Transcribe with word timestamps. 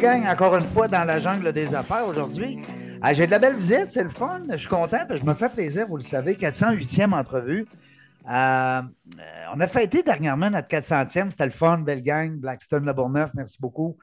Gang, 0.00 0.26
encore 0.26 0.56
une 0.56 0.64
fois 0.64 0.88
dans 0.88 1.04
la 1.04 1.18
jungle 1.18 1.52
des 1.52 1.74
affaires 1.74 2.06
aujourd'hui. 2.06 2.58
Ah, 3.02 3.12
J'ai 3.12 3.26
de 3.26 3.30
la 3.30 3.38
belle 3.38 3.56
visite, 3.56 3.88
c'est 3.90 4.02
le 4.02 4.08
fun. 4.08 4.40
Je 4.50 4.56
suis 4.56 4.68
content, 4.68 4.98
je 5.10 5.22
me 5.22 5.34
fais 5.34 5.48
plaisir, 5.50 5.86
vous 5.86 5.98
le 5.98 6.02
savez, 6.02 6.34
408e 6.34 7.12
entrevue. 7.12 7.66
Euh, 8.26 8.30
euh, 8.32 8.82
on 9.54 9.60
a 9.60 9.66
fêté 9.66 10.02
dernièrement 10.02 10.48
notre 10.48 10.68
400e, 10.68 11.30
c'était 11.30 11.44
le 11.44 11.50
fun, 11.50 11.78
belle 11.80 12.02
gang, 12.02 12.38
Blackstone 12.38 12.86
Le 12.86 12.94
Bourneuf, 12.94 13.30
merci 13.34 13.58
beaucoup. 13.60 13.98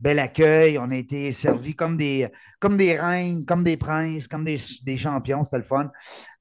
Bel 0.00 0.18
accueil, 0.18 0.78
on 0.78 0.90
a 0.90 0.96
été 0.96 1.32
servis 1.32 1.74
comme 1.74 1.96
des, 1.96 2.28
comme 2.60 2.76
des 2.76 2.98
reines, 2.98 3.44
comme 3.46 3.64
des 3.64 3.76
princes, 3.76 4.28
comme 4.28 4.44
des, 4.44 4.96
champions, 4.96 5.44
c'était 5.44 5.56
le 5.56 5.62
fun. 5.62 5.90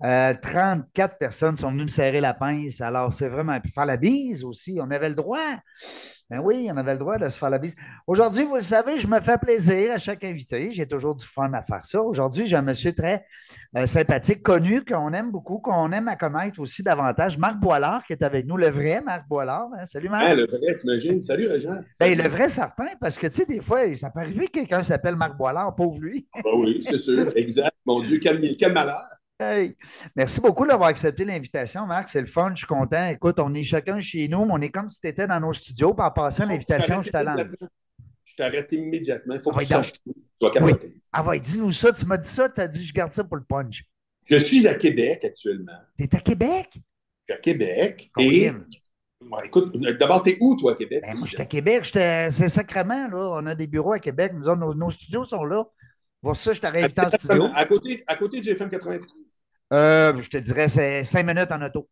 Euh, 0.03 0.33
34 0.41 1.17
personnes 1.17 1.55
sont 1.55 1.69
venues 1.69 1.85
me 1.85 1.89
serrer 1.89 2.19
la 2.19 2.33
pince, 2.33 2.81
alors 2.81 3.13
c'est 3.13 3.29
vraiment. 3.29 3.59
Puis 3.61 3.71
faire 3.71 3.85
la 3.85 3.97
bise 3.97 4.43
aussi, 4.43 4.79
on 4.81 4.91
avait 4.91 5.09
le 5.09 5.15
droit. 5.15 5.55
Ben 6.29 6.39
oui, 6.43 6.67
on 6.69 6.75
avait 6.75 6.91
le 6.91 6.99
droit 6.99 7.17
de 7.17 7.29
se 7.29 7.39
faire 7.39 7.49
la 7.49 7.57
bise. 7.57 7.73
Aujourd'hui, 8.05 8.43
vous 8.43 8.55
le 8.55 8.61
savez, 8.61 8.99
je 8.99 9.07
me 9.07 9.17
fais 9.21 9.37
plaisir 9.37 9.93
à 9.93 9.97
chaque 9.97 10.25
invité. 10.25 10.73
J'ai 10.73 10.85
toujours 10.85 11.15
du 11.15 11.25
fun 11.25 11.53
à 11.53 11.61
faire 11.61 11.85
ça. 11.85 12.01
Aujourd'hui, 12.01 12.45
j'ai 12.45 12.57
un 12.57 12.61
monsieur 12.61 12.91
très 12.93 13.25
euh, 13.77 13.85
sympathique, 13.85 14.43
connu, 14.43 14.83
qu'on 14.83 15.13
aime 15.13 15.31
beaucoup, 15.31 15.59
qu'on 15.59 15.89
aime 15.93 16.09
à 16.09 16.17
connaître 16.17 16.59
aussi 16.59 16.83
davantage. 16.83 17.37
Marc 17.37 17.61
Boilard, 17.61 18.03
qui 18.05 18.11
est 18.11 18.23
avec 18.23 18.45
nous, 18.45 18.57
le 18.57 18.67
vrai 18.67 18.99
Marc 18.99 19.25
Boilard. 19.29 19.69
hein. 19.79 19.85
Salut, 19.85 20.09
Marc. 20.09 20.25
Ah, 20.27 20.35
le 20.35 20.47
vrai, 20.47 20.75
t'imagines? 20.75 21.21
Salut, 21.21 21.47
Régent. 21.47 21.77
Ben, 21.97 22.17
le 22.17 22.27
vrai 22.27 22.49
certain, 22.49 22.87
parce 22.99 23.17
que, 23.17 23.27
tu 23.27 23.33
sais, 23.35 23.45
des 23.45 23.61
fois, 23.61 23.79
ça 23.95 24.09
peut 24.09 24.19
arriver 24.19 24.47
que 24.47 24.51
quelqu'un 24.51 24.83
s'appelle 24.83 25.15
Marc 25.15 25.37
Boilard, 25.37 25.73
pauvre 25.75 26.01
lui. 26.01 26.27
Ah 26.35 26.41
oui, 26.55 26.83
c'est 26.83 26.97
sûr, 26.97 27.31
exact. 27.37 27.71
Mon 27.85 28.01
Dieu, 28.01 28.19
quel, 28.21 28.57
quel 28.57 28.73
malheur. 28.73 28.99
Hey. 29.39 29.75
Merci 30.15 30.41
beaucoup 30.41 30.65
d'avoir 30.65 30.89
accepté 30.89 31.23
l'invitation, 31.23 31.85
Marc. 31.85 32.09
C'est 32.09 32.21
le 32.21 32.27
fun, 32.27 32.51
je 32.55 32.57
suis 32.59 32.65
content. 32.67 33.07
Écoute, 33.09 33.39
on 33.39 33.53
est 33.53 33.63
chacun 33.63 33.99
chez 33.99 34.27
nous, 34.27 34.45
mais 34.45 34.53
on 34.53 34.61
est 34.61 34.69
comme 34.71 34.89
si 34.89 34.99
tu 34.99 35.07
étais 35.07 35.27
dans 35.27 35.39
nos 35.39 35.53
studios. 35.53 35.93
Puis 35.93 36.03
en 36.03 36.09
passant 36.09 36.47
l'invitation, 36.47 37.03
je 37.03 37.11
te 37.11 37.17
lance. 37.17 37.45
Je 38.25 38.35
t'arrête 38.35 38.71
immédiatement. 38.71 39.35
Il 39.35 39.41
faut 39.41 39.51
que 39.51 39.57
Ah, 39.57 39.59
tu 39.59 39.65
oui, 39.65 39.69
saches. 39.69 39.91
Tu 40.41 40.51
capoter. 40.51 40.99
Ah 41.13 41.23
ouais, 41.23 41.39
dis-nous 41.39 41.71
ça. 41.71 41.93
Tu 41.93 42.05
m'as 42.07 42.17
dit 42.17 42.29
ça, 42.29 42.49
tu 42.49 42.61
as 42.61 42.67
dit 42.67 42.83
je 42.83 42.91
garde 42.93 43.13
ça 43.13 43.23
pour 43.23 43.37
le 43.37 43.43
punch. 43.43 43.83
Je 44.25 44.37
suis 44.37 44.67
à 44.67 44.73
Québec 44.73 45.23
actuellement. 45.23 45.77
T'es 45.97 46.15
à 46.15 46.19
Québec? 46.19 46.69
Je 46.73 46.79
suis 46.79 47.33
à 47.33 47.37
Québec. 47.37 48.11
Et. 48.19 48.51
Bon, 49.21 49.37
écoute, 49.43 49.75
d'abord, 49.99 50.21
t'es 50.23 50.37
où, 50.39 50.55
toi, 50.55 50.73
à 50.73 50.75
Québec? 50.75 51.03
Ben, 51.03 51.15
moi, 51.15 51.25
je 51.25 51.31
suis 51.31 51.41
à 51.41 51.45
Québec. 51.45 51.85
C'est 51.85 52.49
sacrément, 52.49 53.07
là. 53.07 53.29
On 53.41 53.45
a 53.45 53.53
des 53.53 53.67
bureaux 53.67 53.93
à 53.93 53.99
Québec. 53.99 54.31
Nous 54.35 54.55
nos, 54.55 54.73
nos 54.73 54.89
studios 54.89 55.23
sont 55.25 55.43
là. 55.43 55.63
Voir 56.23 56.35
ça, 56.35 56.51
je 56.53 56.65
invité 56.65 57.01
en 57.01 57.09
studio. 57.09 57.47
à, 57.53 57.65
côté, 57.65 58.03
à 58.07 58.15
côté 58.15 58.41
du 58.41 58.49
FM 58.49 58.69
93. 58.69 59.26
Euh, 59.73 60.21
je 60.21 60.29
te 60.29 60.37
dirais, 60.37 60.67
c'est 60.69 61.03
cinq 61.03 61.23
minutes 61.25 61.51
en 61.51 61.61
auto. 61.61 61.89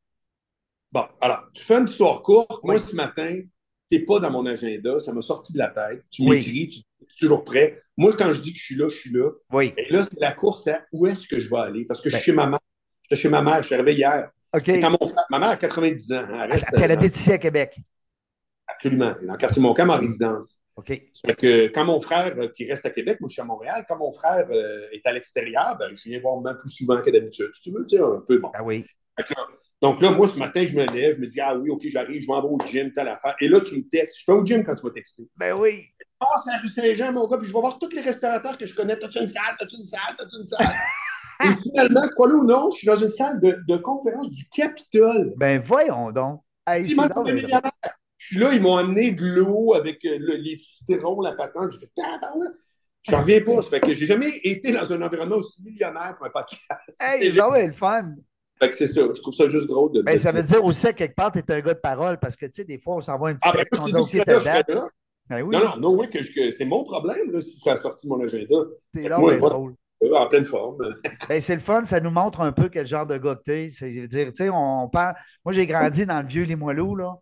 Bon, 0.91 1.05
alors, 1.19 1.43
tu 1.53 1.63
fais 1.63 1.75
une 1.75 1.85
histoire 1.89 2.21
courte. 2.21 2.63
Moi, 2.63 2.79
ce 2.79 2.95
matin, 2.95 3.41
t'es 3.89 3.99
pas 3.99 4.19
dans 4.19 4.31
mon 4.31 4.45
agenda. 4.45 4.99
Ça 4.99 5.11
m'a 5.13 5.21
sorti 5.21 5.53
de 5.53 5.57
la 5.57 5.67
tête. 5.69 6.03
Tu 6.09 6.21
Oui. 6.23 6.37
m'écris, 6.37 6.69
tu 6.69 6.79
es 6.79 7.07
toujours 7.19 7.43
prêt. 7.43 7.81
Moi, 7.97 8.13
quand 8.17 8.31
je 8.31 8.41
dis 8.41 8.53
que 8.53 8.59
je 8.59 8.63
suis 8.63 8.75
là, 8.75 8.87
je 8.89 8.95
suis 8.95 9.11
là. 9.11 9.29
Oui. 9.51 9.73
Et 9.77 9.91
là, 9.91 10.03
c'est 10.03 10.19
la 10.19 10.31
course 10.31 10.67
à 10.67 10.81
où 10.93 11.05
est-ce 11.07 11.27
que 11.27 11.39
je 11.39 11.49
vais 11.49 11.57
aller? 11.59 11.85
Parce 11.85 11.99
que 12.01 12.09
je 12.09 12.15
Ben. 12.15 12.19
suis 12.21 12.31
chez 12.31 12.35
ma 12.35 12.47
mère. 12.47 12.59
J'étais 13.03 13.21
chez 13.21 13.29
ma 13.29 13.41
mère. 13.41 13.57
Je 13.61 13.65
suis 13.67 13.75
arrivé 13.75 13.93
hier. 13.93 14.29
OK. 14.55 14.67
Mon 14.69 14.97
ma 15.29 15.39
mère 15.39 15.49
a 15.49 15.57
90 15.57 16.11
ans. 16.13 16.15
hein, 16.29 16.39
elle 16.45 16.51
reste, 16.53 16.65
elle 16.73 16.91
habite 16.91 17.15
ici 17.15 17.31
à 17.33 17.37
Québec. 17.37 17.77
absolument. 18.67 19.13
Dans 19.21 19.33
le 19.33 19.37
quartier 19.37 19.61
Montcalm 19.61 19.89
en 19.89 19.97
résidence. 19.99 20.59
OK. 20.77 20.89
Ça 21.13 21.27
fait 21.29 21.35
que 21.35 21.67
quand 21.67 21.85
mon 21.85 22.01
frère, 22.01 22.33
euh, 22.37 22.47
qui 22.49 22.65
reste 22.69 22.85
à 22.85 22.89
Québec, 22.89 23.19
moi 23.21 23.29
je 23.29 23.33
suis 23.33 23.41
à 23.41 23.45
Montréal, 23.45 23.85
quand 23.87 23.97
mon 23.97 24.11
frère 24.11 24.47
euh, 24.51 24.87
est 24.91 25.05
à 25.07 25.13
l'extérieur, 25.13 25.77
ben, 25.79 25.95
je 25.95 26.09
viens 26.09 26.19
voir 26.19 26.41
même 26.41 26.57
plus 26.57 26.69
souvent 26.69 27.01
que 27.01 27.09
d'habitude. 27.09 27.49
Si 27.53 27.61
tu 27.61 27.71
veux, 27.71 27.85
tu 27.85 27.95
sais, 27.97 28.03
un 28.03 28.23
peu 28.27 28.39
bon. 28.39 28.51
Ah 28.53 28.63
oui. 28.63 28.85
Là, 29.17 29.23
donc 29.81 30.01
là, 30.01 30.11
moi, 30.11 30.27
ce 30.27 30.37
matin, 30.37 30.65
je 30.65 30.75
me 30.75 30.85
lève, 30.85 31.15
je 31.15 31.19
me 31.19 31.27
dis, 31.27 31.39
ah 31.39 31.55
oui, 31.55 31.69
OK, 31.69 31.81
j'arrive, 31.85 32.21
je 32.21 32.27
m'en 32.27 32.41
vais 32.41 32.47
au 32.47 32.57
gym, 32.65 32.91
telle 32.93 33.07
affaire. 33.07 33.35
Et 33.39 33.47
là, 33.47 33.59
tu 33.61 33.77
me 33.77 33.83
textes. 33.87 34.15
Je 34.15 34.21
suis 34.21 34.25
pas 34.25 34.33
au 34.33 34.45
gym 34.45 34.63
quand 34.63 34.75
tu 34.75 34.85
m'as 34.85 34.91
texté. 34.91 35.23
Ben 35.35 35.53
oui. 35.53 35.85
Je 35.99 36.05
passe 36.19 36.47
à 36.47 36.53
la 36.53 36.57
rue 36.59 36.67
Saint-Jean, 36.67 37.13
mon 37.13 37.27
gars, 37.27 37.37
puis 37.37 37.47
je 37.47 37.53
vais 37.53 37.59
voir 37.59 37.77
tous 37.77 37.93
les 37.93 38.01
restaurateurs 38.01 38.57
que 38.57 38.65
je 38.65 38.73
connais. 38.73 38.97
T'as-tu 38.97 39.19
une 39.19 39.27
salle? 39.27 39.55
T'as-tu 39.59 39.77
une 39.77 39.85
salle? 39.85 40.15
T'as-tu 40.17 40.37
une 40.37 40.45
salle? 40.45 40.73
Et 41.43 41.61
finalement, 41.63 42.07
crois-le 42.15 42.35
ou 42.35 42.43
non, 42.45 42.71
je 42.71 42.77
suis 42.77 42.87
dans 42.87 42.95
une 42.95 43.09
salle 43.09 43.41
de, 43.41 43.57
de 43.67 43.77
conférence 43.77 44.29
du 44.29 44.47
Capitole. 44.49 45.33
Ben 45.35 45.59
voyons 45.59 46.11
donc. 46.11 46.41
Hey, 46.65 46.89
c'est 46.89 46.95
donc 46.95 47.27
suis 48.27 48.37
là, 48.39 48.53
ils 48.53 48.61
m'ont 48.61 48.77
amené 48.77 49.11
de 49.11 49.25
l'eau 49.25 49.73
avec 49.73 50.03
euh, 50.05 50.17
le- 50.19 50.35
les 50.35 50.57
citrons, 50.57 51.21
la 51.21 51.33
patente. 51.33 51.71
J'ai 51.71 51.79
fait. 51.79 51.89
J'en 53.07 53.21
reviens 53.21 53.41
pas. 53.41 53.61
Ça 53.61 53.69
fait 53.69 53.81
que 53.81 53.93
j'ai 53.93 54.05
jamais 54.05 54.31
été 54.43 54.71
dans 54.71 54.91
un 54.91 55.01
environnement 55.01 55.35
aussi 55.37 55.61
millionnaire 55.63 56.15
pour 56.17 56.25
un 56.25 56.29
podcast. 56.31 56.61
Hey, 56.99 57.31
C'est 57.31 57.65
le 57.67 57.73
fun. 57.73 58.13
Fait 58.57 58.69
que 58.69 58.75
c'est 58.75 58.87
ça. 58.87 59.01
Je 59.13 59.21
trouve 59.21 59.33
ça 59.33 59.47
juste 59.49 59.67
drôle 59.67 59.91
de. 59.91 60.01
Ben, 60.01 60.17
ça 60.17 60.31
veut 60.31 60.41
dire. 60.41 60.63
aussi 60.63 60.87
à 60.87 60.93
quelque 60.93 61.13
part, 61.15 61.31
tu 61.31 61.39
es 61.39 61.51
un 61.51 61.59
gars 61.59 61.73
de 61.73 61.79
parole 61.79 62.17
parce 62.19 62.35
que, 62.35 62.45
tu 62.45 62.53
sais, 62.53 62.63
des 62.63 62.79
fois, 62.79 62.95
on 62.95 63.01
s'envoie 63.01 63.29
un 63.29 63.35
petit 63.35 63.47
Ah, 63.47 63.53
ben, 63.53 63.65
que. 64.63 64.73
Ben 65.27 65.41
oui, 65.41 65.55
Non, 65.55 65.63
non, 65.63 65.77
non, 65.77 65.99
oui, 65.99 66.09
que, 66.09 66.19
que 66.19 66.51
c'est 66.51 66.65
mon 66.65 66.83
problème 66.83 67.31
là, 67.31 67.41
si 67.41 67.57
ça 67.59 67.73
a 67.73 67.77
sorti 67.77 68.07
mon 68.07 68.23
agenda. 68.23 68.55
t'es 68.93 69.09
là, 69.09 69.17
voilà. 69.17 69.37
drôle. 69.37 69.73
Euh, 70.03 70.13
En 70.13 70.27
pleine 70.27 70.45
forme. 70.45 70.77
Ben, 71.29 71.41
c'est 71.41 71.55
le 71.55 71.61
fun, 71.61 71.83
ça 71.85 71.99
nous 71.99 72.11
montre 72.11 72.41
un 72.41 72.51
peu 72.51 72.69
quel 72.69 72.85
genre 72.87 73.05
de 73.07 73.17
gars 73.17 73.35
que 73.35 73.43
t'es. 73.43 73.69
C'est 73.69 73.89
dire, 74.07 74.27
tu 74.27 74.43
sais, 74.45 74.49
on 74.49 74.87
parle. 74.87 75.15
Moi, 75.43 75.53
j'ai 75.53 75.65
grandi 75.67 76.05
dans 76.05 76.21
le 76.21 76.27
vieux 76.27 76.43
Limoilou, 76.43 76.95
là, 76.95 77.15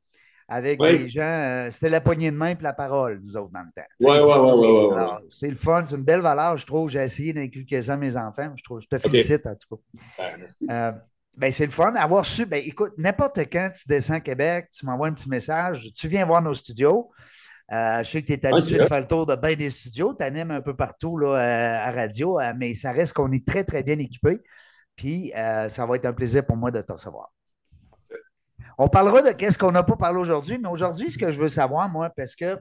avec 0.54 0.80
Oui. 0.82 1.00
des 1.00 1.10
gens. 1.10 1.22
euh, 1.22 1.70
C'était 1.72 1.90
la 1.90 2.02
poignée 2.02 2.32
de 2.32 2.36
main 2.36 2.50
et 2.50 2.58
la 2.62 2.74
parole, 2.74 3.20
nous 3.24 3.36
autres, 3.38 3.52
dans 3.52 3.62
le 3.62 3.72
temps. 3.76 3.88
Ouais, 4.02 4.20
ouais. 4.20 4.98
alors, 4.98 5.22
C'est 5.30 5.50
le 5.50 5.56
fun, 5.56 5.84
c'est 5.86 5.96
une 5.96 6.04
belle 6.04 6.22
valeur, 6.22 6.58
je 6.58 6.66
trouve. 6.66 6.90
J'ai 6.90 7.00
essayé 7.04 7.34
d'inculquer 7.34 7.82
ça 7.82 7.94
à 7.94 7.98
mes 7.98 8.16
enfants. 8.16 8.52
Je, 8.56 8.64
trouve, 8.64 8.82
je 8.82 8.88
te 8.88 8.98
félicite, 8.98 9.46
en 9.48 9.56
tout 9.56 9.76
cas. 9.76 9.82
Ben, 10.18 10.36
merci. 10.40 10.68
Euh, 10.70 10.92
ben, 11.38 11.52
c'est 11.52 11.66
le 11.66 11.72
fun. 11.72 11.94
Avoir 11.96 12.26
su, 12.26 12.46
ben, 12.46 12.62
écoute, 12.66 12.94
n'importe 12.98 13.40
quand 13.52 13.72
tu 13.74 13.88
descends 13.88 14.16
à 14.16 14.20
Québec, 14.20 14.68
tu 14.72 14.86
m'envoies 14.86 15.08
un 15.08 15.14
petit 15.14 15.30
message, 15.30 15.88
tu 15.96 16.08
viens 16.08 16.26
voir 16.26 16.42
nos 16.42 16.54
studios. 16.54 17.10
Euh, 17.72 18.04
je 18.04 18.10
sais 18.12 18.22
que 18.22 18.28
tu 18.28 18.34
es 18.34 18.46
habitué 18.46 18.78
de 18.78 18.84
faire 18.84 19.00
le 19.00 19.08
tour 19.08 19.26
de 19.26 19.36
bien 19.36 19.56
des 19.56 19.70
studios, 19.70 20.14
tu 20.14 20.24
animes 20.24 20.52
un 20.52 20.62
peu 20.62 20.76
partout 20.76 21.18
là, 21.18 21.36
à, 21.38 21.88
à 21.88 21.92
radio, 21.92 22.40
mais 22.58 22.76
ça 22.76 22.92
reste 22.92 23.14
qu'on 23.14 23.32
est 23.32 23.48
très, 23.48 23.64
très 23.64 23.82
bien 23.84 23.98
équipé. 23.98 24.40
Puis 24.96 25.32
ça 25.70 25.86
va 25.88 25.96
être 25.96 26.06
un 26.06 26.14
plaisir 26.14 26.46
pour 26.46 26.56
moi 26.56 26.70
de 26.70 26.82
te 26.82 26.92
recevoir. 26.94 27.32
On 28.78 28.88
parlera 28.90 29.22
de 29.22 29.32
qu'est-ce 29.36 29.58
qu'on 29.60 29.72
n'a 29.72 29.84
pas 29.84 29.96
parlé 29.96 30.20
aujourd'hui, 30.20 30.58
mais 30.58 30.70
aujourd'hui, 30.70 31.12
ce 31.12 31.18
que 31.18 31.32
je 31.32 31.40
veux 31.42 31.50
savoir, 31.50 31.90
moi, 31.90 32.10
parce 32.16 32.36
que 32.36 32.58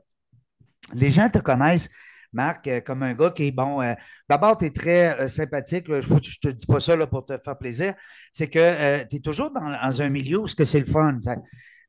les 0.95 1.11
gens 1.11 1.28
te 1.28 1.39
connaissent, 1.39 1.89
Marc, 2.34 2.67
euh, 2.67 2.81
comme 2.81 3.03
un 3.03 3.12
gars 3.15 3.31
qui 3.31 3.49
est 3.49 3.50
bon. 3.53 3.83
euh, 3.83 3.95
D'abord, 4.28 4.56
tu 4.56 4.65
es 4.65 4.71
très 4.71 5.21
euh, 5.21 5.28
sympathique. 5.28 5.84
Je 5.89 6.12
ne 6.15 6.19
te 6.19 6.49
dis 6.49 6.67
pas 6.67 6.81
ça 6.81 6.97
là, 6.97 7.06
pour 7.06 7.27
te 7.27 7.37
faire 7.39 7.59
plaisir. 7.59 7.95
C'est 8.33 8.49
que 8.49 9.03
tu 9.05 9.17
es 9.17 9.21
toujours 9.21 9.51
dans, 9.51 9.61
dans 9.71 10.03
un 10.03 10.09
milieu 10.09 10.39
où 10.41 10.47
c'est 10.47 10.81
le 10.81 10.87
fun. 10.87 11.19
tu 11.21 11.28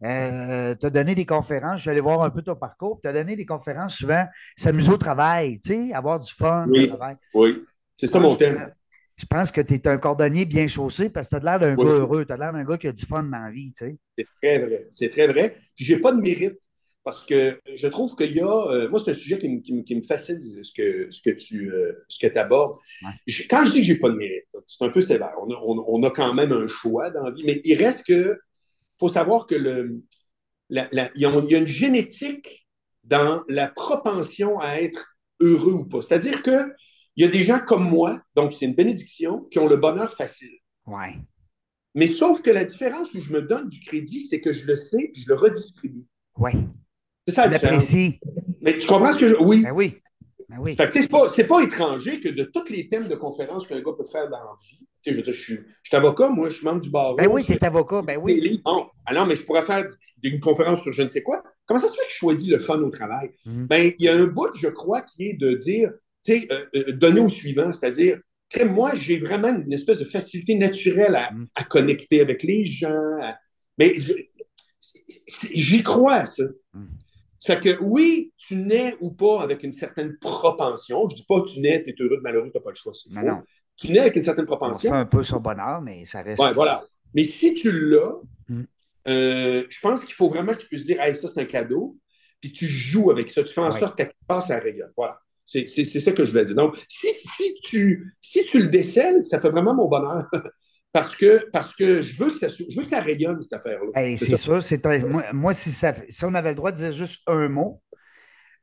as 0.09 0.89
donné 0.89 1.15
des 1.15 1.25
conférences. 1.25 1.77
Je 1.77 1.81
suis 1.83 1.89
allé 1.89 2.01
voir 2.01 2.21
un 2.23 2.29
peu 2.29 2.41
ton 2.41 2.55
parcours. 2.55 2.99
Tu 3.01 3.07
as 3.07 3.13
donné 3.13 3.35
des 3.37 3.45
conférences 3.45 3.95
souvent, 3.95 4.25
s'amuser 4.57 4.91
au 4.91 4.97
travail, 4.97 5.61
tu 5.61 5.87
sais, 5.87 5.93
avoir 5.93 6.19
du 6.19 6.31
fun 6.33 6.67
Oui. 6.69 6.85
au 6.85 6.87
travail. 6.95 7.15
Oui. 7.33 7.63
C'est 7.95 8.07
ça 8.07 8.19
mon 8.19 8.35
thème. 8.35 8.69
Je 9.15 9.25
pense 9.27 9.51
que 9.51 9.61
tu 9.61 9.75
es 9.75 9.87
un 9.87 9.97
cordonnier 9.97 10.45
bien 10.45 10.67
chaussé 10.67 11.09
parce 11.09 11.27
que 11.27 11.35
tu 11.37 11.41
as 11.47 11.51
l'air 11.51 11.59
d'un 11.59 11.75
Oui. 11.75 11.85
gars 11.85 11.91
heureux. 11.91 12.25
Tu 12.25 12.33
as 12.33 12.37
l'air 12.37 12.51
d'un 12.53 12.63
gars 12.63 12.77
qui 12.77 12.87
a 12.87 12.91
du 12.91 13.05
fun 13.05 13.23
dans 13.23 13.37
la 13.37 13.51
vie. 13.51 13.71
tu 13.73 13.85
sais. 13.85 13.97
C'est 14.17 14.27
très 14.41 14.59
vrai. 14.65 14.87
C'est 14.91 15.09
très 15.09 15.27
vrai. 15.27 15.57
Puis 15.75 15.85
j'ai 15.85 15.97
pas 15.99 16.11
de 16.11 16.19
mérite 16.19 16.57
parce 17.03 17.23
que 17.25 17.59
je 17.75 17.87
trouve 17.87 18.15
qu'il 18.15 18.31
y 18.33 18.39
a. 18.39 18.67
euh, 18.71 18.89
moi, 18.89 18.99
c'est 19.03 19.11
un 19.11 19.13
sujet 19.13 19.37
qui, 19.37 19.49
me- 19.49 19.59
qui 19.61 19.73
me- 19.73 19.81
qui 19.83 19.95
me 19.95 20.01
fascine, 20.01 20.39
ce 20.63 20.71
que, 20.73 21.07
ce 21.11 21.21
que 21.21 21.35
tu 21.35 21.69
euh, 21.71 21.93
ce 22.07 22.25
que 22.25 22.37
abordes. 22.39 22.77
Ouais. 23.03 23.09
Je- 23.27 23.43
Quand 23.49 23.63
je 23.65 23.71
dis 23.73 23.79
que 23.79 23.85
j'ai 23.85 23.95
pas 23.99 24.09
de 24.09 24.15
mérite, 24.15 24.45
c'est 24.67 24.83
un 24.83 24.89
peu 24.89 25.01
sévère. 25.01 25.33
On 25.41 25.49
a, 25.53 25.57
on- 25.61 25.85
on 25.87 26.03
a 26.03 26.09
quand 26.11 26.33
même 26.33 26.51
un 26.51 26.67
choix 26.67 27.11
dans 27.11 27.23
la 27.23 27.31
vie, 27.31 27.43
mais 27.45 27.61
il 27.65 27.75
reste 27.75 28.05
que. 28.05 28.37
faut 28.99 29.09
savoir 29.09 29.47
que 29.47 29.55
le. 29.55 30.01
la- 30.69 30.87
la- 30.91 31.11
il 31.15 31.21
y 31.21 31.25
a 31.25 31.29
il 31.45 31.51
y 31.51 31.55
a 31.55 31.57
une 31.59 31.67
génétique 31.67 32.65
dans 33.03 33.43
la 33.49 33.67
propension 33.67 34.57
à 34.59 34.77
être 34.81 35.17
heureux 35.41 35.73
ou 35.73 35.85
pas. 35.85 36.01
C'est-à-dire 36.01 36.41
que 36.41 36.73
il 37.15 37.23
y 37.23 37.27
a 37.27 37.29
des 37.29 37.43
gens 37.43 37.59
comme 37.59 37.87
moi, 37.87 38.21
donc 38.35 38.53
c'est 38.53 38.65
une 38.65 38.75
bénédiction, 38.75 39.41
qui 39.51 39.59
ont 39.59 39.67
le 39.67 39.77
bonheur 39.77 40.13
facile. 40.13 40.57
Ouais. 40.85 41.15
Mais 41.95 42.07
sauf 42.07 42.41
que 42.41 42.49
la 42.49 42.63
différence 42.63 43.13
où 43.13 43.21
je 43.21 43.31
me 43.31 43.41
donne 43.41 43.67
du 43.67 43.79
crédit, 43.81 44.21
c'est 44.21 44.41
que 44.41 44.51
je 44.51 44.65
le 44.65 44.75
sais 44.75 45.11
puis 45.13 45.21
je 45.21 45.29
le 45.29 45.35
redistribue. 45.35 46.05
Ouais. 46.37 46.53
C'est 47.27 47.35
ça 47.35 47.45
la 47.45 47.51
l'apprécies. 47.51 48.19
Mais 48.61 48.77
tu 48.77 48.87
comprends 48.87 49.11
ce 49.11 49.17
que 49.17 49.27
je. 49.29 49.35
Oui. 49.35 49.61
Ben 49.63 49.71
oui. 49.71 49.99
Ben 50.49 50.57
oui. 50.59 50.75
Fait 50.75 50.87
que, 50.87 50.93
c'est 50.93 51.07
pas, 51.07 51.29
c'est 51.29 51.45
pas 51.45 51.61
étranger 51.61 52.19
que 52.19 52.29
de 52.29 52.43
tous 52.43 52.69
les 52.69 52.89
thèmes 52.89 53.07
de 53.07 53.15
conférence 53.15 53.65
qu'un 53.65 53.79
gars 53.81 53.93
peut 53.97 54.03
faire 54.03 54.29
dans 54.29 54.39
la 54.39 54.55
vie, 54.61 54.77
tu 54.79 54.85
sais, 55.01 55.11
je 55.11 55.17
veux 55.17 55.23
dire, 55.23 55.33
je 55.33 55.41
suis, 55.41 55.55
je 55.55 55.89
suis 55.89 55.95
avocat, 55.95 56.29
moi, 56.29 56.49
je 56.49 56.55
suis 56.55 56.65
membre 56.65 56.81
du 56.81 56.89
barreau. 56.89 57.15
Ben 57.15 57.27
oui, 57.27 57.43
tu 57.43 57.53
es 57.53 57.63
avocat. 57.63 58.01
Ben 58.01 58.19
oui. 58.21 58.41
livres. 58.41 58.61
Bon, 58.65 58.87
alors, 59.05 59.25
mais 59.25 59.35
je 59.35 59.45
pourrais 59.45 59.63
faire 59.63 59.87
une 60.21 60.39
conférence 60.39 60.81
sur 60.81 60.91
je 60.91 61.01
ne 61.01 61.07
sais 61.07 61.23
quoi. 61.23 61.43
Comment 61.65 61.79
ça 61.79 61.87
se 61.87 61.93
fait 61.93 62.05
que 62.05 62.11
je 62.11 62.17
choisis 62.17 62.49
le 62.49 62.59
fun 62.59 62.79
au 62.79 62.89
travail? 62.89 63.31
Mhm. 63.45 63.67
Ben, 63.67 63.93
il 63.97 64.05
y 64.05 64.09
a 64.09 64.15
un 64.15 64.25
bout, 64.25 64.53
je 64.55 64.67
crois, 64.67 65.01
qui 65.01 65.29
est 65.29 65.33
de 65.33 65.53
dire, 65.53 65.91
sais, 66.23 66.47
euh, 66.51 66.65
euh, 66.75 66.91
donner 66.93 67.19
au 67.21 67.29
suivant, 67.29 67.71
c'est-à-dire, 67.71 68.19
moi, 68.65 68.91
j'ai 68.95 69.17
vraiment 69.17 69.49
une 69.49 69.73
espèce 69.73 69.97
de 69.97 70.05
facilité 70.05 70.53
naturelle 70.55 71.15
à, 71.15 71.31
à 71.55 71.63
connecter 71.63 72.21
avec 72.21 72.43
les 72.43 72.63
gens. 72.63 72.93
à- 73.21 73.35
Mais 73.79 73.95
j'y 75.53 75.83
crois, 75.83 76.13
à 76.15 76.25
ça. 76.25 76.43
Mhm. 76.73 76.89
Ça 77.39 77.55
fait 77.59 77.75
que 77.75 77.83
oui, 77.83 78.31
tu 78.37 78.55
nais 78.55 78.95
ou 79.01 79.11
pas 79.11 79.41
avec 79.41 79.63
une 79.63 79.73
certaine 79.73 80.17
propension. 80.17 81.09
Je 81.09 81.15
dis 81.17 81.25
pas 81.27 81.41
tu 81.41 81.59
nais, 81.59 81.81
t'es 81.83 81.93
heureux, 81.99 82.19
malheureux, 82.21 82.49
t'as 82.53 82.61
pas 82.61 82.69
le 82.69 82.75
choix. 82.75 82.93
Non. 83.11 83.41
Tu 83.75 83.91
nais 83.91 83.99
avec 83.99 84.15
une 84.15 84.23
certaine 84.23 84.45
On 84.45 84.51
fait 84.51 84.57
propension. 84.57 84.93
un 84.93 85.05
peu 85.05 85.23
son 85.23 85.39
bonheur, 85.41 85.81
mais 85.81 86.05
ça 86.05 86.21
reste. 86.21 86.39
Ouais, 86.41 86.53
voilà. 86.53 86.83
Mais 87.13 87.23
si 87.23 87.53
tu 87.53 87.71
l'as, 87.71 88.13
Mm. 88.49 88.63
euh, 89.07 89.63
je 89.69 89.79
pense 89.81 90.03
qu'il 90.05 90.13
faut 90.13 90.29
vraiment 90.29 90.53
que 90.53 90.59
tu 90.59 90.67
puisses 90.67 90.85
dire, 90.85 91.01
hey, 91.01 91.15
ça, 91.15 91.27
c'est 91.27 91.41
un 91.41 91.45
cadeau, 91.45 91.97
puis 92.39 92.51
tu 92.51 92.65
joues 92.67 93.09
avec 93.11 93.29
ça. 93.29 93.43
Tu 93.43 93.53
fais 93.53 93.61
en 93.61 93.71
sorte 93.71 93.97
qu'à 93.97 94.05
quelque 94.05 94.17
part, 94.27 94.41
ça 94.45 94.57
rayonne. 94.59 94.91
Voilà. 94.95 95.19
C'est 95.45 95.65
ça 95.99 96.11
que 96.11 96.25
je 96.25 96.31
voulais 96.31 96.45
dire. 96.45 96.55
Donc, 96.55 96.77
si, 96.87 97.07
si, 97.09 97.53
tu, 97.63 98.13
si 98.21 98.45
tu 98.45 98.61
le 98.61 98.67
décèles, 98.69 99.23
ça 99.23 99.39
fait 99.39 99.49
vraiment 99.49 99.73
mon 99.75 99.87
bonheur. 99.87 100.27
parce, 100.93 101.15
que, 101.15 101.49
parce 101.51 101.75
que 101.75 102.01
je 102.01 102.17
veux 102.23 102.31
que 102.31 102.37
ça, 102.37 102.47
je 102.47 102.75
veux 102.77 102.83
que 102.83 102.89
ça 102.89 103.01
rayonne, 103.01 103.39
cette 103.41 103.53
affaire-là. 103.53 103.91
Hey, 103.95 104.17
C'est 104.17 104.37
sûr. 104.37 104.63
c'est 104.63 104.85
un- 104.85 105.05
moi, 105.07 105.23
moi, 105.33 105.53
si, 105.53 105.71
ça, 105.71 105.93
si 106.09 106.23
on 106.25 106.33
avait 106.33 106.49
le 106.49 106.55
droit 106.55 106.71
de 106.71 106.77
dire 106.77 106.91
juste 106.91 107.21
un 107.27 107.49
mot, 107.49 107.81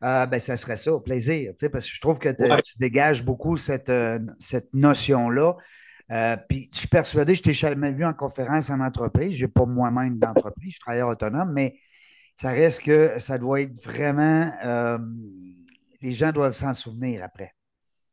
euh, 0.02 0.24
ben, 0.26 0.38
ça 0.40 0.56
serait 0.56 0.76
ça, 0.76 0.92
plaisir. 1.04 1.50
tu 1.52 1.56
sais, 1.66 1.68
Parce 1.68 1.86
que 1.86 1.94
je 1.94 2.00
trouve 2.00 2.18
que 2.18 2.28
Ouais. 2.30 2.62
tu 2.62 2.78
dégages 2.78 3.22
beaucoup 3.24 3.56
cette, 3.58 3.90
euh, 3.90 4.18
cette 4.38 4.72
notion-là. 4.72 5.56
Euh, 6.10 6.36
puis 6.48 6.68
je 6.72 6.78
suis 6.78 6.88
persuadé, 6.88 7.34
je 7.34 7.42
t'ai 7.42 7.54
jamais 7.54 7.92
vu 7.92 8.04
en 8.04 8.14
conférence 8.14 8.70
en 8.70 8.80
entreprise. 8.80 9.36
Je 9.36 9.44
n'ai 9.44 9.50
pas 9.52 9.66
moi-même 9.66 10.18
d'entreprise, 10.18 10.70
je 10.70 10.74
suis 10.74 10.80
travailleur 10.80 11.08
autonome, 11.08 11.52
mais 11.52 11.78
ça 12.34 12.50
reste 12.50 12.82
que 12.82 13.18
ça 13.18 13.38
doit 13.38 13.60
être 13.60 13.74
vraiment. 13.84 14.50
Les 16.00 16.12
gens 16.12 16.32
doivent 16.32 16.52
s'en 16.54 16.72
souvenir 16.74 17.22
après. 17.24 17.52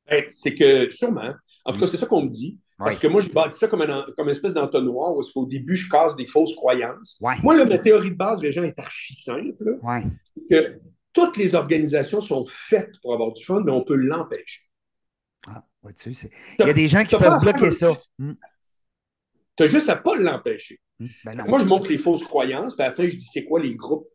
Hey, 0.07 0.25
c'est 0.29 0.55
que, 0.55 0.89
sûrement, 0.89 1.33
en 1.65 1.73
tout 1.73 1.79
cas, 1.79 1.87
c'est 1.87 1.97
ça 1.97 2.05
qu'on 2.05 2.23
me 2.23 2.29
dit. 2.29 2.59
Parce 2.77 2.91
Oui. 2.93 2.99
que 2.99 3.07
moi, 3.07 3.21
je 3.21 3.29
bâtis 3.29 3.57
ça 3.57 3.67
comme, 3.67 3.81
un, 3.81 4.05
comme 4.15 4.27
une 4.27 4.31
espèce 4.31 4.53
d'entonnoir 4.53 5.15
où 5.17 5.21
au 5.35 5.45
début, 5.47 5.75
je 5.75 5.89
casse 5.89 6.15
des 6.15 6.27
fausses 6.27 6.55
croyances. 6.55 7.19
Moi, 7.43 7.57
là, 7.57 7.65
ma 7.65 7.77
théorie 7.79 8.11
de 8.11 8.15
base, 8.15 8.41
les 8.41 8.51
gens, 8.51 8.63
est 8.63 8.77
archi 8.79 9.15
simple. 9.15 9.79
Ouais. 9.81 10.03
que 10.49 10.79
toutes 11.11 11.37
les 11.37 11.55
organisations 11.55 12.21
sont 12.21 12.45
faites 12.45 12.99
pour 13.01 13.13
avoir 13.15 13.33
du 13.33 13.43
fun, 13.43 13.63
mais 13.65 13.71
on 13.71 13.83
peut 13.83 13.95
l'empêcher. 13.95 14.61
Ah, 15.47 15.65
vois-tu, 15.81 16.13
c'est- 16.13 16.29
Il 16.59 16.67
y 16.67 16.69
a 16.69 16.73
des 16.73 16.87
gens 16.87 17.03
qui 17.03 17.15
peuvent 17.17 17.41
bloquer 17.41 17.71
ça. 17.71 17.97
Hum, 18.19 18.35
Tu 19.55 19.63
as 19.63 19.67
juste 19.67 19.89
à 19.89 19.95
pas 19.95 20.15
l'empêcher. 20.15 20.79
hum, 20.99 21.09
ben. 21.25 21.45
Moi, 21.47 21.57
je 21.59 21.65
montre 21.65 21.89
les 21.89 21.97
fausses 21.97 22.23
croyances, 22.23 22.75
puis 22.75 22.83
à 22.83 22.89
la 22.89 22.93
fin, 22.93 23.07
je 23.07 23.15
dis 23.15 23.27
c'est 23.33 23.45
quoi 23.45 23.59
les 23.59 23.73
groupes, 23.75 24.07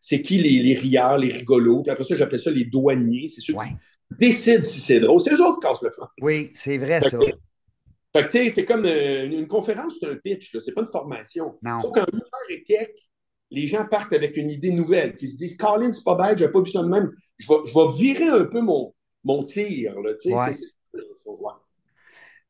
c'est 0.00 0.22
qui 0.22 0.38
les, 0.38 0.62
les 0.62 0.74
rieurs, 0.74 1.18
les 1.18 1.32
rigolos, 1.32 1.82
puis 1.82 1.90
après 1.90 2.04
ça, 2.04 2.16
j'appelle 2.16 2.40
ça 2.40 2.50
les 2.50 2.64
douaniers. 2.64 3.28
C'est 3.28 3.40
ceux 3.40 3.54
Ouais. 3.54 3.66
qui 4.10 4.16
décident 4.18 4.64
si 4.64 4.80
c'est 4.80 5.00
drôle. 5.00 5.20
C'est 5.20 5.32
eux 5.34 5.40
autres 5.42 5.60
qui 5.60 5.66
cassent 5.66 5.82
le 5.82 5.90
fun. 5.90 6.08
Oui, 6.20 6.50
c'est 6.54 6.78
vrai 6.78 7.00
Fait 7.00 7.08
ça. 7.10 7.18
que- 7.18 7.24
Fait 7.24 8.22
que, 8.22 8.30
tu 8.30 8.38
sais, 8.38 8.48
c'est 8.48 8.64
comme 8.64 8.84
euh, 8.86 9.26
une, 9.26 9.32
une 9.34 9.46
conférence, 9.46 9.92
c'est 10.00 10.06
un 10.08 10.16
pitch, 10.16 10.56
c'est 10.58 10.72
pas 10.72 10.80
une 10.82 10.86
formation. 10.86 11.58
Non. 11.62 11.78
Sauf 11.80 11.92
qu'en 11.92 12.04
une 12.12 12.18
heure 12.18 12.50
et 12.50 12.62
quelques, 12.62 12.98
les 13.50 13.66
gens 13.66 13.84
partent 13.84 14.12
avec 14.12 14.36
une 14.36 14.50
idée 14.50 14.70
nouvelle, 14.70 15.14
qui 15.14 15.28
se 15.28 15.36
disent 15.36 15.56
Colin, 15.56 15.92
c'est 15.92 16.02
pas 16.04 16.14
bête, 16.16 16.38
j'ai 16.38 16.48
pas 16.48 16.60
vu 16.62 16.70
ça 16.70 16.82
de 16.82 16.88
même. 16.88 17.10
Je 17.38 17.46
vais, 17.48 17.56
je 17.66 17.74
vais 17.74 17.92
virer 17.98 18.28
un 18.28 18.44
peu 18.46 18.60
mon, 18.60 18.94
mon 19.22 19.44
tir. 19.44 19.94
Là, 20.00 20.12
faut. 21.24 21.38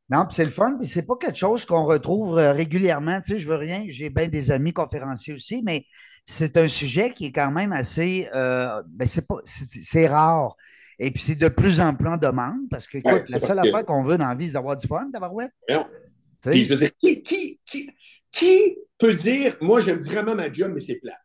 Non, 0.09 0.25
puis 0.27 0.37
c'est 0.37 0.45
le 0.45 0.51
fun, 0.53 0.79
puis 0.79 0.87
c'est 0.87 1.05
pas 1.05 1.17
quelque 1.21 1.37
chose 1.37 1.65
qu'on 1.67 1.85
retrouve 1.85 2.39
euh, 2.39 2.53
régulièrement. 2.53 3.21
Tu 3.21 3.33
sais, 3.33 3.39
je 3.39 3.49
veux 3.49 3.57
rien, 3.57 3.85
j'ai 3.89 4.09
bien 4.09 4.29
des 4.29 4.53
amis 4.53 4.73
conférenciers 4.73 5.35
aussi, 5.35 5.63
mais 5.65 5.85
c'est 6.27 6.57
un 6.57 6.69
sujet 6.69 7.13
qui 7.15 7.27
est 7.27 7.33
quand 7.33 7.51
même 7.53 7.73
assez, 7.73 8.29
euh, 8.35 8.83
ben 8.89 9.07
c'est 9.07 9.27
pas, 9.27 9.37
c'est 9.45 9.67
c'est 9.71 10.09
rare. 10.09 10.57
Et 10.99 11.11
puis 11.11 11.23
c'est 11.23 11.37
de 11.37 11.49
plus 11.49 11.81
en 11.81 11.95
plus 11.95 12.09
en 12.09 12.17
demande 12.17 12.69
parce 12.71 12.87
que, 12.89 12.99
écoute, 12.99 13.13
Ouais, 13.13 13.25
la 13.29 13.39
seule 13.39 13.61
que- 13.63 13.69
affaire 13.69 13.87
qu'on 13.87 14.03
veut 14.03 14.19
dans 14.19 14.29
la 14.29 14.35
vie, 14.35 14.47
c'est 14.47 14.53
d'avoir 14.55 14.77
du 14.77 14.87
fun. 14.87 15.09
Tu 15.13 16.51
Puis 16.51 16.65
je 16.65 16.71
veux 16.75 16.77
dire, 16.79 16.91
qui, 16.99 17.23
qui, 17.23 17.61
qui, 17.65 17.91
qui 18.33 18.79
peut 18.99 19.15
dire 19.15 19.57
Moi, 19.61 19.81
j'aime 19.81 20.01
vraiment 20.01 20.35
ma 20.35 20.53
job, 20.53 20.73
mais 20.75 20.81
c'est 20.81 20.97
plat? 20.97 21.17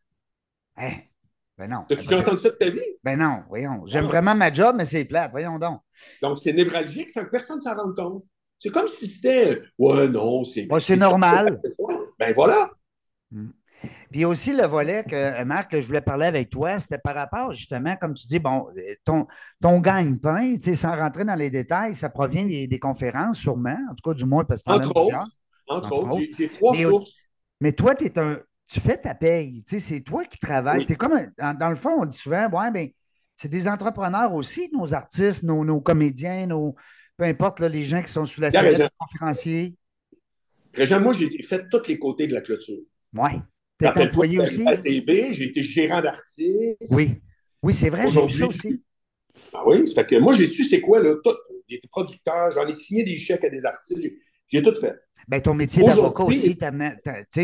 hein, 0.78 0.92
ben 1.58 1.70
non. 1.70 1.86
As-tu 1.90 2.04
déjà 2.08 2.20
entendu 2.20 2.42
ça 2.44 2.50
de 2.50 2.56
ta 2.56 2.70
vie? 2.70 2.80
Ben 3.04 3.18
non, 3.18 3.44
voyons. 3.50 3.86
J'aime 3.88 4.04
Non. 4.04 4.10
vraiment 4.10 4.36
ma 4.36 4.54
job, 4.54 4.76
mais 4.78 4.86
c'est 4.86 5.06
plate, 5.06 5.32
voyons 5.32 5.58
donc. 5.58 5.82
Donc, 6.22 6.40
c'est 6.40 6.54
névralgique 6.54 7.10
sans 7.10 7.24
que 7.26 7.30
personne 7.32 7.58
ne 7.58 7.62
s'en 7.62 7.76
rende 7.76 7.96
compte. 7.96 8.24
C'est 8.60 8.70
comme 8.70 8.88
si 8.88 9.08
c'était 9.08 9.62
Ouais, 9.80 10.08
non, 10.08 10.44
c'est. 10.44 10.72
Ouais, 10.72 10.80
c'est 10.80 10.98
normal. 10.98 11.60
Ben 12.20 12.34
voilà. 12.36 12.70
Puis 14.12 14.26
aussi 14.26 14.54
le 14.56 14.66
volet 14.66 15.04
que, 15.04 15.16
euh, 15.16 15.46
Marc, 15.46 15.72
que 15.72 15.82
je 15.82 15.88
voulais 15.88 16.02
parler 16.02 16.26
avec 16.26 16.50
toi, 16.50 16.78
c'était 16.80 16.98
par 16.98 17.16
rapport 17.16 17.52
justement, 17.54 17.96
comme 17.96 18.14
tu 18.14 18.28
dis, 18.28 18.40
bon, 18.40 18.68
euh, 18.78 18.96
ton, 19.06 19.26
ton 19.62 19.80
gagne-pain, 19.80 20.56
tu 20.58 20.64
sais, 20.64 20.76
sans 20.76 20.96
rentrer 20.96 21.24
dans 21.24 21.36
les 21.36 21.50
détails, 21.50 21.96
ça 21.96 22.10
provient 22.10 22.46
des, 22.46 22.68
des 22.68 22.80
conférences, 22.80 23.38
sûrement, 23.38 23.78
en 23.90 23.96
tout 23.96 24.10
cas 24.10 24.14
du 24.14 24.26
moins 24.26 24.44
parce 24.44 24.64
que 24.64 24.72
Entre 24.72 24.90
autres, 24.96 25.16
entre 25.68 25.86
Entre 25.88 25.94
autres, 25.98 26.12
autres. 26.16 26.24
j'ai- 26.38 26.50
trois 26.50 26.74
Mais- 26.76 26.84
sources. 26.84 27.16
Mais 27.62 27.72
toi, 27.74 27.94
un, 28.18 28.38
tu 28.68 28.80
fais 28.80 28.98
ta 28.98 29.14
paye, 29.16 29.64
tu 29.64 29.80
sais, 29.80 29.80
c'est 29.80 30.02
toi 30.02 30.26
qui 30.26 30.40
travailles. 30.40 30.86
Oui. 30.90 30.96
Comme, 30.98 31.14
un- 31.38 31.54
dans, 31.54 31.70
le 31.70 31.76
fond, 31.76 32.02
on 32.02 32.06
dit 32.06 32.18
souvent, 32.18 32.50
ouais, 32.50 32.72
ben, 32.72 32.90
c'est 33.36 33.50
des 33.50 33.68
entrepreneurs 33.68 34.34
aussi, 34.34 34.70
nos 34.74 34.94
artistes, 34.94 35.44
nos, 35.44 35.64
nos 35.64 35.80
comédiens, 35.80 36.48
nos, 36.48 36.76
peu 37.18 37.24
importe, 37.26 37.60
là, 37.60 37.70
les 37.70 37.84
gens 37.84 38.02
qui 38.02 38.12
sont 38.12 38.26
sous 38.26 38.42
la 38.42 38.50
raison. 38.50 38.84
des 38.86 38.90
conférenciers. 38.98 39.76
Régent, 40.74 41.00
moi, 41.00 41.14
j'ai 41.14 41.30
fait 41.44 41.68
tous 41.70 41.88
les 41.88 42.00
côtés 42.00 42.28
de 42.28 42.34
la 42.34 42.42
clôture. 42.42 42.80
Ouais. 43.14 43.42
Employé 43.88 44.32
j'étais 44.38 44.48
aussi? 44.48 44.68
à 44.68 44.72
la 44.72 44.78
TV, 44.78 45.34
j'ai 45.34 45.46
été 45.46 45.62
gérant 45.64 46.02
d'artiste. 46.02 46.78
Oui. 46.92 47.16
Oui, 47.64 47.74
c'est 47.74 47.90
vrai, 47.90 48.08
j'ai 48.08 48.22
vu 48.26 48.30
ça 48.30 48.48
aussi. 48.48 48.84
Ah 49.54 49.64
oui, 49.66 49.88
ça 49.88 50.02
fait 50.04 50.08
que 50.08 50.16
moi, 50.20 50.34
j'ai 50.34 50.46
su 50.46 50.64
c'est 50.64 50.82
quoi, 50.82 51.02
là, 51.02 51.16
tout. 51.24 51.36
J'ai 51.68 51.78
été 51.78 51.88
producteur, 51.88 52.52
j'en 52.52 52.68
ai 52.68 52.74
signé 52.74 53.04
des 53.04 53.18
chèques 53.18 53.44
à 53.46 53.50
des 53.50 53.66
artistes, 53.66 54.00
j'ai- 54.48 54.62
tout 54.62 54.76
fait. 54.76 54.94
Ben, 55.28 55.40
ton 55.42 55.54
métier 55.54 55.84
d'avocat 55.84 56.24
aussi, 56.26 56.58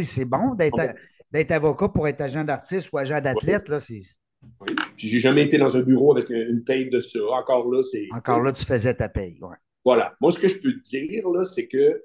c'est 0.04 0.26
bon 0.26 0.56
d'être 1.32 1.52
avocat 1.52 1.90
pour 1.90 2.08
être 2.08 2.22
agent 2.22 2.44
d'artiste 2.44 2.90
ou 2.92 2.98
agent 2.98 3.22
d'athlète. 3.22 3.70
là, 3.70 3.80
c'est- 3.80 4.02
Oui. 4.62 4.76
Puis 4.98 5.08
j'ai 5.08 5.20
jamais 5.20 5.44
été 5.44 5.58
dans 5.58 5.76
un 5.76 5.82
bureau 5.82 6.16
avec 6.16 6.30
un- 6.32 6.48
une 6.50 6.64
paye 6.64 6.90
de 6.90 7.00
ça. 7.00 7.20
Encore 7.32 7.70
là, 7.72 7.82
c'est. 7.90 8.08
Encore 8.12 8.42
là, 8.42 8.52
tu 8.52 8.66
faisais 8.66 8.94
ta 8.94 9.10
paye. 9.10 9.38
ouais. 9.42 9.56
Voilà. 9.84 10.14
Moi, 10.22 10.32
ce 10.32 10.40
que 10.40 10.48
je 10.50 10.58
peux 10.58 10.74
te 10.74 10.82
dire, 10.82 11.28
là, 11.30 11.44
c'est 11.46 11.68
que 11.68 12.04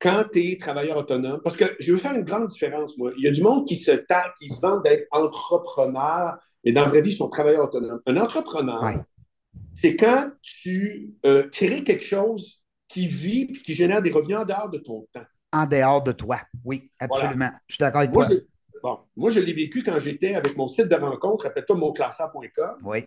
quand 0.00 0.24
tu 0.32 0.52
es 0.52 0.56
travailleur 0.58 0.96
autonome, 0.96 1.40
parce 1.44 1.56
que 1.56 1.64
je 1.78 1.92
veux 1.92 1.98
faire 1.98 2.14
une 2.14 2.24
grande 2.24 2.46
différence, 2.46 2.96
moi. 2.98 3.12
Il 3.18 3.24
y 3.24 3.28
a 3.28 3.30
du 3.30 3.42
monde 3.42 3.66
qui 3.66 3.76
se 3.76 3.90
tape, 3.92 4.32
qui 4.40 4.48
se 4.48 4.60
vend 4.60 4.80
d'être 4.80 5.06
entrepreneur, 5.10 6.38
mais 6.64 6.72
dans 6.72 6.82
la 6.82 6.88
vraie 6.88 7.02
vie, 7.02 7.10
ils 7.10 7.16
sont 7.16 7.28
travailleurs 7.28 7.64
autonomes. 7.64 8.00
Un 8.06 8.16
entrepreneur, 8.16 8.82
Ouais. 8.82 8.96
c'est 9.74 9.96
quand 9.96 10.30
tu 10.42 11.10
euh, 11.26 11.48
crées 11.50 11.84
quelque 11.84 12.04
chose 12.04 12.62
qui 12.88 13.06
vit 13.06 13.42
et 13.42 13.52
qui 13.52 13.74
génère 13.74 14.02
des 14.02 14.10
revenus 14.10 14.36
en 14.38 14.44
dehors 14.44 14.68
de 14.70 14.78
ton 14.78 15.06
temps. 15.12 15.24
En 15.52 15.66
dehors 15.66 16.02
de 16.02 16.12
toi. 16.12 16.40
Oui, 16.64 16.90
absolument. 16.98 17.50
Je 17.66 17.74
suis 17.74 17.80
d'accord 17.80 18.00
avec 18.00 18.12
Moi, 18.12 18.26
toi. 18.26 18.36
bon, 18.82 18.98
moi, 19.16 19.30
je 19.30 19.40
l'ai 19.40 19.52
vécu 19.52 19.82
quand 19.82 19.98
j'étais 19.98 20.34
avec 20.34 20.56
mon 20.56 20.66
site 20.68 20.88
de 20.88 20.94
rencontre, 20.94 21.46
appelle-toi 21.46 21.76
monclasseur.com. 21.76 22.78
Oui, 22.84 23.04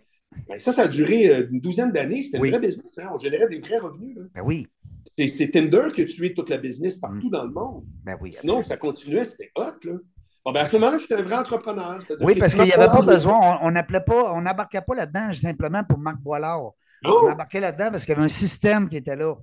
Ben, 0.48 0.58
ça, 0.58 0.72
ça 0.72 0.82
a 0.82 0.88
duré 0.88 1.28
euh, 1.28 1.48
une 1.50 1.60
douzaine 1.60 1.90
d'années. 1.92 2.22
C'était 2.22 2.38
Oui. 2.38 2.48
un 2.48 2.58
vrai 2.58 2.66
business. 2.66 2.98
hein. 2.98 3.10
On 3.14 3.18
générait 3.18 3.46
des 3.48 3.60
vrais 3.60 3.78
revenus. 3.78 4.16
là. 4.16 4.24
ben 4.34 4.42
oui, 4.44 4.66
C'est 5.28 5.50
Tinder 5.50 5.88
qui 5.94 6.02
a 6.02 6.06
tué 6.06 6.32
toute 6.34 6.48
la 6.50 6.56
business 6.58 6.94
partout 6.94 7.28
dans 7.30 7.44
le 7.44 7.50
monde. 7.50 7.84
ben 8.04 8.16
oui. 8.20 8.32
Sinon, 8.38 8.62
ça 8.62 8.76
continuait, 8.76 9.24
c'était 9.24 9.50
hot. 9.56 9.72
Là. 9.84 9.92
Bon, 10.44 10.52
ben, 10.52 10.60
à 10.60 10.66
ce 10.66 10.76
moment-là, 10.76 10.98
j'étais 10.98 11.14
un 11.14 11.22
vrai 11.22 11.36
entrepreneur. 11.36 11.98
Oui, 12.20 12.34
parce 12.38 12.54
qu'il 12.54 12.64
n'y 12.64 12.72
avait 12.72 12.86
pas 12.90 13.02
besoin, 13.02 13.58
on- 13.62 13.68
on 13.68 13.70
n'appelait 13.70 14.00
pas, 14.00 14.32
on 14.32 14.42
n'embarquait 14.42 14.80
pas 14.82 14.94
là-dedans 14.94 15.30
simplement 15.32 15.84
pour 15.84 15.98
Marc 15.98 16.18
Boilard. 16.20 16.62
On 17.04 17.08
Non, 17.08 17.30
embarquait 17.32 17.60
là-dedans 17.60 17.90
parce 17.90 18.04
qu'il 18.04 18.14
y 18.14 18.16
avait 18.16 18.26
un 18.26 18.28
système 18.28 18.88
qui 18.88 18.96
était 18.96 19.16
là. 19.16 19.34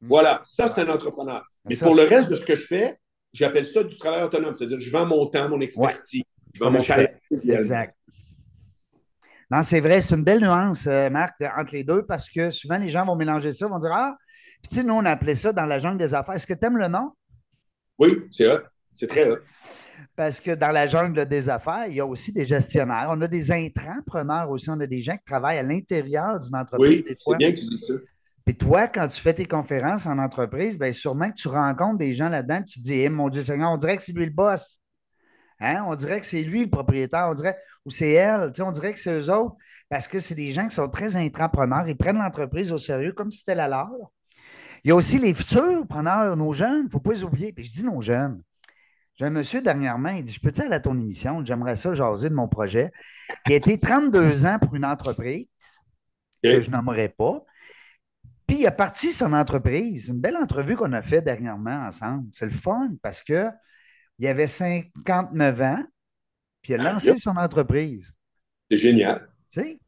voilà, 0.00 0.40
ça, 0.44 0.68
c'est 0.68 0.80
un 0.82 0.88
entrepreneur. 0.88 1.42
Mais 1.68 1.74
Ça. 1.76 1.86
pour 1.86 1.94
le 1.94 2.02
reste 2.04 2.28
de 2.28 2.34
ce 2.34 2.44
que 2.44 2.54
je 2.56 2.66
fais, 2.66 2.98
j'appelle 3.32 3.64
ça 3.66 3.82
du 3.82 3.96
travail 3.96 4.22
autonome. 4.22 4.54
C'est-à-dire 4.54 4.78
que 4.78 4.84
je 4.84 4.90
vends 4.92 5.06
mon 5.06 5.26
temps, 5.26 5.48
mon 5.48 5.60
expertise, 5.60 6.22
je 6.54 6.60
vends 6.62 6.70
mon 6.70 6.82
talent. 6.82 7.08
Exact. 7.42 7.94
Non, 9.50 9.62
c'est 9.62 9.80
vrai, 9.80 10.02
c'est 10.02 10.14
une 10.16 10.24
belle 10.24 10.40
nuance, 10.40 10.86
euh, 10.88 11.08
Marc, 11.08 11.34
entre 11.56 11.72
les 11.72 11.84
deux, 11.84 12.04
parce 12.04 12.28
que 12.28 12.50
souvent 12.50 12.78
les 12.78 12.88
gens 12.88 13.06
vont 13.06 13.14
mélanger 13.14 13.52
ça, 13.52 13.68
vont 13.68 13.78
dire 13.78 13.92
Ah, 13.94 14.16
puis 14.66 14.68
tu 14.68 14.74
sais, 14.76 14.82
nous, 14.82 14.94
on 14.94 15.04
appelait 15.04 15.34
ça 15.36 15.52
dans 15.52 15.66
la 15.66 15.78
jungle 15.78 15.98
des 15.98 16.12
affaires. 16.12 16.34
Est-ce 16.34 16.46
que 16.46 16.54
tu 16.54 16.64
aimes 16.66 16.76
le 16.78 16.88
nom? 16.88 17.12
Oui, 17.98 18.24
c'est 18.30 18.46
hot. 18.48 18.60
C'est 18.94 19.06
très 19.06 19.30
hot. 19.30 19.38
Parce 20.16 20.40
que 20.40 20.54
dans 20.54 20.70
la 20.70 20.86
jungle 20.86 21.26
des 21.26 21.48
affaires, 21.48 21.86
il 21.86 21.94
y 21.94 22.00
a 22.00 22.06
aussi 22.06 22.32
des 22.32 22.44
gestionnaires. 22.44 23.08
On 23.10 23.20
a 23.20 23.28
des 23.28 23.52
intrapreneurs 23.52 24.50
aussi. 24.50 24.68
On 24.70 24.80
a 24.80 24.86
des 24.86 25.00
gens 25.00 25.16
qui 25.16 25.24
travaillent 25.24 25.58
à 25.58 25.62
l'intérieur 25.62 26.40
d'une 26.40 26.56
entreprise 26.56 26.88
Oui, 26.90 27.02
des 27.02 27.08
c'est 27.10 27.22
fois. 27.22 27.36
bien 27.36 27.52
que 27.52 27.58
tu 27.60 27.66
dis 27.66 27.78
ça. 27.78 27.94
Puis 28.44 28.56
toi, 28.56 28.88
quand 28.88 29.06
tu 29.08 29.20
fais 29.20 29.34
tes 29.34 29.44
conférences 29.46 30.06
en 30.06 30.18
entreprise, 30.18 30.78
bien 30.78 30.92
sûrement 30.92 31.30
que 31.30 31.34
tu 31.36 31.48
rencontres 31.48 31.98
des 31.98 32.14
gens 32.14 32.28
là-dedans, 32.28 32.62
tu 32.62 32.80
te 32.80 32.84
dis, 32.84 33.00
Eh, 33.00 33.08
mon 33.08 33.28
Dieu 33.28 33.42
Seigneur, 33.42 33.70
on 33.72 33.76
dirait 33.76 33.96
que 33.96 34.02
c'est 34.02 34.12
lui 34.12 34.24
le 34.24 34.32
boss. 34.32 34.80
Hein? 35.60 35.84
On 35.86 35.94
dirait 35.94 36.20
que 36.20 36.26
c'est 36.26 36.42
lui 36.42 36.64
le 36.64 36.70
propriétaire, 36.70 37.28
on 37.30 37.34
dirait, 37.34 37.56
ou 37.84 37.90
c'est 37.90 38.10
elle, 38.12 38.52
on 38.60 38.72
dirait 38.72 38.92
que 38.92 39.00
c'est 39.00 39.18
eux 39.18 39.30
autres, 39.30 39.56
parce 39.88 40.06
que 40.06 40.18
c'est 40.18 40.34
des 40.34 40.52
gens 40.52 40.68
qui 40.68 40.74
sont 40.74 40.88
très 40.88 41.16
intrapreneurs, 41.16 41.88
ils 41.88 41.96
prennent 41.96 42.18
l'entreprise 42.18 42.72
au 42.72 42.78
sérieux 42.78 43.12
comme 43.12 43.30
si 43.30 43.38
c'était 43.38 43.54
la 43.54 43.68
leur. 43.68 43.90
Il 44.86 44.90
y 44.90 44.92
a 44.92 44.94
aussi 44.94 45.18
les 45.18 45.34
futurs 45.34 45.84
preneurs, 45.88 46.36
nos 46.36 46.52
jeunes, 46.52 46.82
il 46.82 46.84
ne 46.84 46.88
faut 46.90 47.00
pas 47.00 47.10
les 47.10 47.24
oublier. 47.24 47.52
Puis 47.52 47.64
je 47.64 47.72
dis 47.72 47.84
nos 47.84 48.00
jeunes. 48.00 48.40
J'ai 49.16 49.24
un 49.24 49.30
monsieur 49.30 49.60
dernièrement, 49.60 50.10
il 50.10 50.22
dit 50.22 50.30
Je 50.32 50.38
peux-tu 50.38 50.60
aller 50.60 50.74
à 50.74 50.78
ton 50.78 50.96
émission? 50.96 51.44
J'aimerais 51.44 51.74
ça 51.74 51.92
jaser 51.92 52.28
de 52.28 52.34
mon 52.34 52.46
projet. 52.46 52.92
Il 53.48 53.54
a 53.54 53.56
été 53.56 53.80
32 53.80 54.46
ans 54.46 54.60
pour 54.60 54.76
une 54.76 54.84
entreprise 54.84 55.48
que 56.40 56.60
je 56.60 56.70
nommerai 56.70 57.08
pas. 57.08 57.44
Puis 58.46 58.58
il 58.58 58.66
a 58.68 58.70
parti 58.70 59.12
son 59.12 59.32
entreprise. 59.32 60.10
Une 60.10 60.20
belle 60.20 60.36
entrevue 60.36 60.76
qu'on 60.76 60.92
a 60.92 61.02
faite 61.02 61.24
dernièrement 61.24 61.88
ensemble. 61.88 62.28
C'est 62.30 62.46
le 62.46 62.52
fun 62.52 62.90
parce 63.02 63.24
que 63.24 63.48
il 64.20 64.28
avait 64.28 64.46
59 64.46 65.62
ans, 65.62 65.82
puis 66.62 66.74
il 66.74 66.80
a 66.80 66.92
lancé 66.92 67.18
son 67.18 67.36
entreprise. 67.36 68.08
C'est 68.70 68.78
génial. 68.78 69.28
Tu 69.50 69.62
sais? 69.62 69.80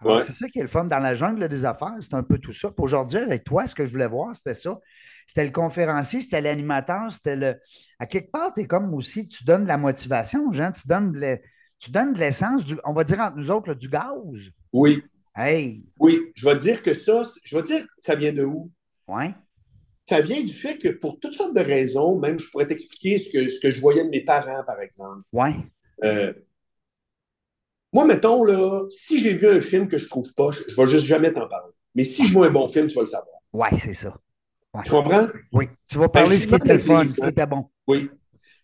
Alors, 0.00 0.20
c'est 0.20 0.32
ça 0.32 0.48
qui 0.48 0.60
est 0.60 0.62
le 0.62 0.68
fun. 0.68 0.84
Dans 0.84 0.98
la 0.98 1.14
jungle 1.14 1.48
des 1.48 1.64
affaires, 1.64 1.96
c'est 2.00 2.14
un 2.14 2.22
peu 2.22 2.38
tout 2.38 2.52
ça. 2.52 2.72
aujourd'hui, 2.78 3.18
avec 3.18 3.44
toi, 3.44 3.66
ce 3.66 3.74
que 3.74 3.84
je 3.86 3.92
voulais 3.92 4.06
voir, 4.06 4.34
c'était 4.34 4.54
ça. 4.54 4.78
C'était 5.26 5.44
le 5.44 5.50
conférencier, 5.50 6.20
c'était 6.20 6.40
l'animateur, 6.40 7.12
c'était 7.12 7.36
le. 7.36 7.56
À 7.98 8.06
quelque 8.06 8.30
part, 8.30 8.52
tu 8.52 8.60
es 8.60 8.66
comme 8.66 8.94
aussi, 8.94 9.26
tu 9.26 9.44
donnes 9.44 9.64
de 9.64 9.68
la 9.68 9.76
motivation 9.76 10.46
aux 10.46 10.52
gens, 10.52 10.70
tu 10.70 10.86
donnes 10.86 11.12
de, 11.12 11.38
tu 11.78 11.90
donnes 11.90 12.12
de 12.12 12.18
l'essence, 12.18 12.62
on 12.84 12.92
va 12.92 13.04
dire 13.04 13.20
entre 13.20 13.36
nous 13.36 13.50
autres, 13.50 13.74
du 13.74 13.88
gaz. 13.88 14.12
Oui. 14.72 15.02
Hey. 15.36 15.84
Oui, 15.98 16.20
je 16.34 16.48
vais 16.48 16.54
te 16.54 16.62
dire 16.62 16.82
que 16.82 16.94
ça, 16.94 17.22
je 17.44 17.56
vais 17.56 17.62
te 17.62 17.68
dire, 17.68 17.86
ça 17.98 18.14
vient 18.14 18.32
de 18.32 18.44
où? 18.44 18.70
Oui. 19.06 19.26
Ça 20.08 20.20
vient 20.20 20.42
du 20.42 20.52
fait 20.52 20.78
que 20.78 20.88
pour 20.88 21.20
toutes 21.20 21.34
sortes 21.34 21.54
de 21.54 21.60
raisons, 21.60 22.18
même 22.18 22.38
je 22.38 22.48
pourrais 22.50 22.66
t'expliquer 22.66 23.18
ce 23.18 23.30
que, 23.30 23.48
ce 23.48 23.60
que 23.60 23.70
je 23.70 23.80
voyais 23.80 24.04
de 24.04 24.08
mes 24.08 24.24
parents, 24.24 24.64
par 24.66 24.80
exemple. 24.80 25.22
Oui. 25.32 25.50
Euh, 26.04 26.32
moi, 27.92 28.04
mettons, 28.04 28.44
là, 28.44 28.84
si 28.90 29.20
j'ai 29.20 29.34
vu 29.34 29.48
un 29.48 29.60
film 29.60 29.88
que 29.88 29.98
je 29.98 30.08
trouve 30.08 30.32
pas, 30.34 30.50
je, 30.50 30.60
ne 30.62 30.76
vais 30.76 30.90
juste 30.90 31.06
jamais 31.06 31.32
t'en 31.32 31.48
parler. 31.48 31.72
Mais 31.94 32.04
si 32.04 32.26
je 32.26 32.32
vois 32.32 32.46
un 32.46 32.50
bon 32.50 32.68
film, 32.68 32.86
tu 32.88 32.94
vas 32.94 33.02
le 33.02 33.06
savoir. 33.06 33.36
Oui, 33.52 33.68
c'est 33.78 33.94
ça. 33.94 34.16
Tu 34.84 34.90
comprends? 34.90 35.28
Oui. 35.52 35.68
Tu 35.88 35.98
vas 35.98 36.08
parler 36.08 36.36
ben, 36.36 36.40
ce 36.40 36.46
qui 36.46 36.54
était 36.54 36.74
le 36.74 36.78
fun, 36.78 37.08
ce 37.12 37.20
qui 37.20 37.28
était 37.28 37.46
bon. 37.46 37.68
Oui. 37.86 38.10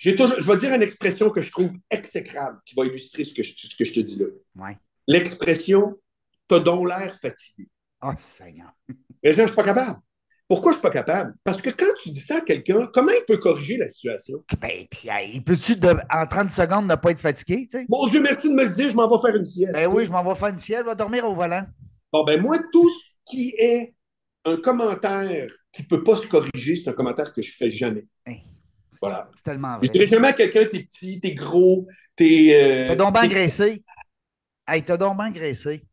Toujours, 0.03 0.39
je 0.39 0.47
vais 0.47 0.57
dire 0.59 0.73
une 0.75 0.83
expression 0.83 1.31
que 1.31 1.41
je 1.41 1.51
trouve 1.51 1.73
exécrable 1.91 2.61
qui 2.67 2.75
va 2.75 2.85
illustrer 2.85 3.25
ce 3.25 3.33
que 3.33 3.43
je, 3.43 3.55
ce 3.57 3.75
que 3.75 3.85
je 3.85 3.93
te 3.95 4.01
dis 4.01 4.19
là. 4.19 4.27
Oui. 4.57 4.73
L'expression 5.07 5.97
T'as 6.47 6.61
donc 6.61 6.89
l'air 6.89 7.19
fatigué. 7.21 7.69
Oh, 8.03 8.13
Seigneur. 8.17 8.73
Mais 9.23 9.33
je 9.33 9.43
ne 9.43 9.47
suis 9.47 9.57
pas 9.57 9.65
capable. 9.65 9.99
Pourquoi 10.47 10.73
je 10.73 10.77
ne 10.77 10.81
suis 10.81 10.83
pas 10.83 10.91
capable? 10.91 11.35
Parce 11.43 11.61
que 11.61 11.71
quand 11.71 11.93
tu 12.03 12.11
dis 12.11 12.21
ça 12.21 12.37
à 12.37 12.41
quelqu'un, 12.43 12.87
comment 12.93 13.13
il 13.13 13.25
peut 13.27 13.39
corriger 13.39 13.79
la 13.79 13.89
situation? 13.89 14.45
Ben, 14.61 14.85
puis, 14.91 15.09
il 15.33 15.43
peut-tu, 15.43 15.75
en 16.13 16.27
30 16.27 16.51
secondes, 16.51 16.87
ne 16.87 16.95
pas 16.97 17.13
être 17.13 17.21
fatigué? 17.21 17.67
Tu 17.71 17.79
sais? 17.79 17.87
Mon 17.89 18.07
Dieu, 18.09 18.21
merci 18.21 18.51
de 18.51 18.55
me 18.55 18.65
le 18.65 18.71
dire, 18.71 18.91
je 18.91 18.95
m'en 18.95 19.09
vais 19.09 19.27
faire 19.27 19.37
une 19.37 19.45
sieste. 19.45 19.73
Ben 19.73 19.87
oui, 19.87 20.05
je 20.05 20.11
m'en 20.11 20.23
vais 20.23 20.35
faire 20.35 20.49
une 20.49 20.59
sieste, 20.59 20.83
je 20.85 20.91
vais 20.91 20.97
dormir 20.97 21.25
au 21.25 21.35
volant. 21.35 21.65
Bon, 22.13 22.25
ben 22.25 22.41
moi, 22.41 22.59
tout 22.73 22.89
ce 22.89 23.11
qui 23.27 23.55
est 23.59 23.95
un 24.45 24.59
commentaire 24.59 25.49
qui 25.73 25.83
ne 25.83 25.87
peut 25.89 26.05
pas 26.05 26.17
se 26.17 26.27
corriger, 26.27 26.77
c'est 26.77 26.91
un 26.91 26.93
commentaire 26.93 27.33
que 27.33 27.41
je 27.41 27.51
ne 27.51 27.55
fais 27.55 27.71
jamais. 27.71 28.07
Hein. 28.27 28.37
Voilà. 29.01 29.31
C'est 29.35 29.45
tellement 29.45 29.79
vrai. 29.79 29.87
Je 29.87 29.93
dirais 29.93 30.07
jamais 30.07 30.29
à 30.29 30.33
quelqu'un, 30.35 30.67
t'es 30.71 30.85
petit, 30.85 31.21
t'es 31.21 31.33
gros, 31.33 31.87
t'es. 32.17 32.51
Euh, 32.55 32.89
t'as 32.89 32.97
donc 32.97 33.15
bien 33.15 33.29
graissé. 33.29 33.83
Hey, 34.69 34.83
t'as 34.83 34.97
donc 34.97 35.17
bien 35.17 35.31
graissé. 35.31 35.85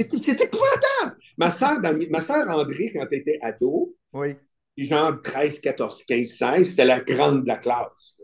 C'était 0.00 0.44
épouvantable. 0.44 1.18
Ma 1.36 1.50
soeur, 1.50 1.78
ma 2.10 2.20
soeur 2.20 2.48
André, 2.48 2.92
quand 2.92 3.06
elle 3.10 3.18
était 3.18 3.38
ado, 3.42 3.96
oui. 4.12 4.36
genre 4.76 5.20
13, 5.20 5.60
14, 5.60 6.04
15, 6.04 6.26
16, 6.26 6.70
c'était 6.70 6.84
la 6.84 7.00
grande 7.00 7.42
de 7.42 7.48
la 7.48 7.56
classe. 7.56 8.16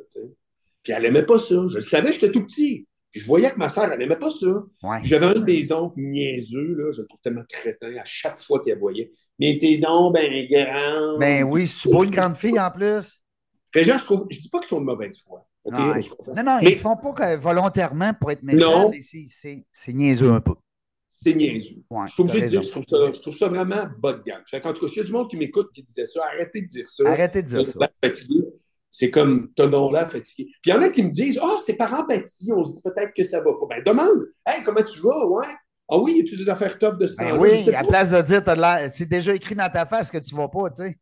Puis 0.82 0.92
elle 0.92 1.02
n'aimait 1.02 1.26
pas 1.26 1.38
ça. 1.38 1.54
Je 1.68 1.76
le 1.76 1.80
savais, 1.80 2.12
j'étais 2.12 2.30
tout 2.30 2.44
petit. 2.44 2.86
Puis 3.10 3.20
je 3.20 3.26
voyais 3.26 3.50
que 3.50 3.58
ma 3.58 3.68
soeur, 3.68 3.90
elle 3.92 3.98
n'aimait 3.98 4.16
pas 4.18 4.30
ça. 4.30 4.64
J'avais 5.02 5.26
un 5.26 5.34
de 5.34 5.44
mes 5.44 5.72
oncles 5.72 6.00
niaiseux, 6.00 6.74
là, 6.74 6.92
je 6.92 7.02
le 7.02 7.06
trouve 7.08 7.20
tellement 7.22 7.44
crétin 7.48 7.96
à 7.96 8.04
chaque 8.04 8.38
fois 8.38 8.60
qu'elle 8.62 8.78
voyait. 8.78 9.10
Mais 9.38 9.58
t'es 9.58 9.78
donc 9.78 10.14
ben 10.14 10.46
grand. 10.48 11.18
Ben 11.18 11.42
oui, 11.44 11.66
c'est 11.66 11.90
une 11.90 12.10
grande 12.10 12.36
fille 12.36 12.58
en 12.58 12.70
plus. 12.70 13.20
Genre, 13.74 13.98
je 13.98 14.04
trouve, 14.04 14.26
je 14.30 14.38
dis 14.38 14.48
pas 14.48 14.60
qu'ils 14.60 14.68
sont 14.68 14.80
de 14.80 14.86
mauvaise 14.86 15.18
foi. 15.24 15.44
Non, 15.66 15.94
non, 16.44 16.58
ils 16.60 16.70
ne 16.70 16.74
font 16.74 16.96
pas 16.96 17.36
volontairement 17.36 18.12
pour 18.14 18.30
être 18.30 18.42
méchants. 18.42 18.92
C'est 19.00 19.92
niaiseux 19.92 20.30
un 20.30 20.40
peu 20.40 20.54
c'est 21.24 21.34
niaiseux. 21.34 21.76
je 22.06 22.12
suis 22.12 22.22
obligé 22.22 22.40
de 22.42 22.46
dire, 22.46 22.62
je 22.62 22.70
trouve, 22.70 22.84
ça, 22.86 22.96
je 23.12 23.20
trouve 23.20 23.36
ça 23.36 23.48
vraiment 23.48 23.86
bas 23.98 24.12
de 24.12 24.22
gamme. 24.22 24.42
Fait 24.46 24.64
en 24.64 24.72
tout 24.72 24.84
cas, 24.84 24.88
s'il 24.88 24.98
y 24.98 25.00
a 25.00 25.04
du 25.04 25.12
monde 25.12 25.30
qui 25.30 25.36
m'écoute 25.36 25.70
qui 25.74 25.82
disait 25.82 26.06
ça, 26.06 26.22
arrêtez 26.32 26.62
de 26.62 26.66
dire 26.66 26.88
ça. 26.88 27.08
Arrêtez 27.08 27.42
de 27.42 27.48
dire 27.48 27.66
ça. 27.66 27.88
C'est 28.90 29.10
comme 29.10 29.52
ton 29.54 29.68
nom 29.68 29.90
là 29.90 30.08
fatigué. 30.08 30.44
Puis 30.62 30.70
il 30.70 30.70
y 30.70 30.72
en 30.72 30.82
a 30.82 30.88
qui 30.88 31.02
me 31.02 31.10
disent 31.10 31.38
Ah, 31.42 31.46
oh, 31.48 31.60
c'est 31.66 31.74
par 31.74 31.92
empathie, 31.92 32.52
on 32.52 32.62
se 32.62 32.74
dit 32.74 32.82
peut-être 32.82 33.12
que 33.12 33.24
ça 33.24 33.38
va 33.40 33.50
pas. 33.52 33.66
Ben 33.68 33.82
demande 33.84 34.26
Hey, 34.46 34.62
comment 34.62 34.82
tu 34.82 35.00
vas? 35.00 35.26
Ouais. 35.26 35.46
Ah 35.90 35.98
oui, 35.98 36.18
y 36.18 36.20
a-tu 36.20 36.36
des 36.36 36.48
affaires 36.48 36.78
top 36.78 36.98
de 36.98 37.06
ce 37.06 37.16
ben 37.16 37.36
Oui, 37.36 37.74
à 37.74 37.84
place 37.84 38.10
de 38.10 38.22
dire, 38.22 38.42
c'est 38.92 39.08
déjà 39.08 39.34
écrit 39.34 39.54
dans 39.54 39.70
ta 39.70 39.84
face 39.84 40.10
que 40.10 40.18
tu 40.18 40.34
vas 40.34 40.48
pas, 40.48 40.70
tu 40.70 40.82
sais. 40.82 40.98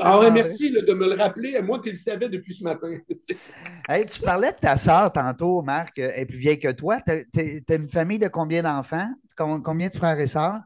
Ah 0.00 0.18
ouais, 0.20 0.30
merci 0.30 0.70
de 0.70 0.92
me 0.92 1.08
le 1.08 1.14
rappeler. 1.14 1.60
Moi 1.62 1.80
qui 1.80 1.90
le 1.90 1.96
savais 1.96 2.28
depuis 2.28 2.54
ce 2.54 2.64
matin. 2.64 2.92
tu 3.08 4.20
parlais 4.22 4.52
de 4.52 4.56
ta 4.56 4.76
sœur 4.76 5.12
tantôt, 5.12 5.62
Marc. 5.62 5.98
Elle 5.98 6.20
est 6.20 6.26
plus 6.26 6.38
vieille 6.38 6.58
que 6.58 6.72
toi. 6.72 7.00
Tu 7.06 7.12
as, 7.12 7.74
une 7.74 7.88
famille 7.88 8.18
de 8.18 8.28
combien 8.28 8.62
d'enfants? 8.62 9.08
Combien 9.36 9.88
de 9.88 9.94
frères 9.94 10.18
et 10.18 10.26
sœurs? 10.26 10.60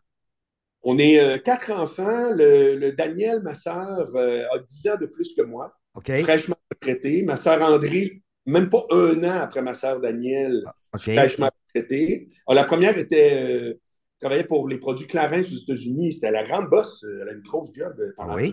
On 0.83 0.99
est 0.99 1.21
euh, 1.21 1.39
quatre 1.39 1.71
enfants. 1.71 2.31
Le, 2.35 2.91
Daniel, 2.91 3.43
ma 3.43 3.55
sœur, 3.55 4.09
euh, 4.17 4.45
a 4.53 4.59
dix 4.59 4.89
ans 4.89 4.97
de 5.01 5.07
plus 5.07 5.35
que 5.35 5.43
moi. 5.43 5.73
Fraîchement 6.05 6.57
retraité. 6.71 7.23
Ma 7.23 7.37
sœur 7.37 7.63
André, 7.63 8.23
même 8.47 8.69
pas 8.69 8.85
un 8.91 9.23
an 9.25 9.41
après 9.43 9.63
ma 9.63 9.75
sœur 9.75 10.01
Daniel, 10.01 10.65
ah, 10.67 10.99
fraîchement 10.99 11.51
retraitée. 11.69 12.29
Ah, 12.47 12.55
la 12.55 12.65
première 12.65 12.97
était 12.99 13.33
euh, 13.35 13.75
travaillait 14.23 14.45
pour 14.45 14.69
les 14.69 14.79
produits 14.79 15.07
Clarins 15.07 15.43
aux 15.43 15.57
États-Unis. 15.63 16.13
C'était 16.13 16.31
la 16.31 16.45
grande 16.45 16.71
bosse. 16.71 17.05
Elle 17.05 17.29
a 17.29 17.33
une 17.33 17.43
grosse 17.43 17.73
job 17.75 17.95
pendant 18.17 18.37
oui. 18.37 18.53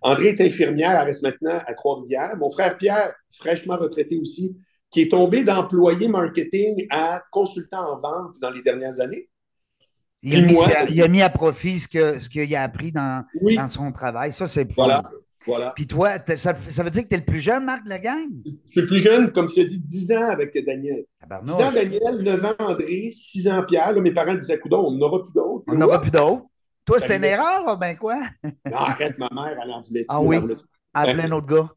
André 0.00 0.28
est 0.28 0.40
infirmière, 0.40 0.92
elle 0.92 1.08
reste 1.08 1.22
maintenant 1.22 1.58
à 1.66 1.74
Trois-Rivières. 1.74 2.36
Mon 2.36 2.50
frère 2.50 2.78
Pierre, 2.78 3.12
fraîchement 3.36 3.76
retraité 3.76 4.16
aussi, 4.16 4.56
qui 4.90 5.02
est 5.02 5.10
tombé 5.10 5.42
d'employé 5.42 6.06
marketing 6.06 6.86
à 6.90 7.20
consultant 7.32 7.94
en 7.94 7.98
vente 7.98 8.36
dans 8.40 8.50
les 8.50 8.62
dernières 8.62 9.00
années. 9.00 9.28
Il 10.22 10.36
a, 10.36 10.40
mis, 10.40 10.54
il 10.90 11.02
a, 11.02 11.08
mis, 11.08 11.22
à 11.22 11.30
profit 11.30 11.78
ce 11.78 11.88
qu'il 11.88 12.20
ce 12.20 12.54
a 12.54 12.62
appris 12.62 12.90
dans, 12.90 13.24
dans, 13.40 13.68
son 13.68 13.92
travail. 13.92 14.32
Ça, 14.32 14.46
c'est 14.46 14.72
voilà. 14.72 15.02
Voilà. 15.48 15.72
Puis 15.74 15.86
toi, 15.86 16.18
ça, 16.36 16.52
veut 16.52 16.90
dire 16.90 17.04
que 17.04 17.08
tu 17.08 17.14
es 17.14 17.18
le 17.18 17.24
plus 17.24 17.40
jeune, 17.40 17.64
Marc, 17.64 17.82
de 17.84 17.88
la 17.88 17.98
gang? 17.98 18.28
Je 18.44 18.50
suis 18.70 18.80
le 18.82 18.86
plus 18.86 18.98
jeune, 18.98 19.32
comme 19.32 19.48
je 19.48 19.54
te 19.54 19.60
dis, 19.60 19.80
10 19.80 20.12
ans 20.12 20.28
avec 20.28 20.52
Daniel. 20.62 21.06
10 21.42 21.52
ans 21.52 21.72
Daniel, 21.72 22.16
9 22.20 22.44
ans 22.44 22.54
André, 22.58 23.08
6 23.10 23.48
ans 23.48 23.64
Pierre. 23.66 23.92
Là, 23.92 24.00
mes 24.02 24.12
parents 24.12 24.34
disaient, 24.34 24.58
coudon, 24.58 24.88
on 24.88 24.90
n'aura 24.90 25.22
plus 25.22 25.32
d'autres. 25.32 25.64
On 25.68 25.74
n'aura 25.74 26.02
plus 26.02 26.10
d'autres. 26.10 26.44
Toi, 26.84 26.98
c'était 26.98 27.16
une 27.16 27.24
erreur, 27.24 27.78
ben 27.78 27.96
quoi? 27.96 28.20
non, 28.44 28.76
arrête, 28.76 29.18
ma 29.18 29.30
mère, 29.32 29.58
elle 29.62 29.70
en 29.70 29.82
voulait 29.82 30.04
Ah 30.06 30.20
oui? 30.20 30.36
Elle 30.36 31.10
voulait 31.12 31.24
un 31.24 31.32
autre 31.32 31.46
gars? 31.46 31.70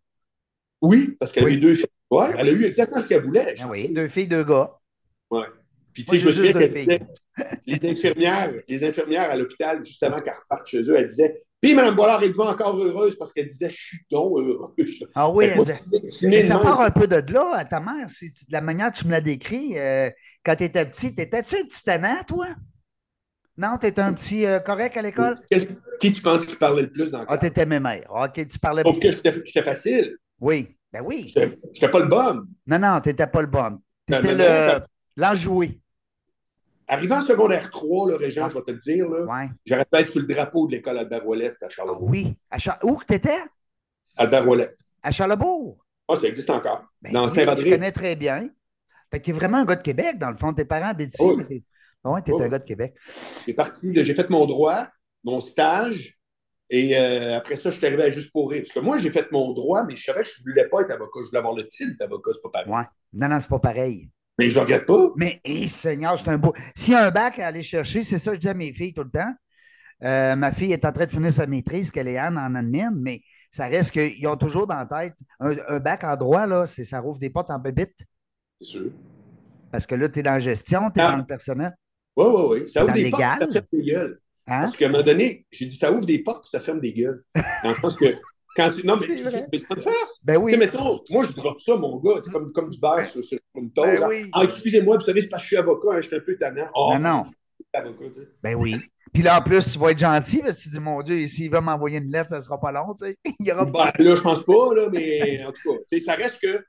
Oui, 0.81 1.15
parce 1.17 1.31
qu'elle 1.31 1.45
a 1.45 1.49
eu 1.49 1.57
deux 1.57 1.75
filles. 1.75 1.85
Oui, 2.09 2.25
elle 2.37 2.49
a 2.49 2.51
eu 2.51 2.65
exactement 2.65 2.99
ce 2.99 3.07
qu'elle 3.07 3.23
voulait. 3.23 3.55
Ah 3.61 3.67
oui, 3.69 3.93
deux 3.93 4.09
filles, 4.09 4.27
deux 4.27 4.43
gars. 4.43 4.77
Oui. 5.29 5.43
Puis, 5.93 6.03
tu 6.03 6.11
sais, 6.11 6.19
je 6.19 6.25
me 6.25 6.31
souviens 6.31 6.53
qu'elle 6.53 7.07
les 7.65 7.89
infirmières, 7.89 8.53
les 8.67 8.83
infirmières 8.83 9.31
à 9.31 9.37
l'hôpital, 9.37 9.85
juste 9.85 10.03
avant 10.03 10.19
qu'elles 10.19 10.33
repartent 10.33 10.67
chez 10.67 10.81
eux, 10.81 10.95
elles 10.97 11.07
disaient 11.07 11.41
Puis, 11.62 11.75
Mme 11.75 11.96
Bollard 11.96 12.24
est 12.24 12.30
devant 12.30 12.50
encore 12.50 12.75
heureuse 12.75 13.15
parce 13.15 13.32
qu'elle 13.32 13.46
disait 13.46 13.70
Je 13.70 13.77
suis 13.77 14.00
donc 14.10 14.39
heureuse. 14.39 15.06
Ah 15.13 15.30
oui, 15.30 15.46
elle 15.46 15.60
disait. 15.60 15.82
Mais 16.24 16.41
ça 16.41 16.58
part 16.58 16.82
un 16.82 16.89
peu 16.91 17.08
de 17.08 17.22
là, 17.32 17.53
à 17.56 17.65
ta 17.65 17.80
mère, 17.80 18.10
c'est 18.10 18.32
la 18.50 18.62
manière 18.62 18.91
que 18.91 18.98
tu 18.98 19.06
me 19.06 19.12
l'as 19.12 19.22
décrit. 19.22 19.77
Euh, 19.77 20.10
quand 20.44 20.56
tu 20.56 20.63
étais 20.63 20.86
petit, 20.86 21.13
étais-tu 21.18 21.56
un 21.56 21.63
petit 21.63 21.84
tannant, 21.84 22.24
toi? 22.27 22.48
Non, 23.58 23.77
tu 23.80 23.86
étais 23.86 24.01
un 24.01 24.13
petit 24.13 24.46
euh, 24.46 24.60
correct 24.60 24.98
à 24.98 25.03
l'école? 25.03 25.39
Qui 26.00 26.13
tu 26.13 26.22
penses 26.22 26.44
qui 26.46 26.56
parlait 26.56 26.82
le 26.82 26.91
plus 26.91 27.12
dans 27.12 27.20
le 27.20 27.25
Ah, 27.27 27.38
tu 27.38 27.46
étais 27.46 27.65
mes 27.65 27.80
mères. 27.80 28.10
OK, 28.10 28.48
tu 28.48 28.58
parlais 28.58 28.82
que 28.84 29.12
j'étais 29.12 29.63
facile. 29.63 30.18
Oui, 30.39 30.75
ben 30.91 31.03
oui. 31.06 31.32
J'étais 31.74 31.89
pas 31.89 32.00
le 32.00 32.08
bon. 32.08 32.44
Non, 32.65 32.80
non, 32.80 33.00
tu 33.01 33.10
n'étais 33.10 33.27
pas 33.27 33.41
le 33.41 33.48
bon. 33.48 33.80
Tu 34.08 34.15
étais 34.15 34.82
l'enjoué. 35.15 35.80
Arrivant 36.91 37.19
en 37.19 37.21
secondaire 37.21 37.69
3, 37.69 38.10
le 38.10 38.15
Régent, 38.17 38.50
je 38.50 38.55
vais 38.55 38.63
te 38.63 38.71
le 38.71 38.77
dire, 38.77 39.07
là, 39.07 39.48
j'aurais 39.65 39.86
pu 39.86 39.98
être 39.98 40.10
sous 40.10 40.19
le 40.19 40.25
drapeau 40.25 40.67
de 40.67 40.74
l'école 40.74 40.98
Albert 40.98 41.25
Ouellette 41.25 41.55
à 41.63 41.69
Charlebourg. 41.69 42.10
Ah 42.10 42.12
oui. 42.12 42.36
À 42.51 42.57
Où 42.83 42.98
que 42.98 43.05
tu 43.05 43.13
étais? 43.13 43.39
Albert 44.17 44.45
Ouellette. 44.45 44.77
À 45.01 45.10
Charlebourg? 45.10 45.77
Ah, 46.10 46.17
ça 46.17 46.27
existe 46.27 46.50
encore. 46.50 46.83
Ben 47.01 47.13
dans 47.13 47.29
Saint-Rodrigue. 47.29 47.67
Je 47.67 47.75
connais 47.75 47.93
très 47.93 48.17
bien. 48.17 48.50
tu 49.24 49.29
es 49.29 49.33
vraiment 49.33 49.60
un 49.60 49.65
gars 49.65 49.77
de 49.77 49.81
Québec, 49.81 50.19
dans 50.19 50.29
le 50.29 50.36
fond. 50.36 50.51
Tes 50.51 50.65
parents 50.65 50.89
habitent 50.89 51.13
ici, 51.13 51.25
mais 51.38 51.63
ah 52.03 52.12
oui, 52.12 52.19
tu 52.25 52.31
es 52.31 52.41
un 52.41 52.50
gars 52.50 52.60
de 52.60 52.65
Québec. 52.65 52.93
J'ai 53.45 53.53
parti, 53.53 53.89
j'ai 53.95 54.13
fait 54.13 54.29
mon 54.29 54.45
droit, 54.45 54.86
mon 55.24 55.39
stage, 55.39 56.19
et 56.69 56.98
euh, 56.98 57.38
après 57.38 57.55
ça, 57.55 57.71
je 57.71 57.77
suis 57.77 57.86
arrivé 57.86 58.03
à 58.03 58.10
Juste 58.10 58.33
pour 58.33 58.50
rire. 58.51 58.63
Parce 58.63 58.74
que 58.74 58.79
moi, 58.81 58.98
j'ai 58.98 59.12
fait 59.12 59.31
mon 59.31 59.53
droit, 59.53 59.86
mais 59.86 59.95
je 59.95 60.03
savais 60.03 60.24
que 60.24 60.27
je 60.27 60.41
ne 60.41 60.51
voulais 60.51 60.67
pas 60.67 60.81
être 60.81 60.91
avocat. 60.91 61.19
Je 61.21 61.27
voulais 61.27 61.39
avoir 61.39 61.55
le 61.55 61.65
titre 61.67 61.98
d'avocat, 61.98 62.31
c'est 62.33 62.41
pas 62.41 62.50
pareil. 62.50 62.69
Ouais. 62.74 62.83
Non, 63.13 63.29
non, 63.29 63.39
c'est 63.39 63.50
pas 63.50 63.60
pareil. 63.60 64.10
Mais 64.41 64.50
je 64.50 64.55
ne 64.55 64.62
regrette 64.62 64.86
pas. 64.88 65.10
Mais, 65.17 65.39
hé, 65.45 65.67
Seigneur, 65.67 66.17
c'est 66.17 66.29
un 66.29 66.38
beau. 66.39 66.51
S'il 66.75 66.93
y 66.93 66.95
a 66.95 67.05
un 67.05 67.12
bac 67.12 67.38
à 67.38 67.48
aller 67.48 67.62
chercher, 67.62 68.03
c'est 68.03 68.17
ça 68.17 68.31
que 68.31 68.38
je 68.38 68.41
dis 68.41 68.50
à 68.50 68.55
mes 68.55 68.74
filles 68.74 68.93
tout 68.93 69.03
le 69.03 69.12
temps. 69.12 69.31
Euh, 70.03 70.36
ma 70.36 70.51
fille 70.51 70.74
est 70.74 70.83
en 70.83 70.91
train 70.91 71.05
de 71.05 71.12
finir 71.12 71.31
sa 71.31 71.45
maîtrise, 71.45 71.91
qu'elle 71.91 72.07
est 72.07 72.17
Anne 72.17 72.38
en 72.39 72.55
admin, 72.55 72.89
mais 72.95 73.21
ça 73.51 73.67
reste 73.67 73.91
qu'ils 73.91 74.27
ont 74.27 74.36
toujours 74.38 74.65
dans 74.65 74.77
la 74.77 74.86
tête 74.88 75.13
un, 75.39 75.51
un 75.67 75.79
bac 75.79 76.03
en 76.03 76.15
droit, 76.15 76.48
là, 76.48 76.65
c'est, 76.65 76.86
ça 76.86 77.00
rouvre 77.00 77.19
des 77.19 77.29
portes 77.29 77.51
en 77.51 77.60
bébite. 77.60 77.95
C'est 78.60 78.67
sûr. 78.67 78.89
Parce 79.71 79.86
que 79.86 79.93
là, 79.93 80.10
tu 80.10 80.19
es 80.19 80.24
dans 80.24 80.31
la 80.33 80.39
gestion, 80.39 80.89
tu 80.89 81.00
es 81.00 81.03
Ah. 81.03 81.12
dans 81.12 81.17
le 81.17 81.25
personnel. 81.25 81.75
Oui, 82.17 82.25
oui, 82.27 82.43
oui. 82.62 82.67
Ça 82.69 82.83
ouvre 82.83 82.93
des 82.93 83.03
légal. 83.03 83.38
portes, 83.38 83.51
ça 83.53 83.62
ferme 83.62 83.65
des 83.71 83.83
gueules. 83.91 84.19
Hein? 84.48 84.62
Parce 84.63 84.75
qu'à 84.77 84.86
un 84.88 84.89
moment 84.89 85.03
donné, 85.03 85.45
j'ai 85.51 85.65
dit, 85.67 85.75
ça 85.77 85.91
ouvre 85.91 86.05
des 86.05 86.19
portes, 86.19 86.48
ça 86.48 86.60
ferme 86.60 86.79
des 86.79 86.93
gueules. 86.93 87.24
Dans 87.63 87.69
le 87.69 87.75
sens 87.75 87.95
que 87.95 88.15
quand 88.55 88.72
tu. 88.72 88.86
Non, 88.86 88.96
mais 89.00 89.05
tu- 89.08 89.24
mais 89.24 89.60
c'est 89.60 89.67
pas 89.67 89.75
de 89.75 89.81
farce. 89.81 90.20
Ben 90.24 90.38
oui. 90.38 90.51
Tu 90.53 90.60
sais, 90.60 90.65
mettons, 90.65 91.00
moi, 91.10 91.24
je 91.25 91.34
drop 91.34 91.60
ça, 91.62 91.75
mon 91.75 91.98
gars. 92.00 92.20
C'est 92.24 92.31
comme, 92.31 92.51
comme 92.51 92.70
du 92.70 92.79
beurre 92.79 93.10
sur, 93.10 93.24
sur 93.24 93.39
une 93.55 93.72
toast. 93.72 94.00
Ben 94.00 94.08
oui. 94.08 94.29
Ah, 94.34 94.43
excusez-moi, 94.43 94.98
vous 94.98 95.05
savez, 95.05 95.22
c'est 95.22 95.29
parce 95.29 95.41
que 95.43 95.46
je 95.46 95.48
suis 95.48 95.58
avocat, 95.58 95.89
hein, 95.93 96.01
je 96.01 96.08
suis 96.08 96.15
un 96.15 96.20
peu 96.20 96.38
tannant. 96.38 96.67
Oh, 96.75 96.91
Non, 96.93 97.00
non. 97.00 97.24
avocat, 97.74 98.05
tu 98.13 98.22
sais. 98.22 98.27
Ben 98.43 98.55
oui. 98.55 98.75
Puis 99.13 99.24
là, 99.24 99.39
en 99.39 99.41
plus, 99.41 99.72
tu 99.74 99.77
vas 99.77 99.91
être 99.91 100.00
gentil 100.00 100.39
parce 100.41 100.58
que 100.58 100.63
tu 100.63 100.70
dis, 100.70 100.79
mon 100.79 101.01
Dieu, 101.01 101.27
s'il 101.27 101.50
va 101.50 101.60
m'envoyer 101.60 101.98
une 101.98 102.12
lettre, 102.12 102.29
ça 102.29 102.39
sera 102.41 102.60
pas 102.60 102.72
long, 102.72 102.93
tu 102.98 103.05
sais. 103.08 103.17
Il 103.39 103.46
y 103.48 103.51
aura 103.51 103.65
pas. 103.65 103.91
Ben, 103.98 104.05
là, 104.05 104.15
je 104.15 104.22
pense 104.22 104.43
pas, 104.43 104.74
là, 104.75 104.89
mais 104.91 105.43
en 105.43 105.51
tout 105.51 105.72
cas, 105.74 105.79
tu 105.91 106.00
ça 106.01 106.13
reste 106.15 106.39
que. 106.41 106.63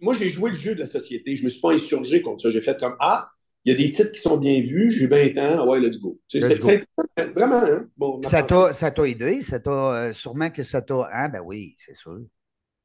Moi, 0.00 0.14
j'ai 0.14 0.28
joué 0.28 0.50
le 0.50 0.56
jeu 0.56 0.74
de 0.76 0.80
la 0.80 0.86
société. 0.86 1.36
Je 1.36 1.42
me 1.42 1.48
suis 1.48 1.60
pas 1.60 1.72
insurgé 1.72 2.22
contre 2.22 2.42
ça. 2.42 2.50
J'ai 2.50 2.60
fait 2.60 2.78
comme 2.78 2.94
Ah, 3.00 3.30
il 3.68 3.72
y 3.72 3.74
a 3.74 3.76
des 3.86 3.90
titres 3.90 4.12
qui 4.12 4.20
sont 4.20 4.38
bien 4.38 4.62
vus, 4.62 4.90
j'ai 4.90 5.06
20 5.06 5.36
ans, 5.38 5.56
ah 5.60 5.66
ouais, 5.66 5.78
let's 5.78 5.98
go. 6.00 6.18
Tu 6.26 6.40
sais, 6.40 6.48
Let's 6.48 6.58
c'est- 6.64 6.84
c'est- 7.18 7.24
Vraiment, 7.34 7.62
hein? 7.62 7.86
Bon, 7.98 8.22
Ça 8.22 8.42
t'a, 8.42 8.70
aidé, 9.06 9.42
ça 9.42 9.60
t'a, 9.60 9.70
euh, 9.70 10.12
sûrement 10.14 10.48
que 10.48 10.62
ça 10.62 10.80
t'a. 10.80 11.06
Ah, 11.12 11.28
ben 11.28 11.42
oui, 11.44 11.74
c'est 11.76 11.94
sûr. 11.94 12.18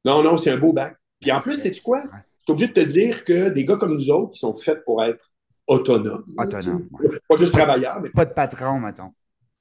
Non, 0.04 0.22
non, 0.22 0.36
c'est 0.36 0.50
un 0.50 0.58
beau 0.58 0.72
bac. 0.74 0.96
Puis 1.20 1.32
en 1.32 1.40
plus, 1.40 1.54
sais-tu 1.54 1.80
quoi? 1.80 2.02
Je 2.02 2.08
suis 2.08 2.52
obligé 2.52 2.68
de 2.68 2.72
te 2.74 2.80
dire 2.80 3.24
que 3.24 3.48
des 3.48 3.64
gars 3.64 3.76
comme 3.76 3.94
nous 3.94 4.10
autres, 4.10 4.32
qui 4.32 4.40
sont 4.40 4.54
faits 4.54 4.84
pour 4.84 5.02
être 5.02 5.24
autonomes, 5.66 6.24
Autonome, 6.36 6.88
tu 7.00 7.08
sais, 7.10 7.18
pas 7.26 7.36
juste 7.38 7.52
travailleurs, 7.54 8.00
mais 8.02 8.10
Pas 8.10 8.26
de 8.26 8.34
patron, 8.34 8.78
mettons. 8.80 9.12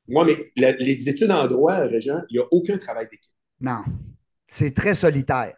moi, 0.10 0.26
mais 0.26 0.52
la- 0.58 0.74
les 0.74 1.08
études 1.08 1.32
en 1.32 1.48
droit, 1.48 1.76
Régent, 1.78 2.22
il 2.30 2.38
n'y 2.38 2.44
a 2.44 2.48
aucun 2.52 2.78
travail 2.78 3.08
d'équipe. 3.10 3.32
Non. 3.62 3.84
C'est 4.46 4.76
très 4.76 4.94
solitaire. 4.94 5.56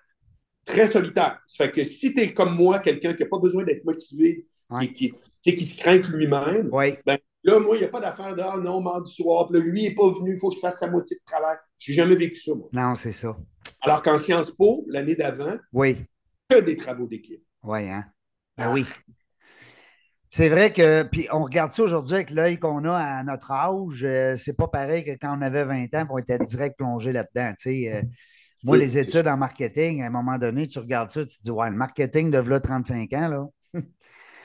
Très 0.63 0.85
solitaire. 0.87 1.39
Ça 1.47 1.65
fait 1.65 1.71
que 1.71 1.83
si 1.83 2.13
tu 2.13 2.21
es 2.21 2.27
comme 2.31 2.55
moi, 2.55 2.77
quelqu'un 2.79 3.13
qui 3.15 3.23
n'a 3.23 3.29
pas 3.29 3.39
besoin 3.39 3.63
d'être 3.63 3.83
motivé, 3.83 4.45
Ouais. 4.69 4.87
qui, 4.87 4.93
qui, 5.11 5.13
sais, 5.51 5.55
qui 5.55 5.65
se 5.65 5.79
craint 5.79 5.99
que 5.99 6.07
lui-même, 6.11 6.69
Oui. 6.71 6.95
là, 7.43 7.59
moi, 7.59 7.75
il 7.75 7.79
n'y 7.79 7.85
a 7.85 7.89
pas 7.89 7.99
d'affaire 7.99 8.35
de 8.35 8.41
ah, 8.41 8.57
non, 8.57 8.81
mardi 8.81 9.13
soir, 9.13 9.47
puis 9.47 9.59
là, 9.59 9.65
lui 9.65 9.83
n'est 9.83 9.95
pas 9.95 10.09
venu, 10.09 10.33
il 10.33 10.37
faut 10.39 10.49
que 10.49 10.55
je 10.55 10.59
fasse 10.59 10.79
sa 10.79 10.89
moitié 10.89 11.17
de 11.17 11.21
travail. 11.25 11.57
J'ai 11.77 11.93
jamais 11.93 12.15
vécu 12.15 12.39
ça, 12.41 12.53
moi. 12.55 12.67
Non, 12.73 12.95
c'est 12.95 13.11
ça. 13.11 13.35
Alors 13.81 14.01
qu'en 14.01 14.17
Sciences 14.17 14.51
Po, 14.51 14.85
l'année 14.87 15.15
d'avant, 15.15 15.57
Oui. 15.73 15.97
que 16.49 16.59
des 16.59 16.75
travaux 16.75 17.07
d'équipe. 17.07 17.43
Oui, 17.63 17.89
hein? 17.89 18.05
Ben 18.57 18.73
oui. 18.73 18.85
C'est 20.29 20.49
vrai 20.49 20.73
que, 20.73 21.03
puis 21.03 21.27
on 21.31 21.43
regarde 21.43 21.71
ça 21.71 21.83
aujourd'hui 21.83 22.15
avec 22.15 22.29
l'œil 22.29 22.59
qu'on 22.59 22.83
a 22.83 22.97
à 22.97 23.23
notre 23.23 23.51
âge, 23.51 24.03
euh, 24.03 24.35
c'est 24.35 24.55
pas 24.55 24.67
pareil 24.67 25.03
que 25.05 25.11
quand 25.11 25.37
on 25.37 25.41
avait 25.41 25.63
20 25.63 25.93
ans, 25.95 26.07
on 26.09 26.17
était 26.17 26.37
direct 26.39 26.77
plongé 26.77 27.13
là-dedans. 27.13 27.53
tu 27.57 27.69
sais. 27.71 27.93
Euh, 27.93 28.01
moi, 28.63 28.77
les 28.77 28.97
études 28.97 29.27
en 29.27 29.37
marketing, 29.37 30.01
à 30.01 30.07
un 30.07 30.09
moment 30.09 30.37
donné, 30.37 30.67
tu 30.67 30.79
regardes 30.79 31.11
ça, 31.11 31.23
tu 31.25 31.37
te 31.37 31.43
dis, 31.43 31.51
ouais, 31.51 31.69
le 31.69 31.75
marketing 31.75 32.31
de 32.31 32.39
là 32.39 32.59
35 32.59 33.13
ans, 33.13 33.27
là, 33.29 33.81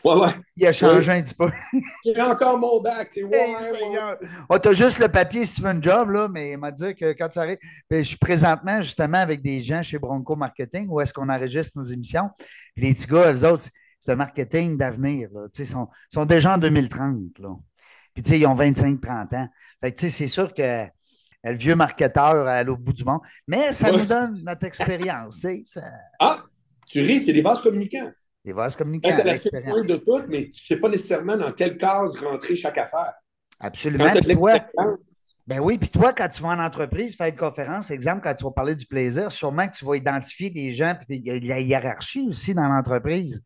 Ouais, 0.04 0.14
ouais. 0.14 0.28
il 0.56 0.66
a 0.66 0.72
changé 0.72 1.12
un 1.12 1.22
petit 1.22 1.34
peu. 1.34 1.50
J'ai 2.04 2.20
encore 2.22 2.58
mon 2.58 2.80
bac. 2.80 3.10
Ouais, 3.16 3.30
Hey, 3.32 3.54
ouais. 3.54 4.28
Oh, 4.48 4.58
t'as 4.58 4.72
juste 4.72 4.98
le 4.98 5.08
papier 5.08 5.44
si 5.44 5.56
tu 5.56 5.62
veux 5.62 5.68
un 5.68 5.80
job, 5.80 6.10
là, 6.10 6.28
mais 6.28 6.52
il 6.52 6.58
m'a 6.58 6.70
dit 6.70 6.94
que 6.94 7.12
quand 7.12 7.28
tu 7.28 7.38
arrives. 7.38 7.58
Puis 7.88 7.98
je 7.98 8.08
suis 8.08 8.16
présentement 8.16 8.80
justement 8.82 9.18
avec 9.18 9.42
des 9.42 9.62
gens 9.62 9.82
chez 9.82 9.98
Bronco 9.98 10.36
Marketing 10.36 10.86
où 10.88 11.00
est-ce 11.00 11.12
qu'on 11.12 11.28
enregistre 11.28 11.78
nos 11.78 11.84
émissions. 11.84 12.30
Les 12.76 12.94
petits 12.94 13.06
gars, 13.06 13.32
eux 13.32 13.44
autres, 13.46 13.64
c'est 13.98 14.12
un 14.12 14.16
marketing 14.16 14.76
d'avenir. 14.78 15.28
Ils 15.58 15.66
sont, 15.66 15.88
sont 16.08 16.24
déjà 16.24 16.54
en 16.54 16.58
2030. 16.58 17.38
Là. 17.38 17.50
Puis 18.14 18.22
ils 18.38 18.46
ont 18.46 18.54
25-30 18.56 19.34
ans. 19.36 19.48
Fait 19.82 19.92
que 19.92 20.08
c'est 20.08 20.28
sûr 20.28 20.52
que 20.54 20.86
le 21.44 21.54
vieux 21.56 21.74
marketeur 21.74 22.46
à 22.46 22.62
l'autre 22.62 22.80
bout 22.82 22.92
du 22.92 23.04
monde. 23.04 23.20
Mais 23.46 23.72
ça 23.72 23.90
Ouais. 23.90 23.98
nous 23.98 24.06
donne 24.06 24.42
notre 24.44 24.64
expérience. 24.66 25.44
ça- 25.66 25.80
Ah, 26.18 26.38
tu 26.86 27.00
ris, 27.02 27.20
c'est 27.20 27.32
des 27.32 27.42
bases 27.42 27.60
communicants. 27.60 28.10
Les 28.44 28.52
vases 28.52 28.76
communicants, 28.76 29.10
tu 29.14 29.20
as 29.20 29.24
la 29.24 29.82
de 29.82 29.96
tout, 29.96 30.22
mais 30.28 30.44
tu 30.44 30.48
ne 30.48 30.52
sais 30.52 30.76
pas 30.76 30.88
nécessairement 30.88 31.36
dans 31.36 31.52
quelle 31.52 31.76
case 31.76 32.16
rentrer 32.18 32.56
chaque 32.56 32.78
affaire. 32.78 33.12
Absolument. 33.58 34.10
Puis 34.12 34.34
toi, 34.34 34.54
Ben 35.46 35.58
oui, 35.60 35.76
puis 35.78 35.90
toi, 35.90 36.12
quand 36.12 36.28
tu 36.28 36.42
vas 36.42 36.50
en 36.50 36.58
entreprise 36.58 37.16
faire 37.16 37.26
une 37.26 37.36
conférence, 37.36 37.90
exemple, 37.90 38.22
quand 38.22 38.34
tu 38.34 38.44
vas 38.44 38.50
parler 38.52 38.74
du 38.74 38.86
plaisir, 38.86 39.30
sûrement 39.30 39.68
que 39.68 39.76
tu 39.76 39.84
vas 39.84 39.96
identifier 39.96 40.48
des 40.48 40.72
gens, 40.72 40.94
puis 40.96 41.18
il 41.18 41.26
y 41.26 41.52
a 41.52 41.56
la 41.56 41.60
hiérarchie 41.60 42.26
aussi 42.28 42.54
dans 42.54 42.68
l'entreprise. 42.68 43.42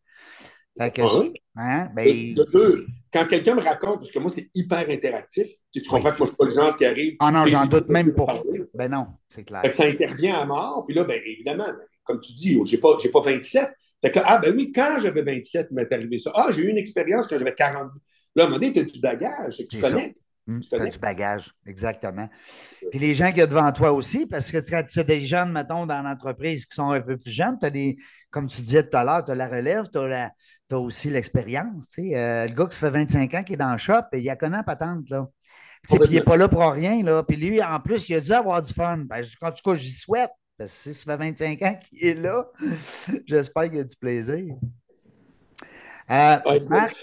Fait 0.77 0.91
que, 0.91 1.01
Ah 1.01 1.19
oui? 1.19 1.33
hein, 1.55 1.89
ben, 1.95 2.05
de, 2.05 2.43
de 2.43 2.51
deux, 2.51 2.85
quand 3.11 3.25
quelqu'un 3.25 3.55
me 3.55 3.61
raconte, 3.61 3.99
parce 3.99 4.11
que 4.11 4.19
moi, 4.19 4.29
c'est 4.29 4.49
hyper 4.53 4.89
interactif, 4.89 5.47
tu, 5.71 5.81
tu 5.81 5.89
comprends 5.89 6.11
que 6.11 6.17
moi, 6.17 6.19
je 6.19 6.21
ne 6.23 6.25
suis 6.27 6.35
pas 6.35 6.45
le 6.45 6.51
genre 6.51 6.75
qui 6.75 6.85
arrive. 6.85 7.15
Ah 7.19 7.31
non, 7.31 7.45
j'en 7.45 7.65
doute 7.65 7.89
même 7.89 8.13
pas. 8.13 8.41
ben 8.73 8.91
non, 8.91 9.07
c'est 9.29 9.43
clair. 9.43 9.61
Fait 9.61 9.69
que 9.69 9.75
ça 9.75 9.85
intervient 9.85 10.35
à 10.39 10.45
mort, 10.45 10.83
puis 10.85 10.95
là, 10.95 11.03
ben, 11.05 11.19
évidemment, 11.25 11.65
ben, 11.65 11.77
comme 12.03 12.19
tu 12.19 12.33
dis, 12.33 12.59
j'ai 12.65 12.77
pas, 12.77 12.97
j'ai 13.01 13.09
pas 13.09 13.21
27. 13.21 13.69
Fait 14.05 14.11
que, 14.11 14.19
ah, 14.23 14.37
ben 14.37 14.53
oui, 14.55 14.71
quand 14.71 14.99
j'avais 14.99 15.23
27, 15.23 15.69
il 15.71 15.73
m'est 15.73 15.91
arrivé 15.91 16.19
ça. 16.19 16.31
Ah, 16.35 16.49
j'ai 16.51 16.61
eu 16.61 16.69
une 16.69 16.77
expérience 16.77 17.25
quand 17.25 17.39
j'avais 17.39 17.55
40. 17.55 17.91
Là, 18.35 18.43
à 18.43 18.45
un 18.45 18.49
moment 18.49 18.59
donné, 18.59 18.71
tu 18.71 18.79
as 18.79 18.83
du 18.83 18.99
bagage, 18.99 19.57
tu 19.67 19.79
connais. 19.79 20.13
Hum, 20.47 20.59
Tu 20.61 20.69
t'as 20.69 20.77
connais? 20.77 20.91
du 20.91 20.99
bagage, 20.99 21.51
exactement. 21.65 22.29
Puis 22.91 22.99
les 22.99 23.15
gens 23.15 23.29
qu'il 23.29 23.39
y 23.39 23.41
a 23.41 23.47
devant 23.47 23.71
toi 23.71 23.91
aussi, 23.93 24.27
parce 24.27 24.51
que 24.51 24.57
quand 24.57 24.83
tu 24.87 24.99
as 24.99 25.03
des 25.03 25.21
jeunes, 25.21 25.51
mettons, 25.51 25.87
dans 25.87 26.03
l'entreprise 26.03 26.67
qui 26.67 26.75
sont 26.75 26.91
un 26.91 27.01
peu 27.01 27.17
plus 27.17 27.31
jeunes, 27.31 27.57
tu 27.59 27.65
as 27.65 27.71
des, 27.71 27.95
comme 28.29 28.45
tu 28.45 28.57
disais 28.57 28.87
tout 28.87 28.95
à 28.95 29.03
l'heure, 29.03 29.25
tu 29.25 29.31
as 29.31 29.35
la 29.35 29.47
relève, 29.47 29.85
tu 29.91 29.97
as, 29.97 30.79
aussi 30.79 31.09
l'expérience. 31.09 31.89
tu 31.89 32.09
sais. 32.09 32.15
Euh, 32.15 32.47
le 32.47 32.53
gars 32.53 32.67
qui 32.67 32.75
se 32.75 32.79
fait 32.79 32.91
25 32.91 33.33
ans 33.33 33.43
qui 33.43 33.53
est 33.53 33.57
dans 33.57 33.71
le 33.71 33.79
shop, 33.79 34.03
il 34.13 34.29
a 34.29 34.35
connaît 34.35 34.61
patente, 34.63 35.09
là. 35.09 35.27
Puis 35.81 35.97
il 36.05 36.11
n'est 36.11 36.21
pas 36.21 36.37
là 36.37 36.47
pour 36.47 36.61
rien, 36.71 37.01
là. 37.01 37.23
Puis 37.23 37.37
lui, 37.37 37.63
en 37.63 37.79
plus, 37.79 38.07
il 38.09 38.15
a 38.15 38.19
dû 38.19 38.31
avoir 38.31 38.61
du 38.61 38.71
fun. 38.71 38.97
Ben, 38.97 39.23
en 39.41 39.51
tout 39.51 39.61
cas, 39.63 39.73
j'y 39.73 39.91
souhaite. 39.91 40.31
Parce 40.57 40.71
que 40.71 40.77
si 40.77 40.93
ça 40.93 41.11
fait 41.17 41.17
25 41.17 41.61
ans 41.63 41.75
qu'il 41.83 42.05
est 42.07 42.13
là, 42.13 42.45
j'espère 43.27 43.69
qu'il 43.69 43.79
a 43.79 43.83
du 43.83 43.95
plaisir. 43.95 44.55
Euh, 46.09 46.37
Ah, 46.45 46.59
Marc, 46.69 46.95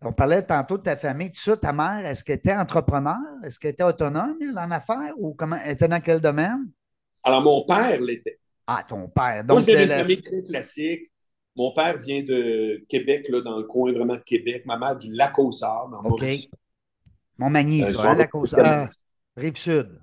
on 0.00 0.12
parlait 0.12 0.42
tantôt 0.42 0.78
de 0.78 0.82
ta 0.82 0.96
famille, 0.96 1.30
tout 1.30 1.38
ça. 1.40 1.56
Ta 1.56 1.72
mère, 1.72 2.06
est-ce 2.06 2.22
qu'elle 2.24 2.36
était 2.38 2.54
entrepreneur? 2.54 3.16
Est-ce 3.42 3.58
qu'elle 3.58 3.72
était 3.72 3.82
autonome 3.84 4.36
en 4.56 4.70
affaires 4.70 5.12
ou 5.18 5.34
comment? 5.34 5.56
Elle 5.64 5.72
était 5.72 5.88
dans 5.88 6.00
quel 6.00 6.20
domaine? 6.20 6.70
Alors, 7.22 7.42
mon 7.42 7.64
père 7.66 8.00
l'était. 8.00 8.38
Ah, 8.66 8.82
ton 8.86 9.08
père. 9.08 9.44
Moi, 9.44 9.56
Donc, 9.56 9.66
d'une 9.66 9.76
le- 9.76 9.88
famille 9.88 10.22
très 10.22 10.42
classique. 10.42 11.10
Mon 11.56 11.72
père 11.72 11.98
vient 11.98 12.22
de 12.22 12.84
Québec, 12.88 13.28
là, 13.28 13.40
dans 13.40 13.58
le 13.58 13.64
coin 13.64 13.92
vraiment 13.92 14.14
de 14.14 14.20
Québec. 14.20 14.64
Ma 14.66 14.76
mère 14.76 14.96
du 14.96 15.12
lac 15.12 15.38
aux 15.38 15.62
Arts, 15.62 15.88
dans 15.88 15.98
OK. 16.02 16.20
Mauricie. 16.20 16.50
Montmagny, 17.38 17.82
Euh, 17.82 17.92
ça, 17.92 18.10
hein, 18.10 18.14
la 18.14 18.26
côte 18.26 18.54
euh, 18.54 18.86
Rive-Sud, 19.36 20.00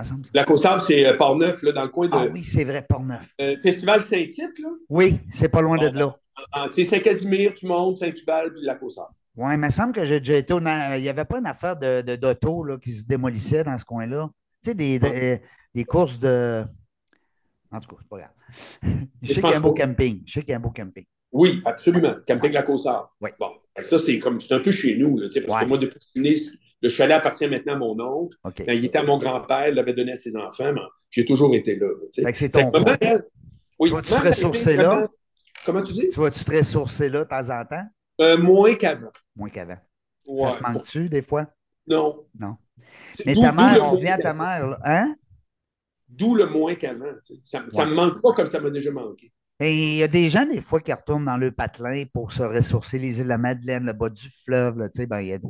la 0.00 0.04
côte 0.04 0.16
sable. 0.16 0.20
me 0.20 0.22
semble. 0.24 0.26
Lac 0.34 0.50
aux 0.50 0.66
Arts, 0.66 0.82
c'est 0.82 1.06
euh, 1.06 1.16
Port-Neuf, 1.16 1.62
là, 1.62 1.72
dans 1.72 1.82
le 1.84 1.88
coin 1.88 2.08
de 2.08 2.14
Ah 2.14 2.26
oui, 2.32 2.42
c'est 2.44 2.64
vrai, 2.64 2.84
Port-Neuf. 2.88 3.34
euh, 3.40 3.56
Festival 3.62 4.00
Saint-Tite, 4.02 4.58
là? 4.58 4.68
Oui, 4.88 5.20
c'est 5.30 5.48
pas 5.48 5.60
loin 5.62 5.76
de 5.78 5.88
Bon, 5.88 5.98
là. 5.98 6.16
En- 6.52 6.68
Tu 6.68 6.72
sais, 6.72 6.84
Saint-Casimir, 6.84 7.54
tu 7.54 7.66
montes, 7.66 7.98
Saint-Hubert, 7.98 8.44
puis 8.54 8.66
aux 8.82 9.00
Arts. 9.00 9.12
Oui, 9.36 9.54
il 9.54 9.58
me 9.58 9.68
semble 9.70 9.92
que 9.92 10.04
j'ai 10.04 10.18
déjà 10.20 10.36
été. 10.36 10.52
au 10.52 10.60
na- 10.60 10.98
Il 10.98 11.02
n'y 11.02 11.08
avait 11.08 11.24
pas 11.24 11.38
une 11.38 11.46
affaire 11.46 11.76
de, 11.76 12.16
d'auto 12.16 12.64
là, 12.64 12.78
qui 12.78 12.92
se 12.92 13.04
démolissait 13.04 13.62
dans 13.64 13.76
ce 13.78 13.84
coin-là. 13.84 14.28
Tu 14.62 14.70
sais, 14.70 14.74
des, 14.74 14.98
des, 14.98 15.40
des 15.74 15.84
courses 15.84 16.18
de. 16.18 16.64
En 17.72 17.78
tout 17.80 17.88
cas, 17.90 17.96
c'est 18.00 18.08
pas 18.08 18.18
grave. 18.18 19.00
Je 19.22 19.32
sais 19.32 19.40
qu'il 19.40 19.50
y 19.50 19.52
a 19.54 19.56
un 19.56 19.60
beau 19.60 19.72
pas. 19.72 19.86
camping. 19.86 20.22
Je 20.26 20.32
sais 20.32 20.40
qu'il 20.40 20.50
y 20.50 20.54
a 20.54 20.56
un 20.56 20.60
beau 20.60 20.70
camping. 20.70 21.04
Oui, 21.32 21.62
absolument. 21.64 22.14
Camping 22.26 22.56
aux 22.68 22.88
Arts. 22.88 23.14
Oui. 23.20 23.30
Bon, 23.38 23.50
ben, 23.76 23.82
ça, 23.84 23.96
c'est 23.98 24.18
comme, 24.18 24.40
c'est 24.40 24.54
un 24.54 24.58
peu 24.58 24.72
chez 24.72 24.96
nous, 24.96 25.16
là, 25.18 25.28
parce 25.32 25.46
Ouais. 25.60 25.62
que 25.64 25.68
moi, 25.68 25.78
depuis 25.78 25.98
que 26.00 26.04
je 26.04 26.10
suis 26.10 26.20
né, 26.20 26.34
le 26.82 26.88
chalet 26.88 27.16
appartient 27.16 27.48
maintenant 27.48 27.74
à 27.74 27.76
mon 27.76 28.00
oncle. 28.00 28.36
Quand 28.42 28.52
il 28.72 28.84
était 28.84 28.98
à 28.98 29.02
mon 29.02 29.18
grand-père, 29.18 29.68
il 29.68 29.74
l'avait 29.74 29.92
donné 29.94 30.12
à 30.12 30.16
ses 30.16 30.36
enfants, 30.36 30.72
mais 30.72 30.80
j'ai 31.10 31.24
toujours 31.24 31.54
été 31.54 31.76
là. 31.76 31.88
c'est 32.34 32.48
ton 32.50 32.70
elle- 33.00 33.24
oui, 33.78 33.88
Tu 33.88 33.94
vas-tu 33.94 34.10
te 34.12 34.26
ressourcer 34.28 34.76
là? 34.76 35.08
Comment 35.64 35.82
tu 35.82 35.92
dis? 35.92 36.08
Tu 36.08 36.20
vas-tu 36.20 36.44
te 36.44 36.56
ressourcer 36.56 37.08
là 37.08 37.20
de 37.20 37.24
temps 37.24 37.50
en 37.50 37.64
temps? 37.64 37.84
Euh, 38.20 38.36
moins 38.38 38.74
qu'avant. 38.74 39.10
Moins 39.36 39.48
qu'avant. 39.50 39.78
Ça 40.26 40.52
te 40.58 40.62
manque-tu 40.62 41.08
des 41.08 41.22
fois? 41.22 41.46
Non. 41.86 42.26
Non. 42.38 42.56
Mais 43.26 43.34
ta 43.34 43.52
mère, 43.52 43.82
on 43.84 43.90
revient 43.92 44.08
à 44.08 44.18
ta 44.18 44.32
mère. 44.34 44.66
là. 44.68 44.78
Hein? 44.84 45.14
D'où 46.08 46.34
le 46.34 46.46
moins 46.46 46.74
qu'avant. 46.74 47.12
Ça 47.44 47.60
ne 47.60 47.70
Ouais. 47.76 47.86
me 47.86 47.94
manque 47.94 48.20
pas 48.20 48.32
comme 48.32 48.46
ça 48.46 48.60
m'a 48.60 48.70
déjà 48.70 48.90
manqué. 48.90 49.32
Et 49.62 49.74
il 49.74 49.96
y 49.98 50.02
a 50.02 50.08
des 50.08 50.28
gens, 50.30 50.46
des 50.46 50.62
fois, 50.62 50.80
qui 50.80 50.90
retournent 50.92 51.26
dans 51.26 51.36
le 51.36 51.50
patelin 51.52 52.04
pour 52.14 52.32
se 52.32 52.42
ressourcer, 52.42 52.98
les 52.98 53.18
îles 53.18 53.24
de 53.24 53.28
la 53.28 53.36
Madeleine, 53.38 53.84
le 53.84 53.92
bas 53.92 54.08
du 54.08 54.28
fleuve. 54.44 54.78
Là, 54.78 54.88
tu 54.88 55.02
sais, 55.02 55.06
ben, 55.06 55.20
y 55.20 55.32
a 55.34 55.38
des- 55.38 55.48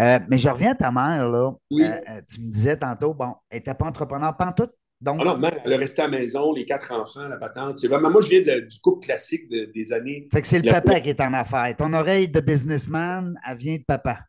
Euh, 0.00 0.18
mais 0.28 0.38
je 0.38 0.48
reviens 0.48 0.70
à 0.70 0.74
ta 0.76 0.90
mère. 0.92 1.28
Là. 1.28 1.50
Oui. 1.70 1.82
Euh, 1.84 1.88
euh, 2.08 2.20
tu 2.32 2.40
me 2.40 2.50
disais 2.50 2.76
tantôt, 2.76 3.12
bon, 3.14 3.34
elle 3.50 3.58
n'était 3.58 3.74
pas 3.74 3.86
entrepreneur 3.86 4.36
pantoute. 4.36 4.70
Donc, 5.00 5.18
Ah 5.20 5.24
non, 5.24 5.36
mère, 5.38 5.58
elle 5.64 5.72
est 5.72 5.76
restée 5.76 6.02
à 6.02 6.06
la 6.06 6.16
maison, 6.18 6.52
les 6.52 6.64
quatre 6.64 6.92
enfants, 6.92 7.26
la 7.26 7.36
patente. 7.36 7.78
C'est 7.78 7.88
vraiment, 7.88 8.08
moi, 8.08 8.20
je 8.20 8.28
viens 8.28 8.40
de- 8.40 8.60
du 8.60 8.78
couple 8.80 9.06
classique 9.06 9.48
de- 9.50 9.64
des 9.74 9.92
années. 9.92 10.28
fait 10.32 10.40
que 10.40 10.46
c'est 10.46 10.60
le 10.60 10.70
La- 10.70 10.80
papa 10.80 11.00
qui 11.00 11.08
est 11.10 11.20
en 11.20 11.32
affaires. 11.32 11.74
Ton 11.76 11.92
oreille 11.92 12.28
de 12.28 12.38
businessman, 12.38 13.36
elle 13.44 13.56
vient 13.58 13.76
de 13.76 13.82
papa. 13.84 14.20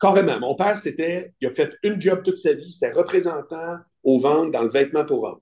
Carrément. 0.00 0.40
Mon 0.40 0.54
père, 0.54 0.78
c'était, 0.78 1.34
il 1.42 1.48
a 1.48 1.50
fait 1.50 1.76
une 1.82 2.00
job 2.00 2.22
toute 2.24 2.38
sa 2.38 2.54
vie, 2.54 2.70
c'était 2.70 2.92
représentant 2.92 3.76
aux 4.02 4.18
ventes 4.18 4.50
dans 4.50 4.62
le 4.62 4.70
vêtement 4.70 5.04
pour 5.04 5.24
hommes. 5.24 5.40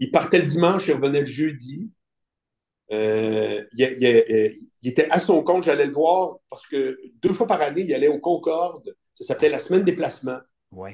Il 0.00 0.10
partait 0.10 0.38
le 0.38 0.44
dimanche, 0.46 0.86
il 0.88 0.94
revenait 0.94 1.20
le 1.20 1.26
jeudi. 1.26 1.90
Euh, 2.90 3.62
il, 3.72 3.96
il- 4.00 4.24
il- 4.28 4.68
il 4.82 4.88
était 4.90 5.08
à 5.10 5.18
son 5.20 5.42
compte, 5.42 5.64
j'allais 5.64 5.86
le 5.86 5.92
voir 5.92 6.36
parce 6.48 6.66
que 6.66 6.98
deux 7.22 7.32
fois 7.34 7.46
par 7.46 7.60
année, 7.60 7.82
il 7.82 7.92
allait 7.92 8.08
au 8.08 8.18
Concorde. 8.18 8.94
Ça 9.12 9.24
s'appelait 9.24 9.48
la 9.50 9.58
semaine 9.58 9.82
des 9.82 9.92
placements. 9.94 10.38
Oui. 10.72 10.90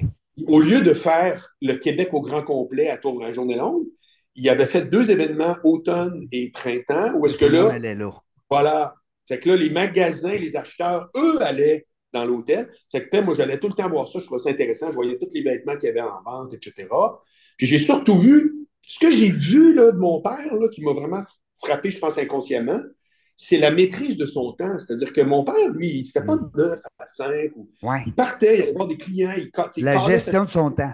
Au 0.47 0.59
lieu 0.59 0.81
de 0.81 0.93
faire 0.93 1.47
le 1.61 1.75
Québec 1.75 2.09
au 2.13 2.21
grand 2.21 2.41
complet 2.43 2.89
à 2.89 2.97
tour 2.97 3.17
de 3.19 3.23
la 3.25 3.31
journée 3.31 3.55
longue, 3.55 3.85
il 4.33 4.49
avait 4.49 4.65
fait 4.65 4.81
deux 4.81 5.09
événements, 5.11 5.55
automne 5.63 6.27
et 6.31 6.49
printemps, 6.51 7.13
où 7.15 7.25
est-ce 7.25 7.37
que 7.37 7.45
là, 7.45 7.63
là. 7.69 7.79
voilà, 8.49 8.95
c'est 9.23 9.39
que 9.39 9.49
là, 9.49 9.55
les 9.55 9.69
magasins, 9.69 10.35
les 10.35 10.57
acheteurs, 10.57 11.09
eux, 11.15 11.41
allaient 11.41 11.87
dans 12.11 12.25
l'hôtel. 12.25 12.69
C'est 12.89 13.07
que 13.07 13.21
moi, 13.21 13.33
j'allais 13.33 13.59
tout 13.59 13.69
le 13.69 13.73
temps 13.75 13.89
voir 13.89 14.07
ça, 14.09 14.19
je 14.19 14.25
trouvais 14.25 14.41
ça 14.41 14.49
intéressant, 14.49 14.89
je 14.89 14.95
voyais 14.95 15.17
tous 15.17 15.29
les 15.33 15.41
vêtements 15.41 15.77
qu'il 15.77 15.87
y 15.87 15.91
avait 15.91 16.01
en 16.01 16.21
vente, 16.25 16.53
etc. 16.53 16.87
Puis 17.57 17.67
j'ai 17.67 17.77
surtout 17.77 18.17
vu, 18.17 18.64
ce 18.87 18.99
que 18.99 19.11
j'ai 19.11 19.29
vu 19.29 19.73
là, 19.73 19.91
de 19.91 19.97
mon 19.97 20.21
père, 20.21 20.55
là, 20.55 20.69
qui 20.69 20.81
m'a 20.81 20.93
vraiment 20.93 21.23
frappé, 21.63 21.89
je 21.89 21.99
pense, 21.99 22.17
inconsciemment, 22.17 22.79
c'est 23.35 23.57
la 23.57 23.71
maîtrise 23.71 24.17
de 24.17 24.25
son 24.25 24.53
temps. 24.53 24.79
C'est-à-dire 24.79 25.11
que 25.11 25.21
mon 25.21 25.43
père, 25.43 25.69
lui, 25.69 25.99
il 25.99 26.07
ne 26.15 26.25
pas 26.25 26.37
de 26.37 26.45
9 26.55 26.79
à 26.99 27.05
5. 27.05 27.51
Il 28.05 28.13
partait, 28.13 28.57
il 28.57 28.61
allait 28.63 28.73
voir 28.73 28.87
des 28.87 28.97
clients. 28.97 29.33
Il, 29.37 29.83
la 29.83 29.97
gestion 29.97 30.45
de 30.45 30.49
son 30.49 30.71
temps. 30.71 30.93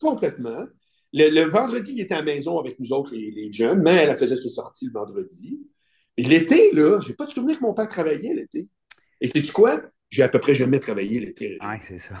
Complètement. 0.00 0.66
Le, 1.12 1.44
vendredi, 1.48 1.92
il 1.94 2.00
était 2.00 2.14
à 2.14 2.18
la 2.18 2.24
maison 2.24 2.58
avec 2.58 2.78
nous 2.78 2.92
autres, 2.92 3.14
les, 3.14 3.50
jeunes, 3.52 3.82
mais 3.82 3.94
elle 3.94 4.16
faisait 4.18 4.36
ses 4.36 4.50
sorties 4.50 4.86
le 4.86 4.92
vendredi. 4.92 5.60
Et 6.16 6.24
l'été, 6.24 6.72
là, 6.72 7.00
je 7.00 7.08
n'ai 7.08 7.14
pas 7.14 7.26
de 7.26 7.30
souvenir 7.30 7.58
que 7.58 7.64
mon 7.64 7.74
père 7.74 7.88
travaillait 7.88 8.34
l'été. 8.34 8.68
Et 9.20 9.28
sais-tu 9.28 9.52
quoi? 9.52 9.80
J'ai 10.10 10.22
à 10.22 10.28
peu 10.28 10.38
près 10.38 10.54
jamais 10.54 10.78
travaillé 10.78 11.20
l'été. 11.20 11.58
Oui, 11.60 11.76
c'est 11.82 11.98
ça. 11.98 12.14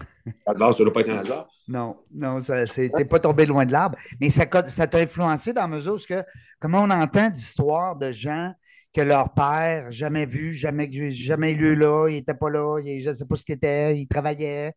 Alors, 0.46 0.74
ça 0.74 0.80
ne 0.80 0.84
doit 0.84 0.92
pas 0.92 1.00
être 1.00 1.10
un 1.10 1.18
hasard. 1.18 1.48
Non, 1.68 1.96
non, 2.12 2.40
tu 2.40 2.52
n'es 2.52 3.04
pas 3.04 3.20
tombé 3.20 3.46
loin 3.46 3.64
de 3.64 3.72
l'arbre. 3.72 3.96
Mais 4.20 4.30
ça, 4.30 4.44
ça 4.68 4.86
t'a 4.86 4.98
influencé 4.98 5.52
dans 5.52 5.62
la 5.62 5.68
mesure 5.68 5.94
où, 5.94 5.98
que, 5.98 6.22
comment 6.60 6.82
on 6.82 6.90
entend 6.90 7.30
d'histoires 7.30 7.96
de 7.96 8.10
gens 8.12 8.52
que 8.96 9.02
leur 9.02 9.34
père, 9.34 9.90
jamais 9.90 10.24
vu, 10.24 10.54
jamais, 10.54 10.88
jamais 11.12 11.52
lu 11.52 11.76
là, 11.76 12.08
il 12.08 12.14
n'était 12.14 12.34
pas 12.34 12.48
là, 12.48 12.78
je 12.82 13.08
ne 13.08 13.14
sais 13.14 13.26
pas 13.26 13.36
ce 13.36 13.44
qu'il 13.44 13.54
était, 13.54 13.96
il 13.98 14.06
travaillait. 14.06 14.72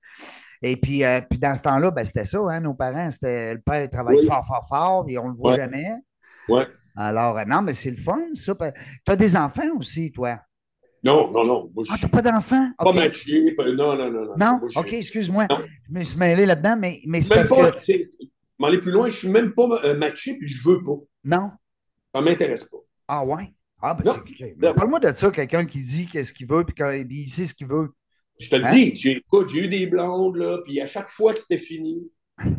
Et 0.61 0.75
puis, 0.75 1.05
euh, 1.05 1.21
puis 1.21 1.39
dans 1.39 1.55
ce 1.55 1.61
temps-là, 1.61 1.89
ben, 1.91 2.03
c'était 2.03 2.25
ça, 2.25 2.39
hein, 2.49 2.59
nos 2.59 2.73
parents, 2.73 3.09
c'était 3.11 3.53
le 3.53 3.61
père 3.61 3.89
travaillait 3.89 4.27
fort, 4.27 4.45
fort, 4.45 4.67
fort, 4.67 5.05
et 5.07 5.17
on 5.17 5.29
ne 5.29 5.31
le 5.31 5.37
voit 5.37 5.55
jamais. 5.55 5.87
Oui. 6.49 6.63
Alors, 6.97 7.37
euh, 7.37 7.45
non, 7.45 7.61
mais 7.61 7.73
c'est 7.73 7.91
le 7.91 7.97
fun, 7.97 8.19
ça. 8.33 8.53
Tu 9.05 9.11
as 9.11 9.15
des 9.15 9.37
enfants 9.37 9.77
aussi, 9.77 10.11
toi? 10.11 10.37
Non, 11.03 11.31
non, 11.31 11.45
non. 11.45 11.71
ah, 11.89 11.95
tu 11.97 12.03
n'as 12.03 12.09
pas 12.09 12.21
d'enfants? 12.21 12.71
Pas 12.77 12.91
matché. 12.91 13.55
Non, 13.57 13.95
non, 13.95 14.11
non. 14.11 14.25
Non, 14.25 14.35
non? 14.37 14.59
OK, 14.75 14.93
excuse-moi. 14.93 15.47
Je 15.87 15.93
me 15.93 16.03
suis 16.03 16.17
mêlé 16.17 16.45
là-dedans, 16.45 16.77
mais, 16.77 17.01
mais 17.05 17.21
c'est 17.21 17.33
parce 17.33 17.49
pas, 17.49 17.71
que. 17.71 18.65
aller 18.65 18.79
plus 18.79 18.91
loin, 18.91 19.07
je 19.07 19.13
ne 19.13 19.17
suis 19.17 19.29
même 19.29 19.53
pas 19.53 19.81
euh, 19.83 19.97
matché, 19.97 20.35
puis 20.37 20.47
je 20.47 20.67
ne 20.67 20.73
veux 20.73 20.83
pas. 20.83 20.97
Non? 21.23 21.51
Ça 22.13 22.21
ne 22.21 22.25
m'intéresse 22.25 22.65
pas. 22.65 22.77
Ah, 23.07 23.25
ouais? 23.25 23.53
Ah, 23.81 23.93
ben, 23.93 24.11
c'est 24.37 24.59
Parle-moi 24.75 24.99
de 24.99 25.13
ça, 25.13 25.31
quelqu'un 25.31 25.65
qui 25.65 25.81
dit 25.81 26.07
qu'est-ce 26.07 26.33
qu'il 26.33 26.47
veut, 26.47 26.65
puis 26.65 26.75
il 27.09 27.29
sait 27.29 27.45
ce 27.45 27.53
qu'il 27.53 27.67
veut. 27.67 27.93
Je 28.39 28.49
te 28.49 28.55
le 28.55 28.65
hein? 28.65 28.73
dis, 28.73 28.95
j'ai 28.95 29.23
eu 29.55 29.67
des 29.67 29.85
blondes, 29.85 30.37
là, 30.37 30.59
puis 30.65 30.79
à 30.81 30.85
chaque 30.85 31.09
fois 31.09 31.33
que 31.33 31.39
c'était 31.39 31.57
fini, 31.57 32.09
je 32.39 32.49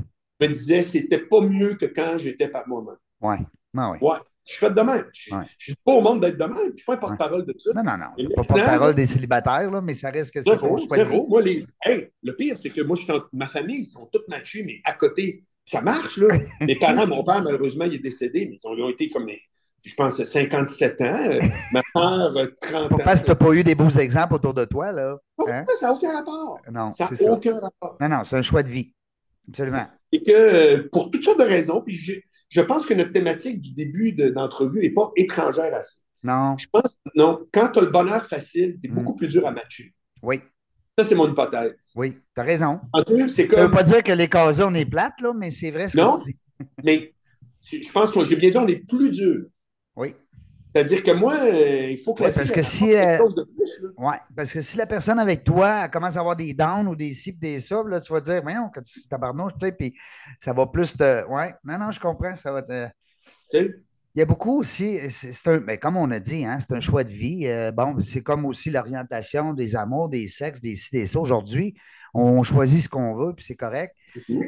me 0.41 0.49
disais, 0.49 0.83
c'était 0.83 1.19
pas 1.19 1.41
mieux 1.41 1.75
que 1.75 1.87
quand 1.87 2.19
j'étais 2.19 2.49
par 2.49 2.67
moi-même. 2.69 2.97
Ouais. 3.21 3.39
Ah, 3.77 3.91
ouais. 3.93 3.99
ouais. 4.01 4.19
Je 4.51 4.57
suis 4.57 4.67
fait 4.67 4.75
de 4.75 4.81
même. 4.81 5.05
Je 5.15 5.33
ne 5.33 5.45
suis 5.59 5.75
pas 5.77 5.93
au 5.93 6.01
monde 6.01 6.23
d'être 6.23 6.37
de 6.37 6.45
même. 6.45 6.57
Je 6.57 6.73
ne 6.73 6.77
suis 6.77 6.85
pas 6.85 6.95
un 6.95 6.97
porte-parole 6.97 7.47
de 7.47 7.55
ça. 7.57 7.71
Non, 7.73 7.85
non, 7.85 7.99
non. 7.99 8.35
Pas 8.35 8.43
porte-parole 8.43 8.97
des 8.97 9.07
célibataires, 9.07 9.71
là, 9.71 9.81
mais 9.81 9.95
ça 9.95 10.11
reste 10.11 10.35
que 10.35 10.43
c'est 10.43 10.51
zéro, 10.51 11.29
Moi, 11.29 11.43
les... 11.43 11.65
hey, 11.85 12.09
le 12.21 12.35
pire, 12.35 12.57
c'est 12.61 12.71
que 12.71 12.81
moi, 12.81 12.97
je 12.97 13.03
suis 13.05 13.13
dans 13.13 13.23
ma 13.33 13.47
famille, 13.47 13.83
ils 13.83 13.85
sont 13.85 14.09
toutes 14.13 14.27
matchés, 14.27 14.65
mais 14.65 14.81
à 14.85 14.95
côté, 14.95 15.45
ça 15.65 15.81
marche, 15.81 16.17
là. 16.17 16.37
Mes 16.63 16.75
parents, 16.75 17.07
mon 17.07 17.23
père, 17.23 17.43
malheureusement, 17.43 17.85
il 17.85 17.95
est 17.95 17.99
décédé, 18.01 18.49
mais 18.51 18.57
ils 18.57 18.83
ont 18.83 18.89
été 18.89 19.07
comme 19.07 19.29
je 19.83 19.95
pense, 19.95 20.23
57 20.23 21.01
ans. 21.01 21.05
Euh, 21.05 21.41
ma 21.73 21.83
mère, 21.95 22.49
30 22.61 22.93
ans. 22.93 22.97
Parce 23.05 23.21
que 23.21 23.27
tu 23.27 23.31
n'as 23.31 23.37
pas 23.37 23.53
eu 23.53 23.63
des 23.63 23.77
beaux 23.77 23.89
exemples 23.89 24.35
autour 24.35 24.53
de 24.53 24.65
toi, 24.65 24.91
là. 24.91 25.17
Hein? 25.47 25.65
Ça 25.79 25.87
n'a 25.87 25.93
aucun 25.93 26.13
rapport. 26.13 26.59
Non, 26.71 26.93
ça 26.93 27.09
n'a 27.09 27.33
aucun 27.33 27.61
rapport. 27.61 27.97
Non, 28.01 28.09
non, 28.09 28.25
c'est 28.25 28.37
un 28.37 28.43
choix 28.43 28.65
de 28.65 28.69
vie. 28.69 28.93
Absolument. 29.49 29.87
Et 30.11 30.23
que 30.23 30.33
euh, 30.33 30.89
pour 30.91 31.09
toutes 31.09 31.25
sortes 31.25 31.39
de 31.39 31.45
raisons, 31.45 31.81
puis 31.81 31.95
je, 32.51 32.61
pense 32.61 32.85
que 32.85 32.93
notre 32.95 33.13
thématique 33.13 33.61
du 33.61 33.73
début 33.73 34.13
d'entrevue 34.13 34.81
n'est 34.81 34.91
pas 34.91 35.11
étrangère 35.17 35.75
à 35.75 35.83
ça. 35.83 35.97
Non. 36.23 36.57
Je 36.59 36.67
pense 36.71 36.97
non. 37.15 37.47
Quand 37.53 37.69
tu 37.69 37.79
as 37.79 37.83
le 37.83 37.89
bonheur 37.89 38.27
facile, 38.27 38.77
tu 38.81 38.89
es 38.89 38.93
beaucoup 38.93 39.15
mm. 39.15 39.17
plus 39.17 39.29
dur 39.29 39.47
à 39.47 39.51
matcher. 39.51 39.95
Oui. 40.23 40.41
Ça, 40.99 41.05
c'est 41.05 41.15
mon 41.15 41.31
hypothèse. 41.31 41.77
Oui, 41.97 42.19
tu 42.35 42.41
as 42.41 42.43
raison. 42.43 42.81
Ça 42.95 43.13
ne 43.13 43.63
veut 43.63 43.71
pas 43.71 43.83
dire 43.83 44.03
que 44.03 44.13
les 44.13 44.29
casés, 44.29 44.65
on 44.65 44.75
est 44.75 44.85
plates, 44.85 45.21
là, 45.21 45.33
mais 45.35 45.51
c'est 45.51 45.71
vrai 45.71 45.89
ce 45.89 45.97
que 45.97 46.25
tu 46.25 46.33
dis. 46.33 46.67
mais 46.85 47.15
je 47.63 47.91
pense 47.91 48.13
que 48.13 48.25
j'ai 48.25 48.37
bien 48.37 48.51
dit, 48.51 48.59
on 48.59 48.69
est 48.69 48.87
plus 48.87 49.11
dur. 49.11 49.47
C'est-à-dire 50.73 51.03
que 51.03 51.11
moi, 51.11 51.35
euh, 51.43 51.91
il 51.91 51.99
faut 51.99 52.15
que 52.15 52.23
la 52.23 52.31
parce 52.31 52.51
que 52.51 52.63
si, 52.63 52.95
euh, 52.95 53.19
ouais, 53.99 54.19
parce 54.37 54.53
que 54.53 54.61
si 54.61 54.77
la 54.77 54.87
personne 54.87 55.19
avec 55.19 55.43
toi 55.43 55.89
commence 55.89 56.17
à 56.17 56.21
avoir 56.21 56.37
des 56.37 56.55
downs 56.55 56.87
ou 56.87 56.95
des 56.95 57.13
ci 57.13 57.33
des 57.33 57.59
ça, 57.59 57.83
là, 57.87 58.01
tu 58.01 58.13
vas 58.13 58.21
dire, 58.21 58.41
voyons, 58.43 58.71
quand 58.73 58.83
tu 58.83 59.09
tabarnouche, 59.09 59.55
tu 59.55 59.67
sais, 59.67 59.73
puis 59.73 59.97
ça 60.39 60.53
va 60.53 60.67
plus 60.67 60.97
te. 60.97 61.27
Ouais, 61.27 61.55
non, 61.65 61.79
non, 61.79 61.91
je 61.91 61.99
comprends, 61.99 62.37
ça 62.37 62.53
va 62.53 62.63
te. 62.63 62.89
Il 64.15 64.19
y 64.19 64.23
a 64.23 64.25
beaucoup 64.25 64.59
aussi, 64.59 64.99
c'est 65.11 65.51
un, 65.51 65.59
ben, 65.59 65.79
comme 65.79 65.97
on 65.97 66.11
a 66.11 66.19
dit, 66.19 66.45
hein, 66.45 66.59
c'est 66.59 66.75
un 66.75 66.81
choix 66.81 67.05
de 67.05 67.11
vie. 67.11 67.47
Euh, 67.47 67.71
bon, 67.71 68.01
c'est 68.01 68.23
comme 68.23 68.45
aussi 68.45 68.71
l'orientation 68.71 69.55
des 69.55 69.77
amours, 69.77 70.09
des 70.09 70.27
sexes, 70.27 70.61
des 70.61 70.75
ci, 70.75 70.91
des 70.91 71.07
ça. 71.07 71.21
Aujourd'hui, 71.21 71.77
on 72.13 72.43
choisit 72.43 72.83
ce 72.83 72.89
qu'on 72.89 73.15
veut, 73.15 73.35
puis 73.35 73.45
c'est 73.45 73.55
correct. 73.55 73.95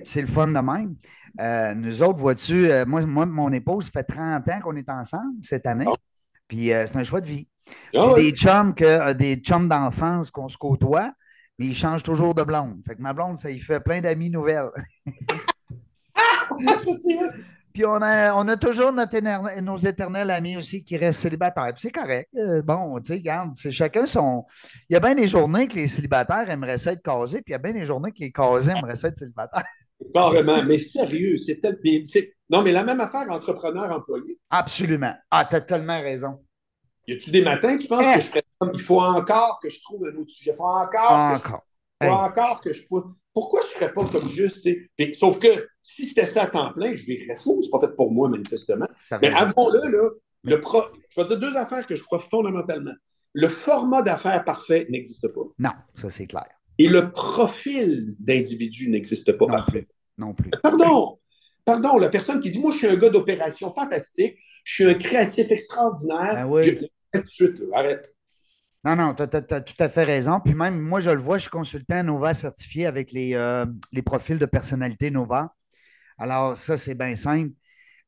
C'est 0.05 0.21
le 0.21 0.27
fun 0.27 0.49
de 0.49 0.59
même. 0.59 0.97
Euh, 1.41 1.75
nous 1.75 2.03
autres, 2.03 2.19
vois-tu, 2.19 2.71
euh, 2.71 2.85
moi, 2.87 3.03
moi, 3.07 3.25
mon 3.25 3.53
épouse, 3.53 3.87
ça 3.87 3.93
fait 3.93 4.05
30 4.05 4.49
ans 4.49 4.61
qu'on 4.63 4.77
est 4.77 4.89
ensemble 4.91 5.37
cette 5.43 5.67
année. 5.67 5.87
Puis 6.53 6.71
euh, 6.71 6.87
c'est 6.87 6.99
un 6.99 7.03
choix 7.03 7.23
de 7.23 7.27
vie. 7.27 7.49
Ah 7.97 8.13
J'ai 8.15 8.31
des 8.31 8.37
chums 8.37 8.75
que, 8.75 9.15
des 9.15 9.37
chums 9.37 9.71
d'enfance 9.71 10.31
qu'on 10.31 10.51
se 10.51 10.59
côtoie, 10.59 11.11
mais 11.59 11.65
ils 11.65 11.75
changent 11.75 12.03
toujours 12.03 12.35
de 12.35 12.43
blonde. 12.43 12.83
Fait 12.87 12.95
que 12.95 13.01
ma 13.01 13.15
blonde, 13.15 13.39
ça 13.39 13.51
y 13.51 13.59
fait 13.59 13.81
plein 13.81 14.03
d'amis 14.03 14.29
nouvelles. 14.29 14.69
ah, 16.15 16.49
Puis 17.73 17.87
on 17.87 18.03
a, 18.03 18.35
on 18.35 18.47
a 18.49 18.59
toujours 18.59 18.93
nos 18.93 19.77
éternels 19.79 20.31
amis 20.31 20.59
aussi 20.59 20.85
qui 20.85 20.99
restent 20.99 21.21
célibataires. 21.21 21.73
c'est 21.79 21.91
correct. 21.91 22.29
bon, 22.65 23.01
tu 23.01 23.07
sais, 23.07 23.15
regarde, 23.15 23.53
c'est 23.55 23.73
chacun 23.73 24.05
son. 24.05 24.45
Il 24.91 24.93
y 24.93 24.97
a 24.97 25.01
bien 25.01 25.15
des 25.15 25.29
journées 25.29 25.67
que 25.67 25.77
les 25.77 25.89
célibataires 25.89 26.51
aimeraient 26.51 26.77
ça 26.77 26.93
être 26.93 27.03
casés, 27.03 27.41
puis 27.41 27.53
il 27.53 27.53
y 27.53 27.55
a 27.55 27.59
bien 27.59 27.73
des 27.73 27.87
journées 27.87 28.13
que 28.13 28.21
les 28.21 28.31
casés 28.31 28.73
aimeraient 28.73 28.97
ça 28.97 29.09
être 29.09 29.17
célibataires. 29.17 29.65
Carrément, 30.13 30.63
mais 30.65 30.77
sérieux, 30.77 31.39
c'est 31.39 31.61
tellement. 31.61 31.79
Non, 32.53 32.63
mais 32.63 32.73
la 32.73 32.85
même 32.85 33.01
affaire 33.01 33.31
entrepreneur-employé. 33.31 34.39
Absolument. 34.51 35.15
Ah, 35.31 35.47
tu 35.49 35.57
as 35.57 35.63
tellement 35.63 36.01
raison. 36.01 36.39
Y 37.09 37.15
a-tu 37.15 37.31
des 37.31 37.43
matins, 37.43 37.79
tu 37.79 37.89
penses 37.89 38.15
que 38.15 38.21
je 38.21 38.27
ferais 38.27 38.43
Il 38.75 38.81
faut 38.81 39.01
encore 39.01 39.59
que 39.61 39.69
je 39.69 39.81
trouve 39.81 40.05
un 40.07 40.15
autre 40.17 40.31
sujet. 40.31 40.53
Il 40.53 40.57
faut 40.57 40.65
encore. 40.65 41.11
Encore. 41.11 41.63
Que 42.01 42.03
je... 42.03 42.09
faut 42.09 42.15
encore 42.15 42.61
que 42.61 42.73
je. 42.73 42.83
Pourquoi 43.35 43.61
je 43.63 43.67
ne 43.69 43.73
ferais 43.73 43.93
pas 43.93 44.05
comme 44.05 44.29
juste. 44.29 44.69
Sauf 45.15 45.39
que 45.41 45.67
si 45.81 46.07
c'était 46.07 46.27
ça 46.27 46.43
à 46.43 46.47
temps 46.47 46.73
plein, 46.73 46.95
je 46.95 47.05
virerais 47.05 47.37
fou. 47.37 47.61
C'est 47.63 47.71
pas 47.71 47.81
fait 47.81 47.97
pour 47.97 48.13
moi, 48.13 48.29
manifestement. 48.29 48.87
Mais 49.23 49.33
avant-le, 49.33 49.91
là, 49.91 50.11
le 50.45 50.61
pro... 50.61 50.83
je 51.09 51.21
vais 51.21 51.27
dire 51.27 51.39
deux 51.39 51.57
affaires 51.57 51.87
que 51.87 51.97
je 51.97 52.05
crois 52.05 52.19
fondamentalement. 52.19 52.93
Le 53.33 53.49
format 53.49 54.03
d'affaires 54.03 54.45
parfait 54.45 54.87
n'existe 54.91 55.27
pas. 55.29 55.41
Non, 55.59 55.71
ça 55.95 56.11
c'est 56.11 56.27
clair. 56.27 56.49
Et 56.77 56.89
le 56.89 57.11
profil 57.11 58.15
d'individu 58.21 58.91
n'existe 58.91 59.33
pas 59.33 59.47
parfait. 59.47 59.89
Non 60.19 60.35
plus. 60.35 60.51
Pardon. 60.63 61.19
Pardon, 61.65 61.99
la 61.99 62.09
personne 62.09 62.41
qui 62.41 62.51
dit 62.51 62.59
Moi, 62.59 62.73
je 62.73 62.79
suis 62.79 62.87
un 62.87 62.97
gars 62.97 63.11
d'opération 63.11 63.73
fantastique, 63.73 64.39
je 64.65 64.75
suis 64.75 64.85
un 64.85 64.95
créatif 64.95 65.51
extraordinaire. 65.51 66.35
Ben 66.35 66.47
oui. 66.47 66.89
de 67.15 67.23
suite, 67.29 67.63
arrête. 67.73 68.13
Non, 68.85 68.97
non, 68.97 69.15
tu 69.15 69.23
as, 69.23 69.61
tout 69.61 69.75
à 69.79 69.89
fait 69.89 70.03
raison. 70.03 70.41
Puis 70.41 70.55
même, 70.55 70.81
moi, 70.81 70.99
je 71.01 71.11
le 71.11 71.21
vois, 71.21 71.39
je 71.39 71.43
suis 71.43 71.51
consultant 71.51 72.03
Nova 72.03 72.35
certifié 72.35 72.87
avec 72.87 73.13
les, 73.13 73.35
euh, 73.35 73.65
les 73.93 74.03
profils 74.03 74.39
de 74.39 74.47
personnalité 74.47 75.11
Nova. 75.13 75.55
Alors, 76.19 76.57
ça, 76.57 76.77
c'est 76.77 76.95
bien 76.97 77.15
simple. 77.15 77.53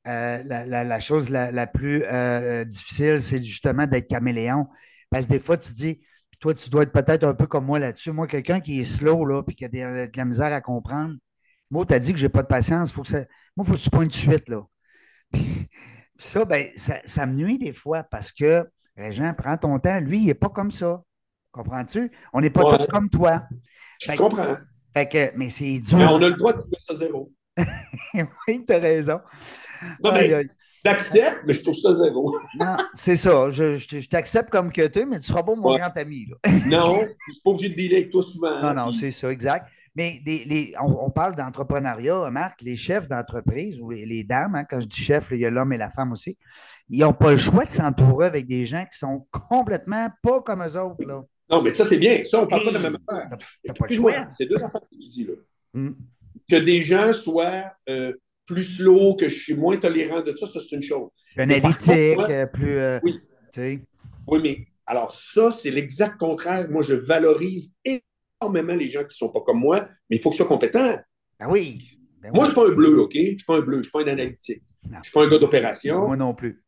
Euh, 0.07 0.43
la, 0.45 1.01
chose 1.01 1.31
la, 1.31 1.67
plus 1.67 2.05
euh, 2.05 2.65
difficile, 2.65 3.21
c'est 3.21 3.43
justement 3.43 3.87
d'être 3.87 4.09
caméléon. 4.09 4.67
Parce 5.11 5.27
que 5.27 5.33
des 5.33 5.39
fois, 5.39 5.57
tu 5.57 5.73
dis, 5.73 6.01
toi, 6.41 6.55
tu 6.55 6.69
dois 6.71 6.83
être 6.83 6.93
peut-être 6.93 7.25
un 7.25 7.35
peu 7.35 7.47
comme 7.47 7.65
moi 7.65 7.79
là-dessus. 7.79 8.13
Moi, 8.13 8.27
quelqu'un 8.27 8.61
qui 8.61 8.81
est 8.81 8.85
slow, 8.85 9.25
là, 9.25 9.43
puis 9.43 9.55
qui 9.57 9.65
a 9.65 9.69
de, 9.69 10.11
la 10.15 10.25
misère 10.25 10.53
à 10.53 10.61
comprendre, 10.61 11.15
moi, 11.71 11.85
tu 11.87 11.95
as 11.95 11.99
dit 11.99 12.13
que 12.13 12.19
je 12.19 12.27
n'ai 12.27 12.31
pas 12.31 12.43
de 12.43 12.49
patience. 12.49 12.93
Faut 12.93 13.03
que 13.03 13.09
ça, 13.09 13.25
moi, 13.57 13.65
il 13.67 13.73
faut 13.73 13.79
que 13.79 13.83
tu 13.83 13.91
pointes 13.91 14.09
de 14.09 14.15
suite, 14.15 14.49
là. 14.49 14.63
Puis, 15.33 15.69
ça, 16.19 16.45
ben, 16.45 16.69
ça, 16.77 17.27
me 17.27 17.35
nuit 17.35 17.59
des 17.59 17.73
fois 17.73 18.03
parce 18.05 18.33
que, 18.33 18.67
Régent, 18.97 19.35
prends 19.37 19.57
ton 19.57 19.79
temps. 19.79 20.01
Lui, 20.01 20.19
il 20.19 20.27
n'est 20.27 20.35
pas 20.35 20.49
comme 20.49 20.71
ça. 20.71 21.03
Comprends-tu? 21.51 22.11
On 22.33 22.41
n'est 22.41 22.51
pas 22.51 22.79
tous 22.79 22.87
comme 22.87 23.09
toi. 23.09 23.43
Je 24.01 24.17
comprends. 24.17 24.57
Fait 24.97 25.09
que, 25.09 25.37
mais 25.37 25.51
c'est 25.51 25.81
dur. 25.81 25.99
Mais 25.99 26.07
on 26.07 26.23
a 26.23 26.29
le 26.29 26.35
droit 26.35 26.53
de 26.53 26.61
trouver 26.61 26.77
ça 26.79 26.95
zéro. 26.95 27.33
oui, 28.49 28.65
tu 28.67 28.73
as 28.73 28.79
raison. 28.79 29.21
Non, 30.03 30.13
mais 30.13 30.47
j'accepte, 30.85 31.43
mais 31.47 31.55
je 31.55 31.63
trouve 31.63 31.75
ça 31.75 31.95
zéro. 31.95 32.37
non, 32.61 32.77
c'est 32.95 33.17
ça. 33.17 33.51
Je, 33.51 33.77
je, 33.77 34.09
t'accepte 34.09 34.51
comme 34.51 34.73
que 34.73 34.87
tu 34.87 35.01
es, 35.01 35.07
mais 35.07 35.19
tu 35.19 35.27
seras 35.27 35.43
pas 35.43 35.55
mon 35.55 35.77
grand 35.77 35.97
ami. 35.97 36.27
Là. 36.27 36.53
non, 36.67 37.01
je 37.01 37.33
suis 37.33 37.43
pas 37.43 37.51
obligé 37.51 37.69
de 37.71 37.75
dealer 37.75 37.97
avec 37.97 38.11
toi 38.11 38.23
souvent. 38.23 38.63
Non, 38.63 38.75
non, 38.75 38.93
c'est 38.93 39.13
ça, 39.13 39.31
exact. 39.31 39.67
Mais 39.97 40.21
les, 40.27 40.75
on, 40.81 41.11
parle 41.11 41.37
d'entrepreneuriat, 41.37 42.29
Marc, 42.31 42.63
les 42.63 42.75
chefs 42.75 43.09
d'entreprise 43.09 43.81
ou 43.81 43.91
les, 43.91 44.25
dames, 44.25 44.57
hein, 44.57 44.65
quand 44.69 44.81
je 44.81 44.89
dis 44.89 45.01
chef, 45.01 45.29
il 45.31 45.39
y 45.39 45.47
a 45.47 45.51
l'homme 45.51 45.73
et 45.73 45.79
la 45.79 45.91
femme 45.91 46.13
aussi, 46.13 46.37
ils 46.89 47.01
n'ont 47.01 47.13
pas 47.13 47.31
le 47.31 47.37
choix 47.37 47.65
de 47.65 47.71
s'entourer 47.71 48.27
avec 48.27 48.47
des 48.49 48.67
gens 48.67 48.85
qui 48.91 48.99
sont 48.99 49.27
complètement 49.49 50.09
pas 50.21 50.41
comme 50.41 50.63
eux 50.63 50.81
autres. 50.81 51.05
Là. 51.05 51.23
Non, 51.49 51.63
mais 51.63 51.71
ça, 51.71 51.85
c'est 51.85 51.99
bien. 51.99 52.25
Ça, 52.25 52.41
on 52.41 52.43
ne 52.43 52.47
parle 52.47 52.65
pas 52.65 52.71
de 52.71 52.75
la 52.75 52.91
même 52.91 52.99
affaire. 53.07 53.31
Pas 53.79 53.87
le 53.89 53.95
choix. 53.95 54.13
C'est 54.31 54.47
deux 54.47 54.57
affaires 54.57 54.81
que 54.81 54.97
tu 55.01 55.09
dis 55.09 55.25
là. 55.25 55.35
Hmm. 55.75 55.93
que 56.49 56.57
des 56.57 56.83
gens 56.83 57.13
soient 57.13 57.65
euh, 57.89 58.13
plus 58.47 58.65
slow, 58.65 59.17
que 59.17 59.29
je 59.29 59.35
suis 59.35 59.55
moins 59.55 59.77
tolérant 59.77 60.21
de 60.21 60.35
ça, 60.37 60.47
ça, 60.47 60.61
c'est 60.61 60.77
une 60.77 60.83
chose. 60.83 61.09
Analytique, 61.37 62.19
euh, 62.19 62.47
plus. 62.47 62.79
euh, 62.79 63.01
Oui. 63.57 63.81
Oui, 64.27 64.41
mais 64.43 64.67
alors 64.87 65.15
ça, 65.15 65.51
c'est 65.51 65.71
l'exact 65.71 66.19
contraire. 66.19 66.69
Moi, 66.71 66.83
je 66.83 66.95
valorise 66.95 67.73
énormément 68.41 68.75
les 68.75 68.89
gens 68.89 69.01
qui 69.01 69.07
ne 69.07 69.13
sont 69.13 69.29
pas 69.31 69.41
comme 69.41 69.61
moi, 69.61 69.89
mais 70.11 70.17
il 70.17 70.21
faut 70.21 70.31
qu'ils 70.31 70.39
soient 70.39 70.47
compétents. 70.47 70.99
Ben 71.39 71.49
oui. 71.49 71.99
Ben 72.21 72.33
Moi, 72.33 72.45
oui. 72.45 72.51
je 72.53 72.59
ne 72.59 72.65
suis 72.65 72.67
pas 72.67 72.73
un 72.73 72.75
bleu, 72.75 73.01
OK? 73.01 73.13
Je 73.15 73.21
ne 73.21 73.25
suis 73.27 73.45
pas 73.47 73.57
un 73.57 73.61
bleu, 73.61 73.75
je 73.75 73.79
ne 73.79 73.83
suis 73.83 73.93
pas 73.93 74.03
un 74.03 74.09
analytique. 74.09 74.63
Je 74.83 74.97
ne 74.97 75.03
suis 75.03 75.13
pas 75.13 75.25
un 75.25 75.29
gars 75.29 75.39
d'opération. 75.39 76.07
Moi 76.07 76.17
non 76.17 76.35
plus. 76.35 76.63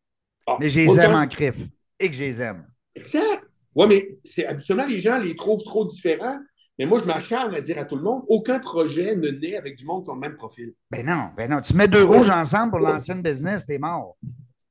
Ah, 0.47 0.57
Mais 0.61 0.71
je 0.71 0.81
les 0.81 1.01
aime 1.01 1.15
en 1.15 1.27
crif. 1.27 1.57
Et 1.99 2.09
que 2.09 2.15
je 2.15 2.25
les 2.25 2.43
aime. 2.43 2.67
Exact. 2.95 3.45
Oui, 3.75 3.87
mais 3.89 4.19
c'est 4.25 4.47
habituellement, 4.47 4.87
les 4.87 4.99
gens 4.99 5.19
les 5.19 5.35
trouvent 5.35 5.63
trop 5.63 5.85
différents. 5.85 6.39
Mais 6.79 6.85
moi, 6.85 6.99
je 6.99 7.07
m'acharne 7.07 7.55
à 7.55 7.61
dire 7.61 7.79
à 7.79 7.87
tout 7.87 7.97
le 7.97 8.03
monde, 8.03 8.23
aucun 8.29 8.59
projet 8.59 9.17
ne 9.17 9.31
naît 9.31 9.57
avec 9.57 9.77
du 9.77 9.85
monde 9.87 10.05
qui 10.05 10.11
ont 10.11 10.15
le 10.15 10.21
même 10.21 10.37
profil. 10.37 10.75
Ben 10.91 11.05
non, 11.07 11.31
ben 11.37 11.51
non. 11.51 11.61
Tu 11.63 11.75
mets 11.75 11.89
deux 11.89 12.05
rouges 12.05 12.29
ensemble 12.29 12.73
pour 12.73 12.81
lancer 12.81 13.13
une 13.13 13.23
business, 13.23 13.65
t'es 13.65 13.79
mort. 13.79 14.19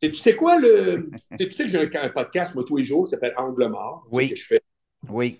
Et 0.01 0.11
tu 0.11 0.17
sais 0.17 0.35
quoi, 0.35 0.59
le... 0.59 1.09
tu 1.39 1.49
sais 1.49 1.63
que 1.63 1.69
j'ai 1.69 1.97
un, 1.97 2.09
podcast, 2.09 2.53
moi, 2.53 2.63
tous 2.63 2.77
les 2.77 2.83
jours, 2.83 3.05
qui 3.05 3.11
s'appelle 3.11 3.33
Angle 3.37 3.69
mort? 3.69 4.05
Oui. 4.11 4.29
Que 4.29 4.35
je 4.35 4.45
fais? 4.45 4.61
Oui. 5.09 5.39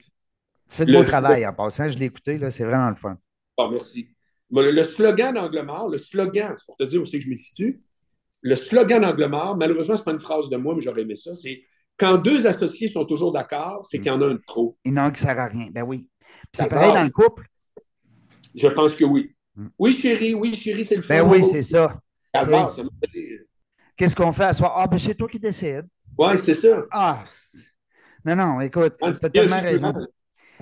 Tu 0.69 0.78
fais 0.78 0.86
du 0.86 0.91
Le- 0.93 0.99
beau 0.99 1.04
travail 1.06 1.45
en 1.45 1.54
passant. 1.54 1.89
Je 1.89 1.97
l'ai 1.97 2.06
écouté, 2.06 2.38
là, 2.38 2.51
c'est 2.51 2.63
vraiment 2.65 2.89
le 2.89 2.95
fun. 2.95 3.17
Bon, 3.58 3.69
merci. 3.69 4.10
Bon, 4.49 4.62
le, 4.62 4.71
le 4.71 4.84
slogan 4.84 5.34
d'Angle 5.36 5.62
mort, 5.63 5.89
le 5.89 5.97
slogan, 5.97 6.54
c'est 6.58 6.65
pour 6.65 6.78
te 6.78 6.84
dire 6.84 7.01
où 7.01 7.06
c'est 7.06 7.19
que 7.19 7.25
je 7.25 7.30
me 7.30 7.36
situe. 7.36 7.82
Le 8.41 8.56
slogan 8.56 9.01
d'Angle 9.01 9.28
mort, 9.28 9.58
malheureusement, 9.58 9.95
ce 9.95 10.01
n'est 10.01 10.06
pas 10.06 10.12
une 10.12 10.19
phrase 10.19 10.49
de 10.49 10.58
moi, 10.58 10.75
mais 10.75 10.82
j'aurais 10.82 11.01
aimé 11.01 11.15
ça, 11.15 11.34
c'est 11.36 11.63
quand 11.97 12.17
deux 12.17 12.45
associés 12.45 12.88
sont 12.89 13.06
toujours 13.06 13.32
d'accord, 13.32 13.86
c'est 13.89 13.97
qu'il 13.99 14.08
y 14.08 14.12
en 14.12 14.21
a 14.21 14.25
un 14.28 14.34
de 14.34 14.41
trop. 14.45 14.78
Il 14.84 14.93
n'en 14.93 15.10
qui 15.12 15.21
sert 15.21 15.39
à 15.39 15.45
rien. 15.45 15.69
Ben 15.71 15.84
oui. 15.84 16.10
C'est 16.54 16.67
pareil 16.67 16.91
dans 16.93 17.04
le 17.04 17.10
couple? 17.10 17.47
Je 18.54 18.67
pense 18.67 18.93
que 18.93 19.06
oui. 19.06 19.34
Hmm. 19.56 19.67
Oui, 19.80 19.93
chérie, 19.93 20.34
oui, 20.34 20.54
chérie, 20.54 20.84
c'est 20.84 20.97
le 20.97 21.01
fun. 21.01 21.15
Ben 21.15 21.23
oui, 21.23 21.43
c'est 21.49 21.63
ça. 21.63 21.97
Qu'est-ce 23.95 24.15
qu'on 24.15 24.34
fait 24.34 24.43
à 24.43 24.54
soir? 24.54 24.73
Ah, 24.75 24.88
ben 24.88 24.99
c'est 24.99 25.15
toi 25.15 25.28
qui 25.30 25.39
décides. 25.39 25.88
Ouais, 26.17 26.38
c'est 26.38 26.54
ça. 26.54 26.86
Ah! 26.91 27.23
Non, 28.25 28.36
non, 28.36 28.62
écoute, 28.62 28.95
Ah, 29.01 29.12
tu 29.12 29.25
as 29.25 29.30
tellement 29.30 29.62
raison. 29.62 29.93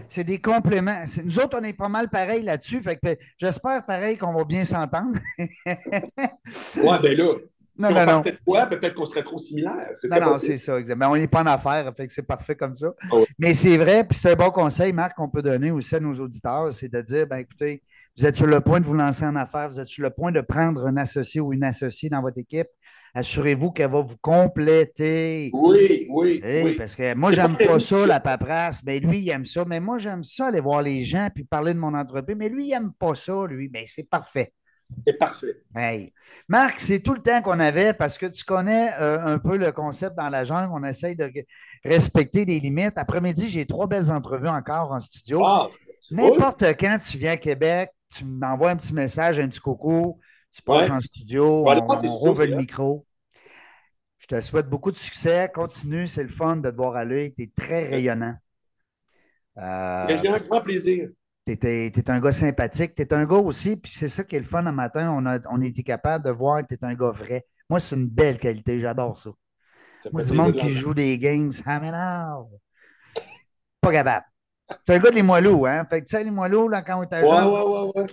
C'est 0.07 0.23
des 0.23 0.39
compléments. 0.39 1.03
Nous 1.23 1.39
autres, 1.39 1.57
on 1.59 1.63
est 1.63 1.73
pas 1.73 1.89
mal 1.89 2.09
pareil 2.09 2.43
là-dessus. 2.43 2.81
Fait 2.81 2.97
que 2.97 3.15
j'espère 3.37 3.85
pareil 3.85 4.17
qu'on 4.17 4.33
va 4.33 4.43
bien 4.43 4.63
s'entendre. 4.63 5.17
Ouais, 5.65 6.99
ben 7.01 7.17
là, 7.17 7.33
Non, 7.77 7.87
si 7.87 7.93
non, 7.95 8.01
on 8.01 8.05
non. 8.05 8.11
partait 8.11 8.31
de 8.33 8.39
quoi, 8.45 8.65
peut-être 8.67 8.93
qu'on 8.93 9.05
serait 9.05 9.23
trop 9.23 9.39
similaires. 9.39 9.89
Non, 10.09 10.19
non, 10.19 10.39
c'est 10.39 10.59
ça. 10.59 10.79
exact. 10.79 10.95
Mais 10.95 11.05
on 11.07 11.15
n'est 11.15 11.27
pas 11.27 11.41
en 11.41 11.47
affaires, 11.47 11.91
fait 11.97 12.05
que 12.07 12.13
c'est 12.13 12.21
parfait 12.27 12.55
comme 12.55 12.75
ça. 12.75 12.93
Ah. 13.11 13.15
Mais 13.39 13.55
c'est 13.55 13.77
vrai, 13.77 14.03
puis 14.03 14.17
c'est 14.17 14.31
un 14.31 14.35
bon 14.35 14.51
conseil, 14.51 14.93
Marc, 14.93 15.15
qu'on 15.15 15.29
peut 15.29 15.41
donner 15.41 15.71
aussi 15.71 15.95
à 15.95 15.99
nos 15.99 16.13
auditeurs, 16.13 16.71
c'est 16.71 16.87
de 16.87 17.01
dire, 17.01 17.25
ben 17.25 17.37
écoutez, 17.37 17.81
vous 18.15 18.27
êtes 18.27 18.35
sur 18.35 18.45
le 18.45 18.61
point 18.61 18.79
de 18.79 18.85
vous 18.85 18.93
lancer 18.93 19.25
en 19.25 19.35
affaires, 19.35 19.69
vous 19.69 19.79
êtes 19.79 19.87
sur 19.87 20.03
le 20.03 20.11
point 20.11 20.31
de 20.31 20.41
prendre 20.41 20.85
un 20.85 20.97
associé 20.97 21.41
ou 21.41 21.51
une 21.51 21.63
associée 21.63 22.09
dans 22.09 22.21
votre 22.21 22.37
équipe. 22.37 22.67
Assurez-vous 23.15 23.71
qu'elle 23.71 23.91
va 23.91 24.01
vous 24.01 24.17
compléter. 24.17 25.51
Oui, 25.53 26.07
oui, 26.09 26.41
oui. 26.43 26.75
Parce 26.75 26.95
que 26.95 27.13
moi, 27.13 27.31
j'aime 27.31 27.55
pas 27.55 27.67
pas 27.67 27.79
ça, 27.79 28.07
la 28.07 28.19
paperasse. 28.19 28.83
Mais 28.83 28.99
lui, 28.99 29.19
il 29.19 29.29
aime 29.29 29.45
ça. 29.45 29.65
Mais 29.65 29.79
moi, 29.79 29.99
j'aime 29.99 30.23
ça, 30.23 30.47
aller 30.47 30.59
voir 30.59 30.81
les 30.81 31.03
gens 31.03 31.27
puis 31.33 31.43
parler 31.43 31.73
de 31.75 31.79
mon 31.79 31.93
entreprise. 31.93 32.35
Mais 32.37 32.49
lui, 32.49 32.67
il 32.67 32.73
aime 32.73 32.91
pas 32.97 33.13
ça, 33.13 33.45
lui. 33.47 33.67
Ben, 33.67 33.83
c'est 33.87 34.09
parfait. 34.09 34.51
C'est 35.05 35.17
parfait. 35.17 35.61
Hey. 35.75 36.13
Marc, 36.47 36.79
c'est 36.79 36.99
tout 37.01 37.13
le 37.13 37.21
temps 37.21 37.41
qu'on 37.41 37.59
avait 37.59 37.93
parce 37.93 38.17
que 38.17 38.25
tu 38.25 38.43
connais 38.43 38.91
euh, 38.99 39.19
un 39.23 39.37
peu 39.37 39.57
le 39.57 39.71
concept 39.71 40.15
dans 40.15 40.29
la 40.29 40.43
jungle. 40.43 40.71
On 40.73 40.83
essaye 40.83 41.15
de 41.15 41.31
respecter 41.83 42.45
les 42.45 42.59
limites. 42.59 42.93
Après-midi, 42.95 43.47
j'ai 43.47 43.65
trois 43.65 43.87
belles 43.87 44.11
entrevues 44.11 44.49
encore 44.49 44.91
en 44.91 44.99
studio. 44.99 45.43
Ah, 45.45 45.69
cool. 45.69 46.17
N'importe 46.17 46.63
quand 46.79 46.97
tu 46.99 47.17
viens 47.17 47.33
à 47.33 47.37
Québec, 47.37 47.91
tu 48.15 48.25
m'envoies 48.25 48.71
un 48.71 48.75
petit 48.75 48.93
message, 48.93 49.39
un 49.39 49.47
petit 49.47 49.59
coucou, 49.59 50.19
tu 50.53 50.61
passes 50.61 50.89
Ouais. 50.89 50.91
en 50.91 50.99
studio, 50.99 51.63
On 51.65 51.69
aller 51.69 52.07
rouvre 52.07 52.45
le 52.45 52.53
hot. 52.53 52.57
micro. 52.57 53.05
Je 54.19 54.27
te 54.27 54.39
souhaite 54.39 54.69
beaucoup 54.69 54.91
de 54.91 54.97
succès. 54.97 55.51
Continue, 55.53 56.07
c'est 56.07 56.23
le 56.23 56.29
fun 56.29 56.57
de 56.57 56.69
te 56.69 56.75
voir 56.75 56.95
à 56.95 57.03
l'œil. 57.03 57.33
Tu 57.33 57.43
es 57.43 57.51
très 57.55 57.89
rayonnant. 57.89 58.35
Euh, 59.57 60.17
J'ai 60.21 60.29
un 60.29 60.39
grand 60.39 60.61
plaisir. 60.61 61.09
tu 61.45 61.51
es, 61.61 62.09
un 62.09 62.19
gars 62.19 62.31
sympathique. 62.31 62.95
Tu 62.95 63.01
es 63.01 63.13
un 63.13 63.25
gars 63.25 63.37
aussi, 63.37 63.75
puis 63.75 63.91
c'est 63.91 64.07
ça 64.07 64.23
qui 64.23 64.35
est 64.35 64.39
le 64.39 64.45
fun 64.45 64.65
un 64.65 64.71
matin. 64.71 65.11
On 65.11 65.25
a, 65.25 65.39
on 65.49 65.61
a 65.61 65.65
été 65.65 65.83
capable 65.83 66.23
de 66.25 66.31
voir 66.31 66.61
que 66.61 66.67
tu 66.67 66.75
es 66.75 66.85
un 66.85 66.93
gars 66.93 67.11
vrai. 67.11 67.45
Moi, 67.69 67.79
c'est 67.79 67.95
une 67.95 68.07
belle 68.07 68.37
qualité. 68.39 68.79
J'adore 68.79 69.17
ça. 69.17 69.31
Ça 70.03 70.09
Moi, 70.11 70.23
du 70.23 70.33
monde 70.33 70.53
de 70.53 70.59
qui 70.59 70.69
joue 70.73 70.93
des 70.93 71.17
games, 71.17 71.51
ça 71.51 71.79
m'énerve. 71.79 72.47
Pas 73.81 73.91
capable. 73.91 74.25
C'est 74.85 74.95
un 74.95 74.99
gars 74.99 75.11
des 75.11 75.21
Moilous, 75.21 75.65
hein? 75.65 75.85
Fait 75.89 76.01
que 76.01 76.05
tu 76.05 76.15
sais, 76.15 76.23
les 76.23 76.31
Moilous, 76.31 76.67
là, 76.69 76.81
quand 76.81 76.99
on 76.99 77.03
était 77.03 77.21
Ouais, 77.21 77.27
jeune, 77.27 77.47
ouais, 77.47 77.63
ouais, 77.63 77.91
ouais. 77.95 78.07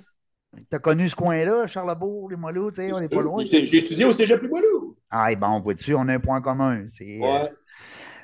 T'as 0.69 0.79
connu 0.79 1.09
ce 1.09 1.17
coin-là, 1.17 1.67
Charlebourg, 1.67 2.31
les 2.31 2.37
Moilous, 2.37 2.71
tu 2.71 2.83
sais, 2.83 2.93
on 2.93 3.01
n'est 3.01 3.09
pas 3.09 3.23
loin. 3.23 3.45
J'ai 3.45 3.77
étudié 3.79 4.05
au 4.05 4.11
Cégep 4.11 4.43
Limoilou. 4.43 4.97
Ah, 5.11 5.35
bon, 5.35 5.61
vois-tu, 5.61 5.95
on 5.95 6.07
a 6.09 6.15
un 6.15 6.21
point 6.21 6.41
commun. 6.41 6.85
C'est, 6.89 7.19
euh, 7.19 7.27
Ouais. 7.27 7.53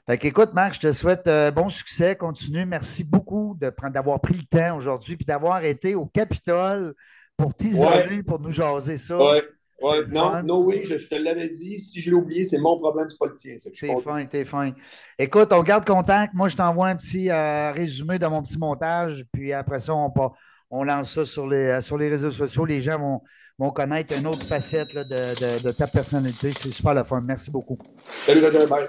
Fait 0.08 0.18
qu'écoute, 0.18 0.50
Marc, 0.54 0.74
je 0.74 0.80
te 0.80 0.92
souhaite 0.92 1.26
euh, 1.26 1.50
bon 1.50 1.68
succès, 1.68 2.14
continue. 2.14 2.64
Merci 2.64 3.02
beaucoup 3.02 3.56
de 3.60 3.70
prendre- 3.70 3.92
d'avoir 3.92 4.20
pris 4.20 4.34
le 4.34 4.44
temps 4.44 4.76
aujourd'hui 4.76 5.16
puis 5.16 5.26
d'avoir 5.26 5.64
été 5.64 5.96
au 5.96 6.06
Capitole 6.06 6.94
pour 7.36 7.52
t'isoler, 7.54 8.22
pour 8.22 8.38
nous 8.40 8.52
jaser 8.52 8.98
ça. 8.98 9.18
Ouais. 9.18 9.42
C'est 9.78 9.86
Ouais. 9.86 9.98
le 10.02 10.06
Non, 10.06 10.30
fun. 10.30 10.42
no 10.44 10.62
way, 10.64 10.84
je, 10.84 10.96
je 10.96 11.06
te 11.08 11.16
l'avais 11.16 11.48
dit. 11.50 11.78
Si 11.80 12.00
je 12.00 12.08
l'ai 12.10 12.16
oublié, 12.16 12.44
c'est 12.44 12.56
mon 12.56 12.78
problème, 12.78 13.08
c'est 13.10 13.18
pas 13.18 13.26
le 13.26 13.34
tien. 13.34 13.56
T'es 13.58 14.00
fin, 14.00 14.24
t'es 14.24 14.44
fin. 14.46 14.72
Écoute, 15.18 15.52
on 15.52 15.62
garde 15.62 15.84
contact. 15.84 16.32
Moi, 16.34 16.48
je 16.48 16.56
t'envoie 16.56 16.86
un 16.88 16.96
petit 16.96 17.28
euh, 17.30 17.72
résumé 17.72 18.18
de 18.18 18.26
mon 18.26 18.42
petit 18.42 18.58
montage. 18.58 19.24
Puis 19.32 19.52
après 19.52 19.80
ça, 19.80 19.92
on, 19.94 20.08
pa- 20.10 20.32
on 20.78 20.84
lance 20.84 21.12
ça 21.14 21.24
sur 21.24 21.46
les, 21.46 21.56
euh, 21.66 21.80
sur 21.80 21.96
les 21.98 22.08
réseaux 22.08 22.32
sociaux. 22.32 22.64
Les 22.64 22.80
gens 22.80 22.98
vont, 22.98 23.20
vont 23.58 23.70
connaître 23.70 24.14
une 24.18 24.26
autre 24.26 24.46
facette 24.46 24.92
là, 24.94 25.04
de, 25.04 25.10
de- 25.16 25.62
de 25.64 25.70
ta 25.72 25.86
personnalité. 25.86 26.50
C'est 26.58 26.70
super 26.72 26.94
le 26.94 27.04
fun. 27.04 27.20
Merci 27.22 27.50
beaucoup. 27.50 27.78
Salut. 28.04 28.40
Bye. 28.68 28.88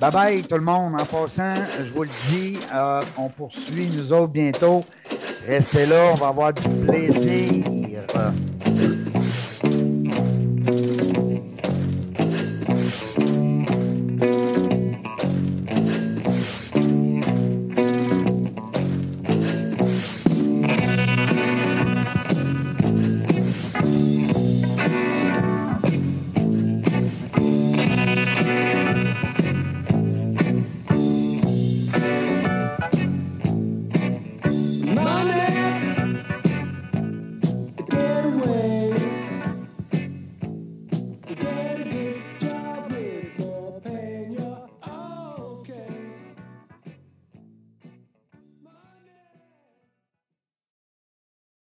Bye 0.00 0.10
bye 0.12 0.42
tout 0.42 0.56
le 0.56 0.62
monde. 0.62 0.94
En 1.00 1.04
passant, 1.04 1.54
je 1.78 1.92
vous 1.92 2.02
le 2.02 2.08
dis, 2.30 2.58
euh, 2.74 3.00
on 3.18 3.28
poursuit 3.28 3.86
nous 3.98 4.12
autres 4.12 4.32
bientôt. 4.32 4.84
Restez 5.46 5.86
là, 5.86 6.08
on 6.12 6.14
va 6.16 6.28
avoir 6.28 6.52
du 6.52 6.62
plaisir. 6.86 8.00